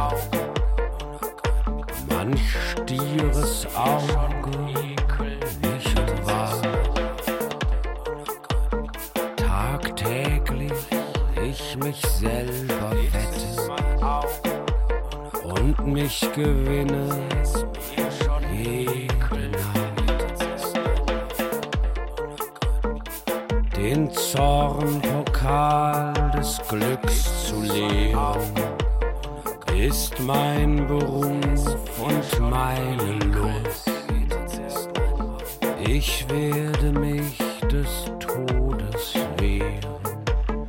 manch 2.09 2.55
stieres 2.71 3.67
Auge 3.75 4.57
nicht 4.73 5.97
wahr. 6.25 6.61
Tagtäglich 9.35 10.71
ich 11.43 11.77
mich 11.77 12.01
selber 12.01 12.91
wette 12.91 13.71
und 15.43 15.87
mich 15.87 16.27
gewinne. 16.35 17.09
Den 23.75 24.11
Zornpokal 24.11 26.13
des 26.35 26.61
Glücks 26.67 27.47
zu 27.47 27.61
leeren 27.61 28.74
ist 29.87 30.19
mein 30.19 30.87
Beruf 30.87 31.27
und 31.27 32.39
meine 32.39 33.19
Lust. 33.33 33.91
Ich 35.87 36.25
werde 36.27 36.91
mich 36.91 37.37
des 37.71 38.05
Todes 38.19 39.13
wehren. 39.37 40.67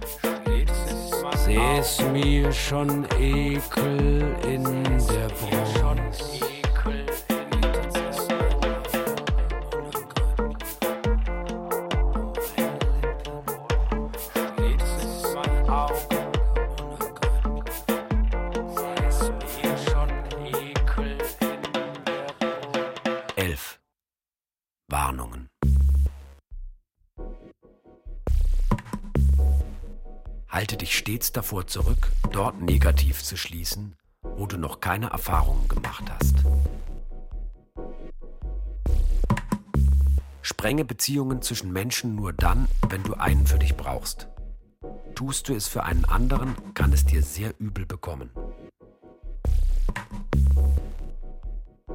Seh 1.35 1.79
es 1.79 2.03
mir 2.13 2.53
schon 2.53 3.07
Ekel 3.19 4.37
in 4.47 4.65
der 4.85 5.29
Brust. 5.29 6.26
Davor 31.47 31.69
zurück, 31.69 32.11
dort 32.33 32.61
negativ 32.61 33.23
zu 33.23 33.37
schließen, 33.37 33.95
wo 34.21 34.47
du 34.47 34.57
noch 34.57 34.81
keine 34.81 35.11
Erfahrungen 35.11 35.69
gemacht 35.69 36.03
hast. 36.11 36.35
Sprenge 40.43 40.85
Beziehungen 40.85 41.43
zwischen 41.43 41.73
Menschen 41.73 42.17
nur 42.17 42.33
dann, 42.33 42.67
wenn 42.89 43.05
du 43.05 43.15
einen 43.15 43.47
für 43.47 43.61
dich 43.61 43.77
brauchst. 43.77 44.27
Tust 45.15 45.49
du 45.49 45.55
es 45.55 45.69
für 45.69 45.85
einen 45.85 46.05
anderen, 46.07 46.57
kann 46.75 46.93
es 46.93 47.07
dir 47.07 47.23
sehr 47.23 47.55
übel 47.61 47.87
bekommen. 47.87 48.31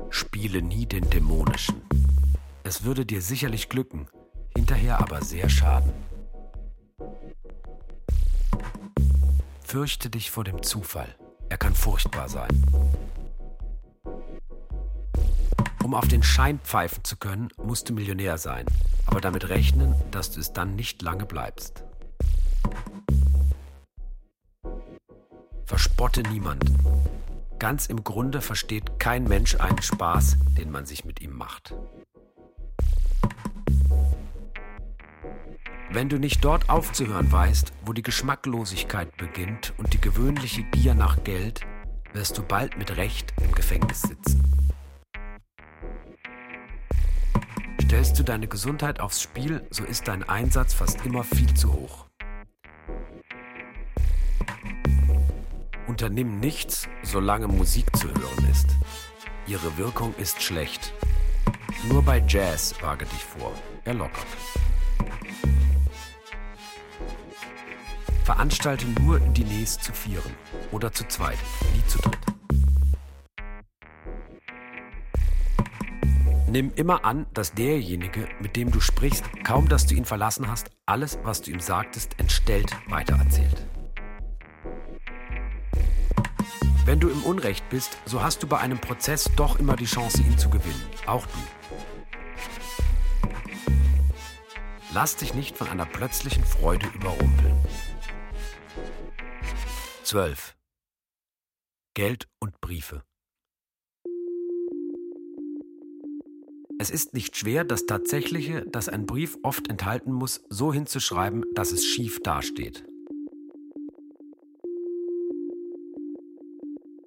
Spiele 0.10 0.62
nie 0.62 0.86
den 0.86 1.10
Dämonischen. 1.10 1.82
Es 2.64 2.86
würde 2.86 3.06
dir 3.06 3.22
sicherlich 3.22 3.68
glücken, 3.68 4.08
hinterher 4.56 5.02
aber 5.02 5.22
sehr 5.22 5.50
schaden. 5.50 5.92
Fürchte 9.72 10.10
dich 10.10 10.32
vor 10.32 10.44
dem 10.44 10.64
Zufall. 10.64 11.16
Er 11.48 11.58
kann 11.58 11.74
furchtbar 11.74 12.28
sein. 12.28 12.50
Um 15.82 15.94
auf 15.94 16.10
den 16.10 16.24
Schein 16.24 16.60
pfeifen 16.60 17.06
zu 17.06 17.16
können, 17.16 17.48
musst 17.64 17.88
du 17.88 17.94
Millionär 17.94 18.38
sein, 18.38 18.66
aber 19.06 19.22
damit 19.22 19.48
rechnen, 19.48 19.96
dass 20.12 20.30
du 20.30 20.42
es 20.42 20.52
dann 20.52 20.76
nicht 20.76 21.02
lange 21.02 21.26
bleibst. 21.26 21.86
Verspotte 25.64 26.24
niemanden. 26.24 26.78
Ganz 27.58 27.86
im 27.86 28.04
Grunde 28.04 28.42
versteht 28.42 29.00
kein 29.00 29.24
Mensch 29.24 29.56
einen 29.56 29.82
Spaß, 29.82 30.36
den 30.58 30.70
man 30.70 30.86
sich 30.86 31.06
mit 31.06 31.22
ihm 31.22 31.32
macht. 31.32 31.74
Wenn 35.94 36.08
du 36.08 36.20
nicht 36.20 36.46
dort 36.46 36.70
aufzuhören 36.70 37.30
weißt, 37.30 37.74
wo 37.86 37.92
die 37.92 38.02
Geschmacklosigkeit 38.02 39.18
beginnt 39.18 39.74
und 39.78 39.92
die 39.92 40.00
gewöhnliche 40.00 40.64
Gier 40.64 40.94
nach 40.94 41.22
Geld, 41.26 41.62
wirst 42.14 42.38
du 42.38 42.44
bald 42.44 42.78
mit 42.78 42.96
Recht 42.96 43.34
im 43.44 43.52
Gefängnis 43.52 44.04
sitzen. 44.04 44.42
Stellst 47.82 48.18
du 48.18 48.24
deine 48.24 48.48
Gesundheit 48.48 49.02
aufs 49.02 49.22
Spiel, 49.22 49.68
so 49.70 49.84
ist 49.84 50.08
dein 50.08 50.24
Einsatz 50.24 50.74
fast 50.74 51.06
immer 51.06 51.26
viel 51.26 51.54
zu 51.56 51.74
hoch. 51.74 52.06
Unternimm 55.88 56.40
nichts, 56.40 56.88
solange 57.04 57.50
Musik 57.50 57.94
zu 57.98 58.08
hören 58.08 58.48
ist. 58.50 58.78
Ihre 59.46 59.78
Wirkung 59.78 60.16
ist 60.16 60.42
schlecht. 60.42 60.94
Nur 61.90 62.02
bei 62.02 62.24
Jazz 62.26 62.76
wage 62.82 63.06
dich 63.06 63.26
vor. 63.26 63.52
Er 63.84 63.96
lockert. 63.96 64.28
Veranstalte 68.24 68.86
nur 69.02 69.20
Diners 69.20 69.80
zu 69.80 69.94
vieren 69.94 70.32
oder 70.72 70.92
zu 70.94 71.08
zweit, 71.08 71.38
nie 71.74 71.86
zu 71.88 72.00
dritt. 72.00 72.20
Nimm 76.48 76.72
immer 76.76 77.06
an, 77.06 77.28
dass 77.34 77.54
derjenige, 77.54 78.28
mit 78.42 78.58
dem 78.58 78.72
du 78.72 78.82
sprichst, 78.82 79.24
kaum 79.44 79.70
dass 79.70 79.86
du 79.86 79.96
ihn 79.96 80.04
verlassen 80.04 80.50
hast, 80.50 80.70
alles, 80.86 81.18
was 81.24 81.42
du 81.42 81.52
ihm 81.52 81.62
sagtest, 81.62 82.20
entstellt 82.20 82.76
weitererzählt. 82.90 83.66
Wenn 86.84 87.00
du 87.00 87.10
im 87.10 87.24
Unrecht 87.24 87.70
bist, 87.70 87.98
so 88.06 88.22
hast 88.22 88.44
du 88.44 88.48
bei 88.48 88.58
einem 88.58 88.80
Prozess 88.80 89.30
doch 89.38 89.60
immer 89.60 89.78
die 89.78 89.86
Chance, 89.86 90.22
ihn 90.22 90.38
zu 90.38 90.50
gewinnen. 90.50 90.82
Auch 91.06 91.26
du. 91.26 91.38
Lass 94.94 95.16
dich 95.16 95.34
nicht 95.34 95.58
von 95.58 95.70
einer 95.70 95.86
plötzlichen 95.86 96.44
Freude 96.44 96.88
überrumpeln. 96.88 97.56
12. 100.12 100.58
Geld 101.94 102.28
und 102.42 102.60
Briefe. 102.60 103.06
Es 106.80 106.90
ist 106.90 107.14
nicht 107.14 107.38
schwer, 107.38 107.64
das 107.64 107.86
Tatsächliche, 107.86 108.66
das 108.70 108.90
ein 108.90 109.06
Brief 109.06 109.38
oft 109.42 109.70
enthalten 109.70 110.12
muss, 110.12 110.44
so 110.50 110.74
hinzuschreiben, 110.74 111.46
dass 111.54 111.72
es 111.72 111.86
schief 111.86 112.20
dasteht. 112.22 112.84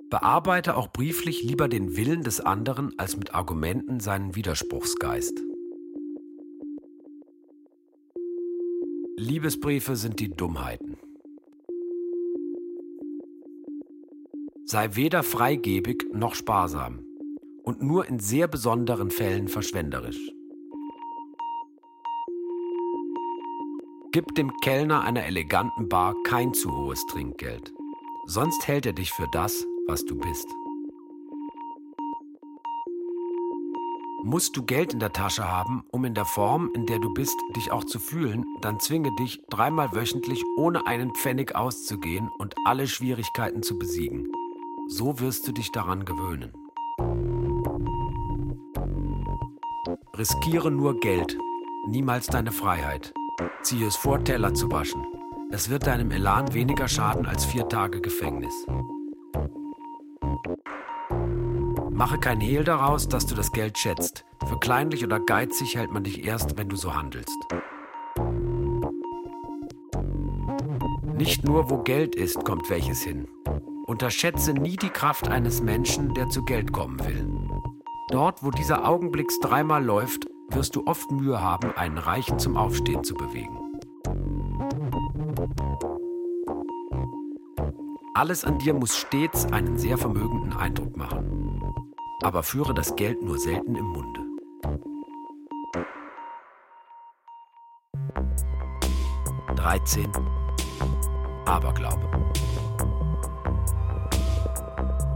Bearbeite 0.09 0.74
auch 0.74 0.88
brieflich 0.88 1.42
lieber 1.42 1.68
den 1.68 1.98
Willen 1.98 2.22
des 2.22 2.40
anderen 2.40 2.98
als 2.98 3.18
mit 3.18 3.34
Argumenten 3.34 4.00
seinen 4.00 4.34
Widerspruchsgeist. 4.34 5.42
Liebesbriefe 9.18 9.94
sind 9.94 10.20
die 10.20 10.30
Dummheiten. 10.30 10.96
Sei 14.75 14.97
weder 14.97 15.22
freigebig 15.22 16.05
noch 16.12 16.35
sparsam 16.35 16.99
und 17.62 17.81
nur 17.81 18.09
in 18.09 18.18
sehr 18.18 18.49
besonderen 18.49 19.12
Fällen 19.12 19.47
verschwenderisch. 19.47 20.33
Gib 24.11 24.35
dem 24.35 24.51
Kellner 24.64 25.03
einer 25.03 25.27
eleganten 25.27 25.89
Bar 25.89 26.16
kein 26.25 26.55
zu 26.55 26.77
hohes 26.77 27.07
Trinkgeld, 27.07 27.72
sonst 28.27 28.66
hält 28.66 28.85
er 28.85 28.95
dich 28.95 29.12
für 29.12 29.29
das, 29.31 29.64
was 29.87 30.05
du 30.07 30.16
bist. 30.16 30.49
Musst 34.25 34.57
du 34.57 34.64
Geld 34.64 34.93
in 34.93 34.99
der 34.99 35.12
Tasche 35.12 35.49
haben, 35.49 35.85
um 35.93 36.05
in 36.05 36.14
der 36.14 36.25
Form, 36.25 36.72
in 36.75 36.87
der 36.87 36.99
du 36.99 37.14
bist, 37.14 37.37
dich 37.55 37.70
auch 37.70 37.85
zu 37.85 38.01
fühlen, 38.01 38.45
dann 38.61 38.81
zwinge 38.81 39.14
dich, 39.20 39.41
dreimal 39.51 39.93
wöchentlich 39.93 40.43
ohne 40.57 40.85
einen 40.89 41.14
Pfennig 41.14 41.55
auszugehen 41.55 42.29
und 42.39 42.57
alle 42.64 42.89
Schwierigkeiten 42.89 43.62
zu 43.62 43.79
besiegen. 43.79 44.34
So 44.89 45.18
wirst 45.18 45.49
du 45.49 45.53
dich 45.53 45.72
daran 45.72 46.05
gewöhnen. 46.05 46.53
Riskiere 50.16 50.70
nur 50.70 51.01
Geld, 51.01 51.37
niemals 51.89 52.26
deine 52.26 52.53
Freiheit. 52.53 53.14
Ziehe 53.62 53.87
es 53.87 53.97
vor, 53.97 54.22
Teller 54.22 54.55
zu 54.55 54.70
waschen. 54.70 55.05
Es 55.51 55.70
wird 55.70 55.87
deinem 55.87 56.11
Elan 56.11 56.53
weniger 56.55 56.87
schaden 56.87 57.26
als 57.26 57.45
vier 57.45 57.68
Tage 57.68 58.01
Gefängnis. 58.01 58.66
Mache 61.91 62.18
kein 62.18 62.41
Hehl 62.41 62.64
daraus, 62.64 63.09
dass 63.09 63.26
du 63.26 63.35
das 63.35 63.53
Geld 63.53 63.78
schätzt. 63.78 64.24
Für 64.47 64.59
kleinlich 64.59 65.05
oder 65.05 65.20
geizig 65.20 65.76
hält 65.76 65.93
man 65.93 66.05
dich 66.05 66.24
erst, 66.24 66.59
wenn 66.59 66.68
du 66.68 66.76
so 66.76 66.95
handelst. 66.95 67.39
Nicht 71.16 71.45
nur 71.45 71.70
wo 71.70 71.78
Geld 71.78 72.14
ist, 72.16 72.45
kommt 72.45 72.68
welches 72.68 73.03
hin. 73.03 73.28
Unterschätze 73.95 74.53
nie 74.55 74.76
die 74.76 74.88
Kraft 74.88 75.28
eines 75.28 75.62
Menschen, 75.62 76.14
der 76.14 76.28
zu 76.28 76.45
Geld 76.45 76.72
kommen 76.72 76.99
will. 77.07 77.28
Dort, 78.11 78.42
wo 78.42 78.51
dieser 78.51 78.88
Augenblick 78.88 79.30
dreimal 79.40 79.84
läuft, 79.84 80.26
wirst 80.49 80.74
du 80.74 80.84
oft 80.88 81.12
Mühe 81.12 81.40
haben, 81.40 81.70
einen 81.76 81.99
Reichen 81.99 82.40
zum 82.40 82.57
Aufstehen 82.57 83.05
zu 83.05 83.14
bewegen. 83.14 83.57
Alles 88.14 88.45
an 88.45 88.59
dir 88.59 88.74
muss 88.74 88.97
stets 88.97 89.47
einen 89.53 89.78
sehr 89.78 89.97
vermögenden 89.97 90.55
Eindruck 90.55 90.97
machen. 90.97 91.62
Aber 92.20 92.42
führe 92.42 92.74
das 92.74 92.97
Geld 92.97 93.22
nur 93.22 93.38
selten 93.38 93.76
im 93.76 93.86
Munde. 93.86 94.20
Dreizehn. 99.55 100.11
Aberglaube. 101.47 102.24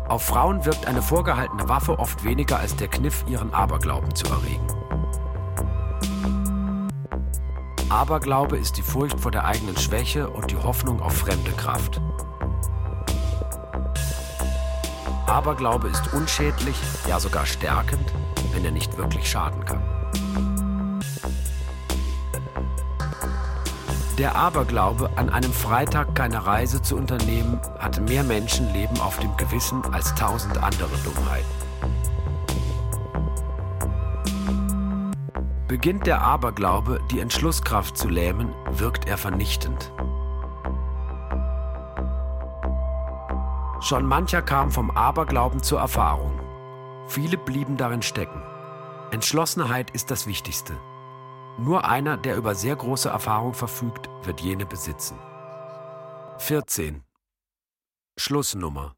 Auf 0.09 0.23
Frauen 0.23 0.65
wirkt 0.65 0.87
eine 0.87 1.03
vorgehaltene 1.03 1.69
Waffe 1.69 1.99
oft 1.99 2.25
weniger 2.25 2.59
als 2.59 2.75
der 2.75 2.89
Kniff, 2.89 3.25
ihren 3.29 3.53
Aberglauben 3.53 4.15
zu 4.15 4.25
erregen. 4.27 4.67
Aberglaube 7.91 8.57
ist 8.57 8.79
die 8.79 8.83
Furcht 8.83 9.21
vor 9.21 9.31
der 9.31 9.45
eigenen 9.45 9.77
Schwäche 9.77 10.31
und 10.31 10.51
die 10.51 10.57
Hoffnung 10.57 11.03
auf 11.03 11.15
fremde 11.15 11.53
Kraft. 11.53 12.01
Aberglaube 15.27 15.89
ist 15.89 16.13
unschädlich, 16.15 16.77
ja 17.07 17.21
sogar 17.21 17.45
stärkend, 17.45 18.13
wenn 18.53 18.65
er 18.65 18.73
nicht 18.73 18.97
wirklich 18.97 19.31
schaden 19.31 19.63
kann. 19.67 19.98
Der 24.19 24.35
Aberglaube, 24.35 25.11
an 25.15 25.31
einem 25.31 25.53
Freitag 25.53 26.17
keine 26.17 26.45
Reise 26.45 26.83
zu 26.83 26.97
unternehmen, 26.97 27.61
hat 27.79 28.01
mehr 28.01 28.25
Menschenleben 28.25 28.99
auf 29.01 29.17
dem 29.21 29.37
Gewissen 29.37 29.81
als 29.95 30.13
tausend 30.17 30.59
andere 30.61 30.97
Dummheiten. 31.05 31.47
Beginnt 35.69 36.09
der 36.09 36.21
Aberglaube, 36.21 37.01
die 37.13 37.21
Entschlusskraft 37.21 37.97
zu 37.97 38.09
lähmen, 38.09 38.53
wirkt 38.73 39.07
er 39.07 39.19
vernichtend. 39.19 39.93
Schon 43.81 44.05
mancher 44.05 44.43
kam 44.43 44.73
vom 44.73 44.91
Aberglauben 44.91 45.63
zur 45.63 45.79
Erfahrung. 45.79 46.41
Viele 47.07 47.39
blieben 47.39 47.77
darin 47.77 48.03
stecken. 48.03 48.43
Entschlossenheit 49.13 49.93
ist 49.93 50.11
das 50.11 50.27
Wichtigste. 50.27 50.75
Nur 51.59 51.85
einer, 51.85 52.17
der 52.17 52.37
über 52.37 52.55
sehr 52.55 52.77
große 52.77 53.09
Erfahrung 53.09 53.53
verfügt, 53.53 54.09
wird 54.23 54.41
jene 54.41 54.65
besitzen. 54.65 55.19
14. 56.39 57.03
Schlussnummer. 58.17 58.95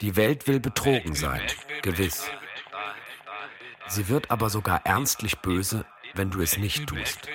Die 0.00 0.14
Welt 0.14 0.46
will 0.46 0.60
betrogen 0.60 1.16
sein, 1.16 1.42
gewiss. 1.82 2.30
Sie 3.88 4.08
wird 4.08 4.30
aber 4.30 4.48
sogar 4.48 4.84
ernstlich 4.86 5.38
böse, 5.40 5.84
wenn 6.14 6.30
du 6.30 6.40
es 6.40 6.56
nicht 6.56 6.86
tust. 6.86 7.28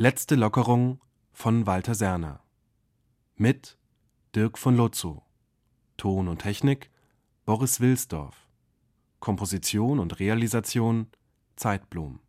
Letzte 0.00 0.36
Lockerung 0.36 1.00
von 1.32 1.66
Walter 1.66 1.92
Serner. 1.92 2.38
Mit 3.34 3.76
Dirk 4.32 4.56
von 4.56 4.76
Lotzow. 4.76 5.22
Ton 5.96 6.28
und 6.28 6.42
Technik 6.42 6.92
Boris 7.44 7.80
Wilsdorf. 7.80 8.46
Komposition 9.18 9.98
und 9.98 10.20
Realisation 10.20 11.08
Zeitblom. 11.56 12.20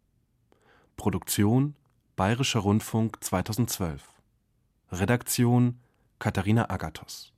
Produktion 0.95 1.75
Bayerischer 2.15 2.61
Rundfunk 2.61 3.23
2012. 3.23 4.01
Redaktion 4.91 5.79
Katharina 6.17 6.71
Agathos 6.71 7.33